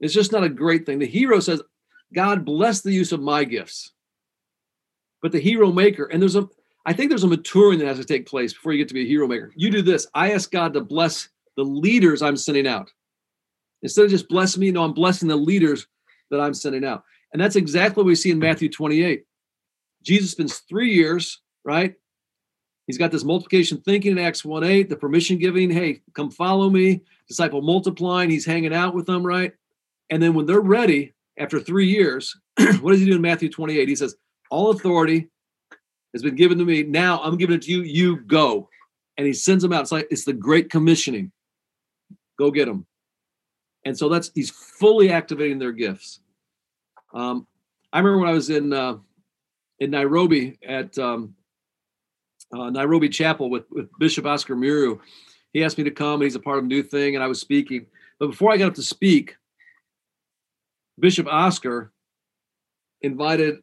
It's 0.00 0.14
just 0.14 0.32
not 0.32 0.44
a 0.44 0.48
great 0.48 0.84
thing. 0.84 0.98
The 0.98 1.06
hero 1.06 1.40
says, 1.40 1.62
God 2.12 2.44
bless 2.44 2.80
the 2.80 2.92
use 2.92 3.12
of 3.12 3.20
my 3.20 3.44
gifts. 3.44 3.92
But 5.22 5.32
the 5.32 5.40
hero 5.40 5.72
maker, 5.72 6.04
and 6.04 6.20
there's 6.20 6.36
a 6.36 6.48
I 6.86 6.92
think 6.92 7.08
there's 7.08 7.24
a 7.24 7.28
maturing 7.28 7.78
that 7.78 7.86
has 7.86 7.98
to 7.98 8.04
take 8.04 8.26
place 8.26 8.52
before 8.52 8.72
you 8.72 8.78
get 8.78 8.88
to 8.88 8.94
be 8.94 9.04
a 9.04 9.08
hero 9.08 9.26
maker. 9.26 9.52
You 9.56 9.70
do 9.70 9.80
this. 9.80 10.06
I 10.14 10.32
ask 10.32 10.50
God 10.50 10.74
to 10.74 10.82
bless 10.82 11.28
the 11.56 11.64
leaders 11.64 12.20
I'm 12.20 12.36
sending 12.36 12.66
out. 12.66 12.92
Instead 13.82 14.04
of 14.04 14.10
just 14.10 14.28
blessing 14.28 14.60
me, 14.60 14.70
no, 14.70 14.84
I'm 14.84 14.92
blessing 14.92 15.28
the 15.28 15.36
leaders 15.36 15.86
that 16.30 16.40
I'm 16.40 16.54
sending 16.54 16.84
out. 16.84 17.04
And 17.34 17.42
that's 17.42 17.56
exactly 17.56 18.00
what 18.00 18.06
we 18.06 18.14
see 18.14 18.30
in 18.30 18.38
Matthew 18.38 18.68
28. 18.68 19.24
Jesus 20.04 20.30
spends 20.30 20.58
three 20.60 20.94
years, 20.94 21.40
right? 21.64 21.96
He's 22.86 22.96
got 22.96 23.10
this 23.10 23.24
multiplication 23.24 23.78
thinking 23.78 24.12
in 24.12 24.18
Acts 24.18 24.44
1 24.44 24.62
8, 24.62 24.88
the 24.88 24.96
permission 24.96 25.38
giving, 25.38 25.68
hey, 25.68 26.00
come 26.14 26.30
follow 26.30 26.70
me, 26.70 27.00
disciple 27.26 27.60
multiplying. 27.60 28.30
He's 28.30 28.46
hanging 28.46 28.72
out 28.72 28.94
with 28.94 29.06
them, 29.06 29.26
right? 29.26 29.52
And 30.10 30.22
then 30.22 30.34
when 30.34 30.46
they're 30.46 30.60
ready 30.60 31.12
after 31.36 31.58
three 31.58 31.88
years, 31.88 32.38
what 32.80 32.92
does 32.92 33.00
he 33.00 33.06
do 33.06 33.16
in 33.16 33.22
Matthew 33.22 33.50
28? 33.50 33.88
He 33.88 33.96
says, 33.96 34.14
All 34.50 34.70
authority 34.70 35.28
has 36.12 36.22
been 36.22 36.36
given 36.36 36.56
to 36.58 36.64
me. 36.64 36.84
Now 36.84 37.20
I'm 37.20 37.36
giving 37.36 37.56
it 37.56 37.62
to 37.62 37.72
you. 37.72 37.82
You 37.82 38.20
go. 38.20 38.68
And 39.16 39.26
he 39.26 39.32
sends 39.32 39.62
them 39.62 39.72
out. 39.72 39.82
It's 39.82 39.92
like 39.92 40.06
it's 40.10 40.24
the 40.24 40.32
great 40.32 40.70
commissioning. 40.70 41.32
Go 42.38 42.52
get 42.52 42.66
them. 42.66 42.86
And 43.84 43.98
so 43.98 44.08
that's 44.08 44.30
he's 44.36 44.50
fully 44.50 45.10
activating 45.10 45.58
their 45.58 45.72
gifts. 45.72 46.20
Um, 47.14 47.46
I 47.92 47.98
remember 47.98 48.18
when 48.18 48.28
I 48.28 48.32
was 48.32 48.50
in 48.50 48.72
uh, 48.72 48.96
in 49.78 49.90
Nairobi 49.90 50.58
at 50.66 50.96
um, 50.98 51.34
uh, 52.52 52.70
Nairobi 52.70 53.08
Chapel 53.08 53.48
with, 53.48 53.64
with 53.70 53.88
Bishop 53.98 54.26
Oscar 54.26 54.56
Muriu. 54.56 55.00
He 55.52 55.64
asked 55.64 55.78
me 55.78 55.84
to 55.84 55.90
come, 55.90 56.14
and 56.14 56.24
he's 56.24 56.34
a 56.34 56.40
part 56.40 56.58
of 56.58 56.64
a 56.64 56.68
new 56.68 56.82
thing, 56.82 57.14
and 57.14 57.24
I 57.24 57.28
was 57.28 57.40
speaking. 57.40 57.86
But 58.18 58.28
before 58.28 58.52
I 58.52 58.56
got 58.56 58.68
up 58.68 58.74
to 58.74 58.82
speak, 58.82 59.36
Bishop 60.98 61.26
Oscar 61.28 61.92
invited 63.00 63.60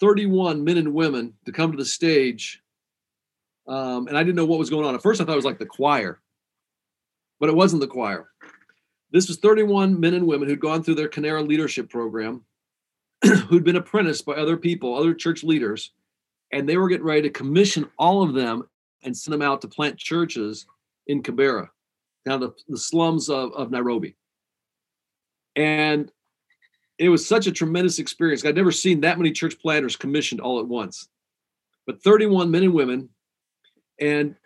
31 0.00 0.64
men 0.64 0.78
and 0.78 0.94
women 0.94 1.34
to 1.44 1.52
come 1.52 1.70
to 1.70 1.76
the 1.76 1.84
stage 1.84 2.62
um, 3.66 4.08
and 4.08 4.16
I 4.16 4.22
didn't 4.22 4.36
know 4.36 4.44
what 4.44 4.58
was 4.58 4.70
going 4.70 4.84
on. 4.84 4.94
At 4.94 5.02
first, 5.02 5.20
I 5.20 5.24
thought 5.24 5.32
it 5.32 5.36
was 5.36 5.44
like 5.44 5.58
the 5.58 5.66
choir, 5.66 6.20
but 7.40 7.48
it 7.48 7.54
wasn't 7.54 7.80
the 7.80 7.88
choir. 7.88 8.28
This 9.10 9.28
was 9.28 9.38
31 9.38 9.98
men 9.98 10.14
and 10.14 10.26
women 10.26 10.48
who'd 10.48 10.60
gone 10.60 10.82
through 10.82 10.96
their 10.96 11.08
Canara 11.08 11.46
leadership 11.46 11.88
program, 11.88 12.44
who'd 13.48 13.64
been 13.64 13.76
apprenticed 13.76 14.26
by 14.26 14.34
other 14.34 14.56
people, 14.56 14.94
other 14.94 15.14
church 15.14 15.42
leaders, 15.42 15.92
and 16.52 16.68
they 16.68 16.76
were 16.76 16.88
getting 16.88 17.06
ready 17.06 17.22
to 17.22 17.30
commission 17.30 17.88
all 17.98 18.22
of 18.22 18.34
them 18.34 18.68
and 19.02 19.16
send 19.16 19.32
them 19.32 19.42
out 19.42 19.60
to 19.60 19.68
plant 19.68 19.98
churches 19.98 20.66
in 21.06 21.22
Kibera, 21.22 21.68
down 22.26 22.40
the, 22.40 22.52
the 22.68 22.78
slums 22.78 23.28
of, 23.28 23.52
of 23.52 23.70
Nairobi. 23.70 24.16
And 25.56 26.10
it 26.98 27.08
was 27.08 27.26
such 27.26 27.46
a 27.46 27.52
tremendous 27.52 27.98
experience. 27.98 28.44
I'd 28.44 28.54
never 28.54 28.72
seen 28.72 29.00
that 29.00 29.18
many 29.18 29.32
church 29.32 29.58
planters 29.60 29.96
commissioned 29.96 30.40
all 30.40 30.60
at 30.60 30.66
once. 30.66 31.08
But 31.86 32.02
31 32.02 32.50
men 32.50 32.62
and 32.62 32.74
women, 32.74 33.08
and 34.00 34.36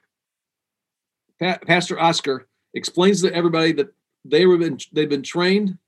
pa- 1.41 1.59
Pastor 1.67 1.99
Oscar 2.01 2.49
explains 2.75 3.23
to 3.23 3.35
everybody 3.35 3.73
that 3.73 3.89
they 4.25 4.47
were 4.47 4.59
been, 4.59 4.79
they've 4.93 5.09
been 5.09 5.23
trained, 5.23 5.79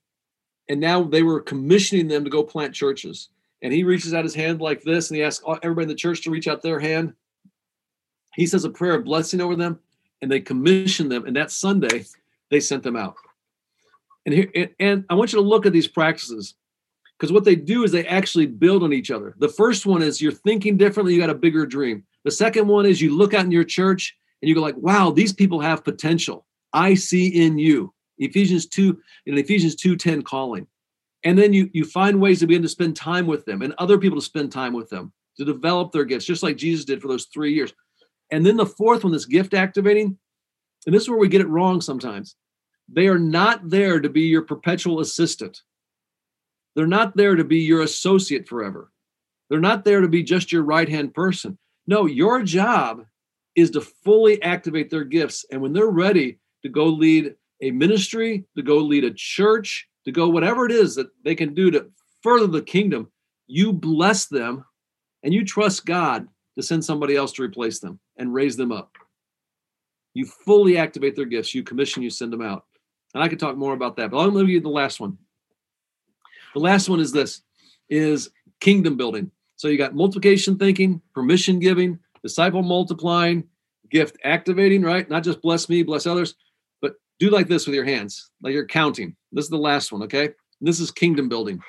and 0.69 0.79
now 0.79 1.03
they 1.03 1.23
were 1.23 1.41
commissioning 1.41 2.07
them 2.07 2.23
to 2.23 2.29
go 2.29 2.43
plant 2.43 2.73
churches. 2.73 3.29
And 3.61 3.71
he 3.71 3.83
reaches 3.83 4.13
out 4.13 4.23
his 4.23 4.35
hand 4.35 4.59
like 4.61 4.81
this, 4.81 5.09
and 5.09 5.17
he 5.17 5.23
asks 5.23 5.43
everybody 5.61 5.83
in 5.83 5.89
the 5.89 5.95
church 5.95 6.21
to 6.23 6.31
reach 6.31 6.47
out 6.47 6.61
their 6.61 6.79
hand. 6.79 7.13
He 8.35 8.47
says 8.47 8.65
a 8.65 8.69
prayer 8.69 8.95
of 8.95 9.05
blessing 9.05 9.41
over 9.41 9.55
them, 9.55 9.79
and 10.21 10.31
they 10.31 10.39
commission 10.39 11.09
them. 11.09 11.25
And 11.25 11.35
that 11.35 11.51
Sunday, 11.51 12.05
they 12.49 12.59
sent 12.59 12.83
them 12.83 12.95
out. 12.95 13.15
And 14.25 14.33
here, 14.33 14.69
and 14.79 15.05
I 15.09 15.15
want 15.15 15.33
you 15.33 15.39
to 15.39 15.47
look 15.47 15.65
at 15.65 15.73
these 15.73 15.87
practices 15.87 16.55
because 17.17 17.31
what 17.31 17.43
they 17.43 17.55
do 17.55 17.83
is 17.83 17.91
they 17.91 18.05
actually 18.07 18.47
build 18.47 18.83
on 18.83 18.93
each 18.93 19.11
other. 19.11 19.35
The 19.37 19.49
first 19.49 19.85
one 19.85 20.01
is 20.01 20.21
you're 20.21 20.31
thinking 20.31 20.77
differently, 20.77 21.13
you 21.13 21.19
got 21.19 21.29
a 21.29 21.35
bigger 21.35 21.65
dream. 21.65 22.03
The 22.23 22.31
second 22.31 22.67
one 22.67 22.85
is 22.85 23.01
you 23.01 23.15
look 23.15 23.33
out 23.33 23.45
in 23.45 23.51
your 23.51 23.63
church 23.63 24.15
and 24.41 24.49
you 24.49 24.55
go 24.55 24.61
like, 24.61 24.77
"Wow, 24.77 25.11
these 25.11 25.33
people 25.33 25.59
have 25.59 25.83
potential. 25.83 26.45
I 26.73 26.93
see 26.93 27.27
in 27.27 27.57
you." 27.57 27.93
Ephesians 28.21 28.67
2 28.67 28.99
in 29.25 29.37
Ephesians 29.37 29.75
2:10 29.75 30.23
calling. 30.23 30.67
And 31.23 31.37
then 31.37 31.53
you 31.53 31.69
you 31.73 31.85
find 31.85 32.19
ways 32.19 32.39
to 32.39 32.47
begin 32.47 32.61
to 32.63 32.69
spend 32.69 32.95
time 32.95 33.27
with 33.27 33.45
them 33.45 33.61
and 33.61 33.73
other 33.77 33.97
people 33.97 34.17
to 34.17 34.25
spend 34.25 34.51
time 34.51 34.73
with 34.73 34.89
them 34.89 35.11
to 35.37 35.45
develop 35.45 35.91
their 35.91 36.05
gifts, 36.05 36.25
just 36.25 36.43
like 36.43 36.57
Jesus 36.57 36.85
did 36.85 37.01
for 37.01 37.07
those 37.07 37.25
three 37.25 37.53
years. 37.53 37.73
And 38.31 38.45
then 38.45 38.57
the 38.57 38.65
fourth 38.65 39.03
one, 39.03 39.13
this 39.13 39.25
gift 39.25 39.53
activating, 39.53 40.17
and 40.85 40.95
this 40.95 41.03
is 41.03 41.09
where 41.09 41.19
we 41.19 41.27
get 41.27 41.41
it 41.41 41.47
wrong 41.47 41.81
sometimes. 41.81 42.35
They 42.87 43.07
are 43.07 43.19
not 43.19 43.69
there 43.69 43.99
to 43.99 44.09
be 44.09 44.21
your 44.21 44.41
perpetual 44.41 44.99
assistant. 44.99 45.61
They're 46.75 46.87
not 46.87 47.15
there 47.15 47.35
to 47.35 47.43
be 47.43 47.59
your 47.59 47.81
associate 47.81 48.47
forever. 48.47 48.91
They're 49.49 49.59
not 49.59 49.83
there 49.83 50.01
to 50.01 50.07
be 50.07 50.23
just 50.23 50.51
your 50.51 50.63
right 50.63 50.87
hand 50.87 51.13
person. 51.13 51.57
No, 51.87 52.05
your 52.05 52.41
job 52.43 53.05
is 53.55 53.71
to 53.71 53.81
fully 53.81 54.41
activate 54.41 54.89
their 54.89 55.03
gifts. 55.03 55.45
And 55.51 55.61
when 55.61 55.73
they're 55.73 55.87
ready 55.87 56.39
to 56.63 56.69
go 56.69 56.85
lead 56.85 57.35
a 57.61 57.71
ministry, 57.71 58.45
to 58.55 58.63
go 58.63 58.77
lead 58.77 59.03
a 59.03 59.13
church, 59.13 59.87
to 60.05 60.11
go 60.11 60.29
whatever 60.29 60.65
it 60.65 60.71
is 60.71 60.95
that 60.95 61.07
they 61.23 61.35
can 61.35 61.53
do 61.53 61.71
to 61.71 61.87
further 62.23 62.47
the 62.47 62.61
kingdom, 62.61 63.11
you 63.47 63.71
bless 63.71 64.25
them 64.27 64.65
and 65.23 65.33
you 65.33 65.45
trust 65.45 65.85
God 65.85 66.27
to 66.55 66.63
send 66.63 66.83
somebody 66.83 67.15
else 67.15 67.31
to 67.33 67.43
replace 67.43 67.79
them 67.79 67.99
and 68.17 68.33
raise 68.33 68.57
them 68.57 68.71
up. 68.71 68.91
You 70.13 70.25
fully 70.25 70.77
activate 70.77 71.15
their 71.15 71.25
gifts, 71.25 71.55
you 71.55 71.63
commission, 71.63 72.03
you 72.03 72.09
send 72.09 72.33
them 72.33 72.41
out. 72.41 72.65
And 73.13 73.23
I 73.23 73.27
could 73.27 73.39
talk 73.39 73.55
more 73.57 73.73
about 73.73 73.97
that, 73.97 74.11
but 74.11 74.17
I'll 74.17 74.31
give 74.31 74.49
you 74.49 74.59
the 74.59 74.69
last 74.69 74.99
one. 74.99 75.17
The 76.53 76.59
last 76.59 76.89
one 76.89 76.99
is 76.99 77.11
this 77.11 77.41
is 77.89 78.29
kingdom 78.59 78.97
building. 78.97 79.31
So 79.55 79.67
you 79.67 79.77
got 79.77 79.95
multiplication 79.95 80.57
thinking, 80.57 81.01
permission 81.13 81.59
giving, 81.59 81.99
disciple 82.23 82.63
multiplying, 82.63 83.43
gift 83.89 84.17
activating, 84.23 84.81
right? 84.81 85.09
Not 85.09 85.23
just 85.23 85.41
bless 85.41 85.69
me, 85.69 85.83
bless 85.83 86.07
others, 86.07 86.35
do 87.21 87.29
like 87.29 87.47
this 87.47 87.67
with 87.67 87.75
your 87.75 87.85
hands, 87.85 88.31
like 88.41 88.51
you're 88.51 88.65
counting. 88.65 89.15
This 89.31 89.45
is 89.45 89.51
the 89.51 89.57
last 89.57 89.91
one, 89.91 90.01
okay? 90.01 90.31
This 90.59 90.79
is 90.79 90.89
kingdom 90.89 91.29
building. 91.29 91.61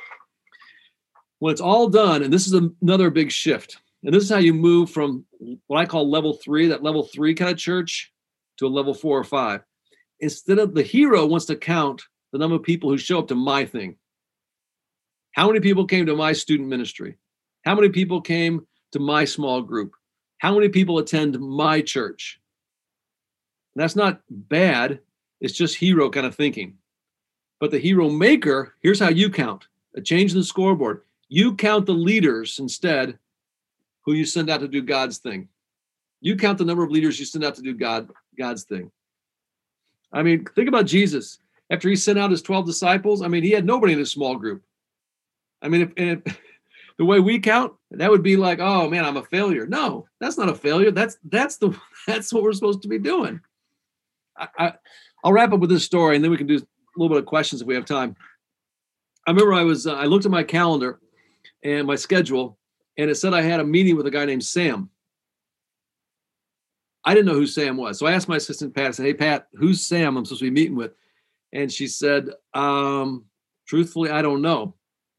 When 1.40 1.52
it's 1.52 1.60
all 1.60 1.90
done, 1.90 2.22
and 2.22 2.32
this 2.32 2.46
is 2.46 2.54
another 2.80 3.10
big 3.10 3.30
shift, 3.30 3.76
and 4.02 4.14
this 4.14 4.24
is 4.24 4.30
how 4.30 4.38
you 4.38 4.54
move 4.54 4.88
from 4.88 5.26
what 5.66 5.78
I 5.78 5.84
call 5.84 6.10
level 6.10 6.32
three, 6.32 6.68
that 6.68 6.82
level 6.82 7.02
three 7.02 7.34
kind 7.34 7.50
of 7.50 7.58
church, 7.58 8.10
to 8.56 8.66
a 8.66 8.68
level 8.68 8.94
four 8.94 9.18
or 9.18 9.24
five. 9.24 9.60
Instead 10.20 10.58
of 10.58 10.72
the 10.72 10.82
hero 10.82 11.26
wants 11.26 11.44
to 11.46 11.56
count 11.56 12.02
the 12.32 12.38
number 12.38 12.56
of 12.56 12.62
people 12.62 12.88
who 12.88 12.96
show 12.96 13.18
up 13.18 13.28
to 13.28 13.34
my 13.34 13.66
thing. 13.66 13.96
How 15.32 15.48
many 15.48 15.60
people 15.60 15.84
came 15.84 16.06
to 16.06 16.16
my 16.16 16.32
student 16.32 16.70
ministry? 16.70 17.18
How 17.66 17.74
many 17.74 17.90
people 17.90 18.22
came 18.22 18.66
to 18.92 19.00
my 19.00 19.26
small 19.26 19.60
group? 19.60 19.92
How 20.38 20.54
many 20.54 20.70
people 20.70 20.98
attend 20.98 21.38
my 21.38 21.82
church? 21.82 22.40
That's 23.76 23.96
not 23.96 24.22
bad. 24.30 25.00
It's 25.42 25.52
just 25.52 25.74
hero 25.76 26.08
kind 26.08 26.24
of 26.24 26.36
thinking. 26.36 26.78
But 27.58 27.72
the 27.72 27.78
hero 27.78 28.08
maker, 28.08 28.74
here's 28.80 29.00
how 29.00 29.10
you 29.10 29.28
count 29.28 29.66
a 29.94 30.00
change 30.00 30.32
in 30.32 30.38
the 30.38 30.44
scoreboard. 30.44 31.02
You 31.28 31.54
count 31.54 31.84
the 31.84 31.92
leaders 31.92 32.58
instead 32.58 33.18
who 34.02 34.14
you 34.14 34.24
send 34.24 34.48
out 34.48 34.60
to 34.60 34.68
do 34.68 34.80
God's 34.80 35.18
thing. 35.18 35.48
You 36.20 36.36
count 36.36 36.58
the 36.58 36.64
number 36.64 36.84
of 36.84 36.90
leaders 36.90 37.18
you 37.18 37.26
send 37.26 37.44
out 37.44 37.56
to 37.56 37.62
do 37.62 37.74
God 37.74 38.10
God's 38.38 38.62
thing. 38.62 38.90
I 40.12 40.22
mean, 40.22 40.46
think 40.54 40.68
about 40.68 40.86
Jesus. 40.86 41.38
After 41.70 41.88
he 41.88 41.96
sent 41.96 42.18
out 42.18 42.30
his 42.30 42.42
12 42.42 42.64
disciples, 42.64 43.20
I 43.20 43.28
mean, 43.28 43.42
he 43.42 43.50
had 43.50 43.66
nobody 43.66 43.94
in 43.94 43.98
his 43.98 44.10
small 44.10 44.36
group. 44.36 44.62
I 45.60 45.68
mean, 45.68 45.82
if, 45.82 45.92
if 45.96 46.40
the 46.98 47.04
way 47.04 47.18
we 47.18 47.40
count, 47.40 47.72
that 47.90 48.10
would 48.10 48.22
be 48.22 48.36
like, 48.36 48.60
oh 48.60 48.88
man, 48.88 49.04
I'm 49.04 49.16
a 49.16 49.24
failure. 49.24 49.66
No, 49.66 50.06
that's 50.20 50.38
not 50.38 50.48
a 50.48 50.54
failure. 50.54 50.92
That's 50.92 51.18
that's 51.24 51.56
the 51.56 51.76
that's 52.06 52.32
what 52.32 52.44
we're 52.44 52.52
supposed 52.52 52.82
to 52.82 52.88
be 52.88 52.98
doing. 52.98 53.40
I, 54.36 54.48
I 54.58 54.74
I'll 55.24 55.32
wrap 55.32 55.52
up 55.52 55.60
with 55.60 55.70
this 55.70 55.84
story, 55.84 56.16
and 56.16 56.24
then 56.24 56.30
we 56.30 56.36
can 56.36 56.46
do 56.46 56.56
a 56.56 56.98
little 56.98 57.14
bit 57.14 57.22
of 57.22 57.26
questions 57.26 57.60
if 57.60 57.66
we 57.68 57.74
have 57.74 57.84
time. 57.84 58.16
I 59.26 59.30
remember 59.30 59.54
I 59.54 59.62
was 59.62 59.86
uh, 59.86 59.94
I 59.94 60.04
looked 60.04 60.24
at 60.24 60.30
my 60.30 60.42
calendar 60.42 61.00
and 61.62 61.86
my 61.86 61.94
schedule, 61.94 62.58
and 62.98 63.10
it 63.10 63.14
said 63.14 63.34
I 63.34 63.42
had 63.42 63.60
a 63.60 63.64
meeting 63.64 63.96
with 63.96 64.06
a 64.06 64.10
guy 64.10 64.24
named 64.24 64.44
Sam. 64.44 64.90
I 67.04 67.14
didn't 67.14 67.26
know 67.26 67.34
who 67.34 67.46
Sam 67.46 67.76
was. 67.76 67.98
So 67.98 68.06
I 68.06 68.12
asked 68.12 68.28
my 68.28 68.36
assistant 68.36 68.74
Pat, 68.74 68.86
I 68.86 68.90
said, 68.92 69.06
Hey 69.06 69.14
Pat, 69.14 69.48
who's 69.54 69.84
Sam 69.84 70.16
I'm 70.16 70.24
supposed 70.24 70.40
to 70.40 70.46
be 70.46 70.50
meeting 70.50 70.76
with? 70.76 70.92
And 71.52 71.70
she 71.70 71.86
said, 71.86 72.30
um, 72.54 73.24
truthfully, 73.66 74.10
I 74.10 74.22
don't 74.22 74.42
know. 74.42 74.74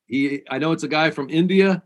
He 0.05 0.43
I 0.49 0.59
know 0.59 0.71
it's 0.71 0.83
a 0.83 0.89
guy 0.89 1.11
from 1.11 1.29
India, 1.29 1.83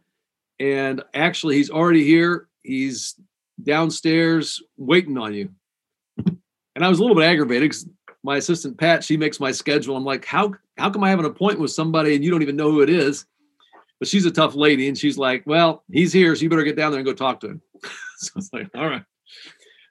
and 0.59 1.03
actually 1.13 1.55
he's 1.55 1.69
already 1.69 2.03
here. 2.03 2.47
He's 2.63 3.15
downstairs 3.61 4.61
waiting 4.77 5.17
on 5.17 5.33
you. 5.33 5.49
And 6.17 6.85
I 6.85 6.89
was 6.89 6.99
a 6.99 7.01
little 7.01 7.15
bit 7.15 7.25
aggravated 7.25 7.69
because 7.69 7.87
my 8.27 8.35
assistant 8.35 8.77
Pat, 8.77 9.05
she 9.05 9.15
makes 9.15 9.39
my 9.39 9.53
schedule. 9.53 9.95
I'm 9.95 10.03
like, 10.03 10.25
how 10.25 10.53
how 10.77 10.89
come 10.89 11.01
I 11.01 11.09
have 11.09 11.19
an 11.19 11.25
appointment 11.25 11.61
with 11.61 11.71
somebody 11.71 12.13
and 12.13 12.23
you 12.25 12.29
don't 12.29 12.41
even 12.41 12.57
know 12.57 12.69
who 12.69 12.81
it 12.81 12.89
is? 12.89 13.25
But 13.99 14.09
she's 14.09 14.25
a 14.25 14.31
tough 14.31 14.53
lady, 14.53 14.89
and 14.89 14.97
she's 14.97 15.17
like, 15.17 15.43
Well, 15.47 15.83
he's 15.89 16.11
here, 16.11 16.35
so 16.35 16.41
you 16.41 16.49
better 16.49 16.63
get 16.63 16.75
down 16.75 16.91
there 16.91 16.99
and 16.99 17.05
go 17.05 17.13
talk 17.13 17.39
to 17.39 17.47
him. 17.47 17.61
so 18.17 18.33
it's 18.35 18.51
like, 18.51 18.69
all 18.75 18.85
right. 18.85 19.03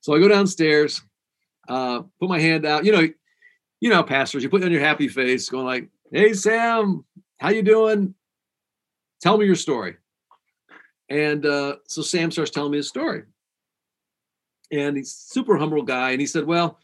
So 0.03 0.15
I 0.15 0.19
go 0.19 0.29
downstairs, 0.29 1.01
uh, 1.67 2.03
put 2.21 2.29
my 2.29 2.39
hand 2.39 2.67
out. 2.67 2.85
You 2.85 2.93
know, 2.93 3.09
you 3.81 3.89
know, 3.89 4.03
pastors, 4.03 4.43
you 4.43 4.51
put 4.51 4.63
on 4.63 4.71
your 4.71 4.83
happy 4.83 5.09
face, 5.09 5.49
going 5.49 5.65
like, 5.65 5.89
"Hey, 6.13 6.35
Sam, 6.35 7.07
how 7.41 7.49
you 7.49 7.63
doing? 7.63 8.15
Tell 9.23 9.39
me 9.39 9.47
your 9.47 9.57
story." 9.57 9.97
And 11.09 11.47
uh, 11.47 11.77
so 11.89 12.03
Sam 12.03 12.31
starts 12.31 12.51
telling 12.51 12.73
me 12.73 12.77
his 12.77 12.89
story, 12.89 13.23
and 14.71 14.95
he's 14.95 15.13
super 15.13 15.57
humble 15.57 15.83
guy. 15.83 16.11
And 16.11 16.21
he 16.21 16.27
said, 16.27 16.45
"Well, 16.45 16.79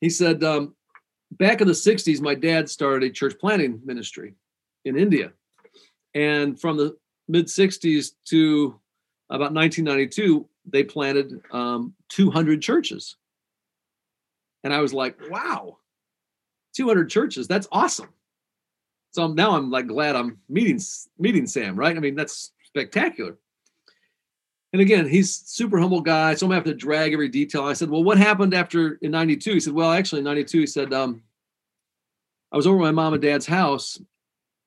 he 0.00 0.10
said 0.10 0.42
um, 0.44 0.74
back 1.32 1.60
in 1.60 1.66
the 1.66 1.72
'60s, 1.72 2.20
my 2.20 2.34
dad 2.34 2.68
started 2.68 3.10
a 3.10 3.12
church 3.12 3.38
planting 3.38 3.80
ministry 3.84 4.34
in 4.84 4.96
India, 4.96 5.32
and 6.14 6.60
from 6.60 6.76
the 6.76 6.96
mid 7.28 7.46
'60s 7.46 8.12
to 8.26 8.80
about 9.28 9.52
1992, 9.52 10.48
they 10.66 10.84
planted 10.84 11.40
um, 11.50 11.94
200 12.10 12.62
churches. 12.62 13.16
And 14.64 14.72
I 14.72 14.80
was 14.80 14.94
like, 14.94 15.18
wow, 15.30 15.78
200 16.76 17.10
churches. 17.10 17.48
That's 17.48 17.68
awesome. 17.72 18.08
So 19.12 19.28
now 19.28 19.56
I'm 19.56 19.70
like 19.70 19.86
glad 19.86 20.14
I'm 20.14 20.38
meeting 20.48 20.80
meeting 21.18 21.46
Sam, 21.46 21.76
right? 21.76 21.96
I 21.96 22.00
mean, 22.00 22.14
that's 22.14 22.52
spectacular. 22.64 23.38
And 24.76 24.82
again, 24.82 25.08
he's 25.08 25.34
super 25.34 25.78
humble 25.78 26.02
guy. 26.02 26.34
So 26.34 26.44
I'm 26.44 26.50
gonna 26.50 26.56
have 26.56 26.64
to 26.64 26.74
drag 26.74 27.14
every 27.14 27.30
detail. 27.30 27.64
I 27.64 27.72
said, 27.72 27.88
well, 27.88 28.04
what 28.04 28.18
happened 28.18 28.52
after 28.52 28.98
in 29.00 29.10
92? 29.10 29.54
He 29.54 29.60
said, 29.60 29.72
well, 29.72 29.90
actually 29.90 30.18
in 30.18 30.26
92, 30.26 30.60
he 30.60 30.66
said, 30.66 30.92
um, 30.92 31.22
I 32.52 32.58
was 32.58 32.66
over 32.66 32.78
my 32.78 32.90
mom 32.90 33.14
and 33.14 33.22
dad's 33.22 33.46
house. 33.46 33.98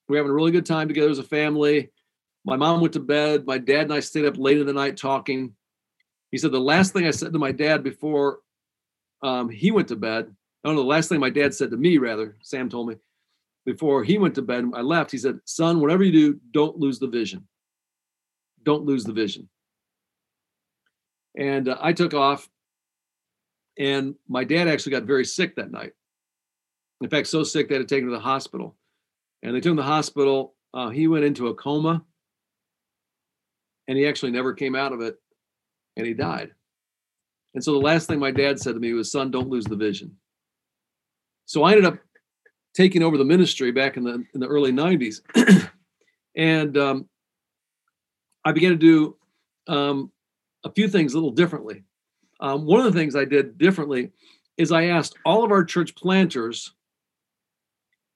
We 0.07 0.17
are 0.17 0.21
having 0.21 0.31
a 0.31 0.33
really 0.33 0.49
good 0.49 0.65
time 0.65 0.87
together 0.87 1.11
as 1.11 1.19
a 1.19 1.23
family. 1.23 1.91
My 2.43 2.55
mom 2.55 2.81
went 2.81 2.93
to 2.93 2.99
bed. 2.99 3.45
My 3.45 3.59
dad 3.59 3.81
and 3.81 3.93
I 3.93 3.99
stayed 3.99 4.25
up 4.25 4.35
late 4.35 4.57
in 4.57 4.65
the 4.65 4.73
night 4.73 4.97
talking. 4.97 5.53
He 6.31 6.39
said 6.39 6.53
the 6.53 6.59
last 6.59 6.91
thing 6.91 7.05
I 7.05 7.11
said 7.11 7.31
to 7.31 7.37
my 7.37 7.51
dad 7.51 7.83
before 7.83 8.39
um, 9.21 9.47
he 9.47 9.69
went 9.69 9.89
to 9.89 9.95
bed. 9.95 10.35
Don't 10.63 10.73
know. 10.73 10.81
The 10.81 10.87
last 10.87 11.09
thing 11.09 11.19
my 11.19 11.29
dad 11.29 11.53
said 11.53 11.69
to 11.69 11.77
me, 11.77 11.99
rather, 11.99 12.35
Sam 12.41 12.67
told 12.67 12.87
me 12.87 12.95
before 13.63 14.03
he 14.03 14.17
went 14.17 14.33
to 14.33 14.41
bed. 14.41 14.71
I 14.73 14.81
left. 14.81 15.11
He 15.11 15.19
said, 15.19 15.39
"Son, 15.45 15.79
whatever 15.79 16.03
you 16.03 16.11
do, 16.11 16.39
don't 16.49 16.79
lose 16.79 16.97
the 16.97 17.05
vision. 17.05 17.47
Don't 18.63 18.85
lose 18.85 19.03
the 19.03 19.13
vision." 19.13 19.47
And 21.39 21.69
uh, 21.69 21.77
I 21.81 21.93
took 21.93 22.13
off, 22.13 22.49
and 23.77 24.13
my 24.27 24.43
dad 24.43 24.67
actually 24.67 24.91
got 24.91 25.03
very 25.03 25.23
sick 25.23 25.55
that 25.55 25.71
night. 25.71 25.93
In 27.01 27.09
fact, 27.09 27.27
so 27.27 27.43
sick 27.43 27.69
they 27.69 27.75
had 27.75 27.87
to 27.87 27.95
take 27.95 28.03
him 28.03 28.09
to 28.09 28.15
the 28.15 28.19
hospital. 28.19 28.75
And 29.41 29.55
they 29.55 29.61
took 29.61 29.71
him 29.71 29.77
to 29.77 29.83
the 29.83 29.87
hospital. 29.87 30.53
Uh, 30.73 30.89
he 30.89 31.07
went 31.07 31.23
into 31.23 31.47
a 31.47 31.55
coma, 31.55 32.03
and 33.87 33.97
he 33.97 34.05
actually 34.05 34.31
never 34.31 34.53
came 34.53 34.75
out 34.75 34.91
of 34.91 34.99
it, 34.99 35.15
and 35.95 36.05
he 36.05 36.13
died. 36.13 36.51
And 37.55 37.63
so 37.63 37.71
the 37.71 37.79
last 37.79 38.07
thing 38.07 38.19
my 38.19 38.31
dad 38.31 38.59
said 38.59 38.73
to 38.73 38.79
me 38.79 38.91
was, 38.93 39.09
"Son, 39.09 39.31
don't 39.31 39.49
lose 39.49 39.65
the 39.65 39.77
vision." 39.77 40.15
So 41.45 41.63
I 41.63 41.71
ended 41.71 41.85
up 41.85 41.97
taking 42.75 43.01
over 43.01 43.17
the 43.17 43.25
ministry 43.25 43.71
back 43.71 43.95
in 43.97 44.03
the 44.03 44.23
in 44.33 44.41
the 44.41 44.47
early 44.47 44.71
'90s, 44.71 45.21
and 46.35 46.77
um, 46.77 47.09
I 48.45 48.51
began 48.51 48.71
to 48.71 48.77
do 48.77 49.15
um, 49.67 50.11
a 50.63 50.71
few 50.71 50.87
things 50.87 51.13
a 51.13 51.17
little 51.17 51.31
differently. 51.31 51.83
Um, 52.39 52.65
one 52.65 52.79
of 52.79 52.91
the 52.91 52.99
things 52.99 53.15
I 53.15 53.25
did 53.25 53.57
differently 53.57 54.11
is 54.57 54.71
I 54.71 54.85
asked 54.85 55.15
all 55.25 55.43
of 55.43 55.51
our 55.51 55.63
church 55.63 55.95
planters 55.95 56.73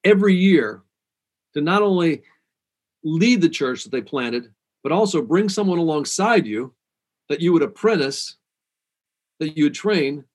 every 0.04 0.36
year 0.36 0.82
to 1.54 1.62
not 1.62 1.82
only 1.82 2.24
lead 3.04 3.41
the 3.41 3.50
church 3.50 3.84
that 3.84 3.91
they 3.91 4.02
planted, 4.02 4.52
but 4.82 4.91
also 4.91 5.22
bring 5.22 5.48
someone 5.50 5.78
alongside 5.78 6.46
you 6.46 6.74
that 7.30 7.39
you 7.39 7.54
would 7.54 7.62
apprentice, 7.62 8.38
that 9.39 9.58
you 9.58 9.66
would 9.66 9.74
train 9.74 10.26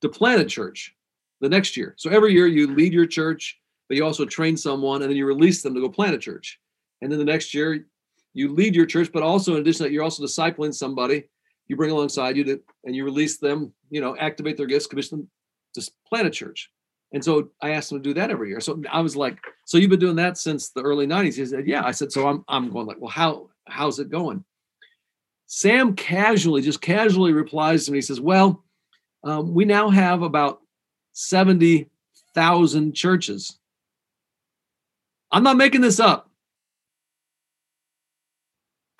to 0.00 0.08
plant 0.08 0.40
a 0.40 0.44
church 0.44 0.94
the 1.40 1.48
next 1.48 1.76
year. 1.76 1.94
So 1.96 2.10
every 2.10 2.32
year 2.32 2.46
you 2.46 2.74
lead 2.74 2.92
your 2.92 3.06
church, 3.06 3.60
but 3.88 3.96
you 3.96 4.04
also 4.04 4.24
train 4.24 4.56
someone 4.56 5.02
and 5.02 5.10
then 5.10 5.16
you 5.16 5.26
release 5.26 5.62
them 5.62 5.74
to 5.74 5.80
go 5.80 5.88
plant 5.88 6.14
a 6.14 6.18
church. 6.18 6.58
And 7.00 7.10
then 7.10 7.18
the 7.18 7.24
next 7.24 7.54
year 7.54 7.86
you 8.34 8.52
lead 8.52 8.74
your 8.74 8.86
church, 8.86 9.10
but 9.12 9.22
also 9.22 9.54
in 9.54 9.60
addition 9.60 9.84
that, 9.84 9.92
you're 9.92 10.04
also 10.04 10.24
discipling 10.24 10.74
somebody 10.74 11.24
you 11.72 11.76
bring 11.76 11.90
alongside 11.90 12.36
you 12.36 12.44
to, 12.44 12.60
and 12.84 12.94
you 12.94 13.02
release 13.02 13.38
them, 13.38 13.72
you 13.88 14.02
know, 14.02 14.14
activate 14.18 14.58
their 14.58 14.66
gifts, 14.66 14.86
commission 14.86 15.20
them 15.20 15.30
to 15.72 15.90
plant 16.06 16.26
a 16.26 16.30
church. 16.30 16.70
And 17.14 17.24
so 17.24 17.48
I 17.62 17.70
asked 17.70 17.90
him 17.90 17.96
to 17.96 18.02
do 18.02 18.12
that 18.12 18.30
every 18.30 18.50
year. 18.50 18.60
So 18.60 18.82
I 18.92 19.00
was 19.00 19.16
like, 19.16 19.38
so 19.64 19.78
you've 19.78 19.88
been 19.88 19.98
doing 19.98 20.16
that 20.16 20.36
since 20.36 20.68
the 20.68 20.82
early 20.82 21.06
90s? 21.06 21.34
He 21.34 21.46
said, 21.46 21.66
yeah. 21.66 21.82
I 21.82 21.92
said, 21.92 22.12
so 22.12 22.28
I'm 22.28 22.44
I'm 22.46 22.70
going 22.70 22.86
like, 22.86 23.00
well, 23.00 23.08
how 23.10 23.48
how's 23.66 23.98
it 24.00 24.10
going? 24.10 24.44
Sam 25.46 25.96
casually, 25.96 26.60
just 26.60 26.82
casually 26.82 27.32
replies 27.32 27.86
to 27.86 27.92
me. 27.92 27.98
He 27.98 28.02
says, 28.02 28.20
well, 28.20 28.62
um, 29.24 29.54
we 29.54 29.64
now 29.64 29.88
have 29.88 30.20
about 30.20 30.60
70,000 31.12 32.92
churches. 32.92 33.58
I'm 35.30 35.42
not 35.42 35.56
making 35.56 35.80
this 35.80 36.00
up. 36.00 36.30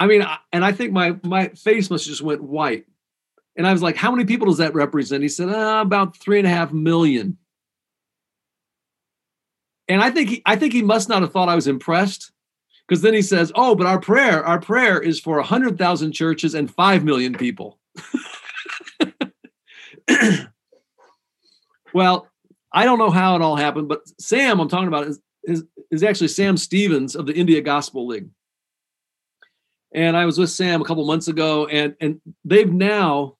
I 0.02 0.06
mean, 0.08 0.26
and 0.52 0.64
I 0.64 0.72
think 0.72 0.90
my 0.90 1.14
my 1.22 1.46
face 1.50 1.88
must 1.88 2.08
just 2.08 2.22
went 2.22 2.42
white. 2.42 2.86
And 3.54 3.68
I 3.68 3.72
was 3.72 3.82
like, 3.82 3.94
how 3.94 4.10
many 4.10 4.24
people 4.24 4.48
does 4.48 4.56
that 4.56 4.74
represent? 4.74 5.22
He 5.22 5.28
said, 5.28 5.48
uh, 5.48 5.80
about 5.80 6.16
three 6.16 6.38
and 6.38 6.46
a 6.46 6.50
half 6.50 6.72
million. 6.72 7.38
And 9.86 10.02
I 10.02 10.10
think 10.10 10.28
he, 10.28 10.42
I 10.44 10.56
think 10.56 10.72
he 10.72 10.82
must 10.82 11.08
not 11.08 11.22
have 11.22 11.30
thought 11.30 11.48
I 11.48 11.54
was 11.54 11.68
impressed, 11.68 12.32
because 12.88 13.00
then 13.02 13.14
he 13.14 13.22
says, 13.22 13.52
"Oh, 13.54 13.76
but 13.76 13.86
our 13.86 14.00
prayer, 14.00 14.44
our 14.44 14.60
prayer 14.60 15.00
is 15.00 15.20
for 15.20 15.38
a 15.38 15.44
hundred 15.44 15.78
thousand 15.78 16.10
churches 16.10 16.56
and 16.56 16.68
five 16.68 17.04
million 17.04 17.34
people." 17.34 17.78
well, 21.94 22.26
I 22.72 22.84
don't 22.84 22.98
know 22.98 23.10
how 23.10 23.36
it 23.36 23.42
all 23.42 23.54
happened, 23.54 23.86
but 23.86 24.00
Sam, 24.18 24.58
I'm 24.58 24.68
talking 24.68 24.88
about, 24.88 25.06
is, 25.06 25.20
is, 25.44 25.62
is 25.92 26.02
actually 26.02 26.26
Sam 26.28 26.56
Stephens 26.56 27.14
of 27.14 27.26
the 27.26 27.34
India 27.34 27.60
Gospel 27.60 28.08
League 28.08 28.30
and 29.94 30.16
I 30.16 30.24
was 30.24 30.38
with 30.38 30.50
Sam 30.50 30.80
a 30.80 30.84
couple 30.84 31.04
months 31.06 31.28
ago, 31.28 31.66
and 31.66 31.94
and 32.00 32.20
they've 32.44 32.72
now 32.72 33.36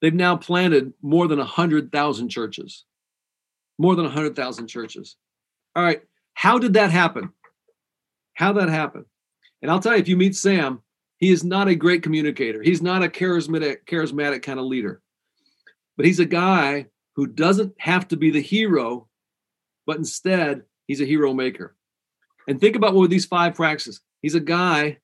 they've 0.00 0.14
now 0.14 0.36
planted 0.36 0.92
more 1.02 1.28
than 1.28 1.38
hundred 1.38 1.92
thousand 1.92 2.28
churches, 2.28 2.84
more 3.78 3.94
than 3.94 4.06
hundred 4.06 4.36
thousand 4.36 4.68
churches. 4.68 5.16
All 5.76 5.82
right, 5.82 6.02
how 6.34 6.58
did 6.58 6.74
that 6.74 6.90
happen? 6.90 7.30
How 8.34 8.52
that 8.54 8.68
happen? 8.68 9.04
And 9.62 9.70
I'll 9.70 9.80
tell 9.80 9.92
you, 9.94 10.00
if 10.00 10.08
you 10.08 10.16
meet 10.16 10.36
Sam, 10.36 10.82
he 11.18 11.30
is 11.30 11.44
not 11.44 11.68
a 11.68 11.74
great 11.74 12.02
communicator. 12.02 12.62
He's 12.62 12.82
not 12.82 13.02
a 13.02 13.08
charismatic 13.08 13.84
charismatic 13.86 14.42
kind 14.42 14.58
of 14.58 14.66
leader, 14.66 15.00
but 15.96 16.06
he's 16.06 16.20
a 16.20 16.24
guy 16.24 16.86
who 17.14 17.26
doesn't 17.26 17.74
have 17.78 18.06
to 18.08 18.16
be 18.16 18.30
the 18.30 18.40
hero, 18.40 19.08
but 19.86 19.96
instead 19.96 20.62
he's 20.86 21.00
a 21.00 21.06
hero 21.06 21.34
maker. 21.34 21.76
And 22.46 22.60
think 22.60 22.76
about 22.76 22.94
what 22.94 23.10
these 23.10 23.26
five 23.26 23.54
practices. 23.54 24.00
He's 24.22 24.34
a 24.34 24.40
guy 24.40 24.98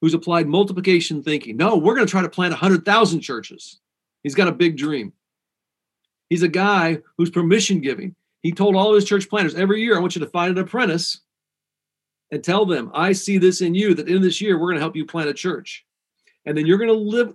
who's 0.00 0.14
applied 0.14 0.48
multiplication 0.48 1.22
thinking. 1.22 1.56
No, 1.56 1.76
we're 1.76 1.94
going 1.94 2.06
to 2.06 2.10
try 2.10 2.22
to 2.22 2.28
plant 2.28 2.52
100,000 2.52 3.20
churches. 3.20 3.80
He's 4.22 4.34
got 4.34 4.48
a 4.48 4.52
big 4.52 4.76
dream. 4.76 5.12
He's 6.28 6.42
a 6.42 6.48
guy 6.48 6.98
who's 7.16 7.30
permission 7.30 7.80
giving. 7.80 8.14
He 8.42 8.52
told 8.52 8.76
all 8.76 8.90
of 8.90 8.94
his 8.94 9.04
church 9.04 9.28
planters 9.28 9.54
every 9.54 9.82
year, 9.82 9.96
I 9.96 10.00
want 10.00 10.14
you 10.14 10.20
to 10.20 10.30
find 10.30 10.56
an 10.56 10.64
apprentice 10.64 11.20
and 12.30 12.42
tell 12.42 12.64
them, 12.64 12.90
I 12.94 13.12
see 13.12 13.38
this 13.38 13.60
in 13.60 13.74
you 13.74 13.94
that 13.94 14.08
in 14.08 14.22
this 14.22 14.40
year, 14.40 14.56
we're 14.56 14.68
going 14.68 14.76
to 14.76 14.82
help 14.82 14.96
you 14.96 15.04
plant 15.04 15.28
a 15.28 15.34
church. 15.34 15.84
And 16.46 16.56
then 16.56 16.64
you're 16.64 16.78
going 16.78 16.88
to 16.88 16.94
live, 16.94 17.34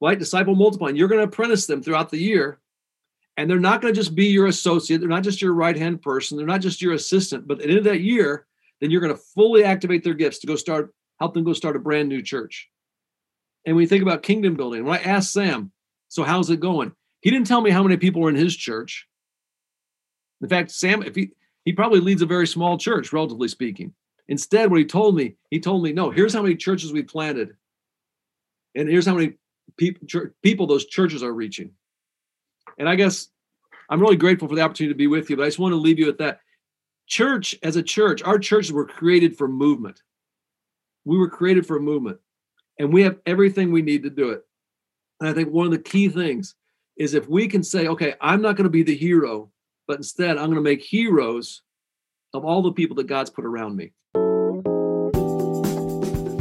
right? 0.00 0.18
Disciple 0.18 0.56
multiplying. 0.56 0.96
You're 0.96 1.08
going 1.08 1.20
to 1.20 1.28
apprentice 1.28 1.66
them 1.66 1.82
throughout 1.82 2.10
the 2.10 2.18
year. 2.18 2.58
And 3.36 3.48
they're 3.48 3.60
not 3.60 3.80
going 3.80 3.94
to 3.94 4.00
just 4.00 4.14
be 4.14 4.26
your 4.26 4.48
associate. 4.48 4.98
They're 4.98 5.08
not 5.08 5.22
just 5.22 5.40
your 5.40 5.52
right 5.52 5.76
hand 5.76 6.02
person. 6.02 6.36
They're 6.36 6.46
not 6.46 6.60
just 6.60 6.82
your 6.82 6.94
assistant. 6.94 7.46
But 7.46 7.60
at 7.60 7.64
the 7.64 7.68
end 7.68 7.78
of 7.78 7.84
that 7.84 8.00
year, 8.00 8.46
then 8.80 8.90
you're 8.90 9.00
going 9.00 9.14
to 9.14 9.22
fully 9.34 9.62
activate 9.62 10.02
their 10.02 10.14
gifts 10.14 10.38
to 10.40 10.46
go 10.46 10.56
start 10.56 10.92
help 11.20 11.34
them 11.34 11.44
go 11.44 11.52
start 11.52 11.76
a 11.76 11.80
brand 11.80 12.08
new 12.08 12.22
church. 12.22 12.68
And 13.66 13.78
you 13.78 13.86
think 13.86 14.02
about 14.02 14.22
kingdom 14.22 14.54
building, 14.54 14.84
when 14.84 14.98
I 14.98 15.02
asked 15.02 15.32
Sam, 15.32 15.70
so 16.08 16.22
how's 16.24 16.50
it 16.50 16.60
going? 16.60 16.92
He 17.20 17.30
didn't 17.30 17.46
tell 17.46 17.60
me 17.60 17.70
how 17.70 17.82
many 17.82 17.96
people 17.98 18.22
were 18.22 18.30
in 18.30 18.34
his 18.34 18.56
church. 18.56 19.06
In 20.40 20.48
fact, 20.48 20.70
Sam, 20.70 21.02
if 21.02 21.14
he 21.14 21.32
he 21.66 21.72
probably 21.74 22.00
leads 22.00 22.22
a 22.22 22.26
very 22.26 22.46
small 22.46 22.78
church, 22.78 23.12
relatively 23.12 23.48
speaking. 23.48 23.92
Instead, 24.28 24.70
what 24.70 24.78
he 24.78 24.86
told 24.86 25.14
me, 25.14 25.36
he 25.50 25.60
told 25.60 25.82
me, 25.82 25.92
no, 25.92 26.10
here's 26.10 26.32
how 26.32 26.40
many 26.40 26.56
churches 26.56 26.92
we 26.92 27.02
planted, 27.02 27.50
and 28.74 28.88
here's 28.88 29.04
how 29.04 29.14
many 29.14 29.34
people 29.76 30.08
people 30.42 30.66
those 30.66 30.86
churches 30.86 31.22
are 31.22 31.32
reaching. 31.32 31.72
And 32.78 32.88
I 32.88 32.94
guess 32.94 33.28
I'm 33.90 34.00
really 34.00 34.16
grateful 34.16 34.48
for 34.48 34.54
the 34.54 34.62
opportunity 34.62 34.94
to 34.94 34.98
be 34.98 35.06
with 35.06 35.28
you, 35.28 35.36
but 35.36 35.42
I 35.42 35.48
just 35.48 35.58
want 35.58 35.72
to 35.72 35.76
leave 35.76 35.98
you 35.98 36.06
with 36.06 36.18
that. 36.18 36.40
Church, 37.06 37.56
as 37.62 37.76
a 37.76 37.82
church, 37.82 38.22
our 38.22 38.38
churches 38.38 38.72
were 38.72 38.86
created 38.86 39.36
for 39.36 39.48
movement. 39.48 40.00
We 41.04 41.18
were 41.18 41.28
created 41.28 41.66
for 41.66 41.76
a 41.76 41.80
movement, 41.80 42.18
and 42.78 42.92
we 42.92 43.02
have 43.02 43.16
everything 43.26 43.72
we 43.72 43.82
need 43.82 44.02
to 44.02 44.10
do 44.10 44.30
it. 44.30 44.42
And 45.20 45.28
I 45.28 45.32
think 45.32 45.52
one 45.52 45.66
of 45.66 45.72
the 45.72 45.90
key 45.90 46.08
things 46.08 46.54
is 46.96 47.14
if 47.14 47.28
we 47.28 47.48
can 47.48 47.62
say, 47.62 47.88
okay, 47.88 48.14
I'm 48.20 48.42
not 48.42 48.56
going 48.56 48.64
to 48.64 48.70
be 48.70 48.82
the 48.82 48.94
hero, 48.94 49.50
but 49.88 49.96
instead 49.96 50.36
I'm 50.36 50.46
going 50.46 50.62
to 50.64 50.70
make 50.70 50.82
heroes 50.82 51.62
of 52.34 52.44
all 52.44 52.62
the 52.62 52.72
people 52.72 52.96
that 52.96 53.06
God's 53.06 53.30
put 53.30 53.44
around 53.44 53.76
me. 53.76 53.92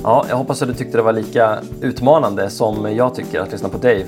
Ja, 0.04 0.26
jag 0.30 0.36
hoppas 0.36 0.62
att 0.62 0.68
du 0.68 0.74
tyckte 0.74 0.98
det 0.98 1.04
var 1.04 1.14
lika 1.14 1.62
utmanande 1.82 2.50
som 2.50 2.96
jag 2.96 3.16
tycker 3.16 3.40
att 3.40 3.52
lyssna 3.52 3.70
på 3.70 3.78
Dave. 3.78 4.06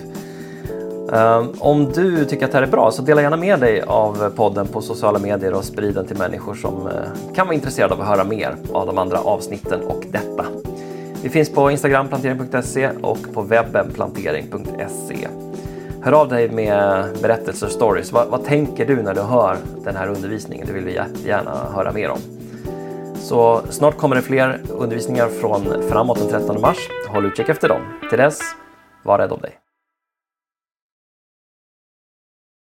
Ehm, 1.13 1.53
om 1.59 1.91
du 1.91 2.25
tycker 2.25 2.45
att 2.45 2.51
det 2.51 2.57
här 2.57 2.65
är 2.65 2.71
bra 2.71 2.91
så 2.91 3.01
dela 3.01 3.21
gärna 3.21 3.37
med 3.37 3.59
dig 3.59 3.81
av 3.81 4.29
podden 4.29 4.67
på 4.67 4.81
sociala 4.81 5.19
medier 5.19 5.53
och 5.53 5.63
sprid 5.63 5.95
den 5.95 6.05
till 6.05 6.17
människor 6.17 6.53
som 6.53 6.87
eh, 6.87 7.33
kan 7.35 7.47
vara 7.47 7.55
intresserade 7.55 7.93
av 7.93 8.01
att 8.01 8.07
höra 8.07 8.23
mer 8.23 8.55
av 8.73 8.87
de 8.87 8.97
andra 8.97 9.19
avsnitten 9.19 9.81
och 9.81 10.03
detta. 10.11 10.45
Vi 11.23 11.29
finns 11.29 11.49
på 11.49 11.71
Instagram 11.71 12.07
plantering.se 12.07 12.89
och 13.01 13.33
på 13.33 13.41
webben 13.41 13.91
plantering.se. 13.93 15.27
Hör 16.03 16.11
av 16.11 16.29
dig 16.29 16.49
med 16.49 17.05
berättelser 17.21 17.65
och 17.65 17.71
stories. 17.71 18.11
Vad, 18.11 18.27
vad, 18.27 18.43
tänker 18.43 18.85
du 18.85 19.01
när 19.01 19.13
du 19.13 19.21
hör 19.21 19.57
den 19.83 19.95
här 19.95 20.07
undervisningen? 20.07 20.67
Det 20.67 20.73
vill 20.73 20.85
vi 20.85 20.93
jättegärna 20.93 21.51
höra 21.75 21.91
mer 21.91 22.09
om. 22.09 22.19
Så 23.15 23.61
snart 23.69 23.97
kommer 23.97 24.15
det 24.15 24.21
fler 24.21 24.61
undervisningar 24.69 25.27
från 25.27 25.83
framåt 25.89 26.19
den 26.19 26.27
13 26.27 26.61
mars. 26.61 26.77
Håll 27.09 27.25
utkik 27.25 27.49
efter 27.49 27.69
dem. 27.69 27.81
Till 28.09 28.19
dess, 28.19 28.39
var 29.03 29.17
rädd 29.17 29.31
om 29.31 29.39
dig. 29.39 29.60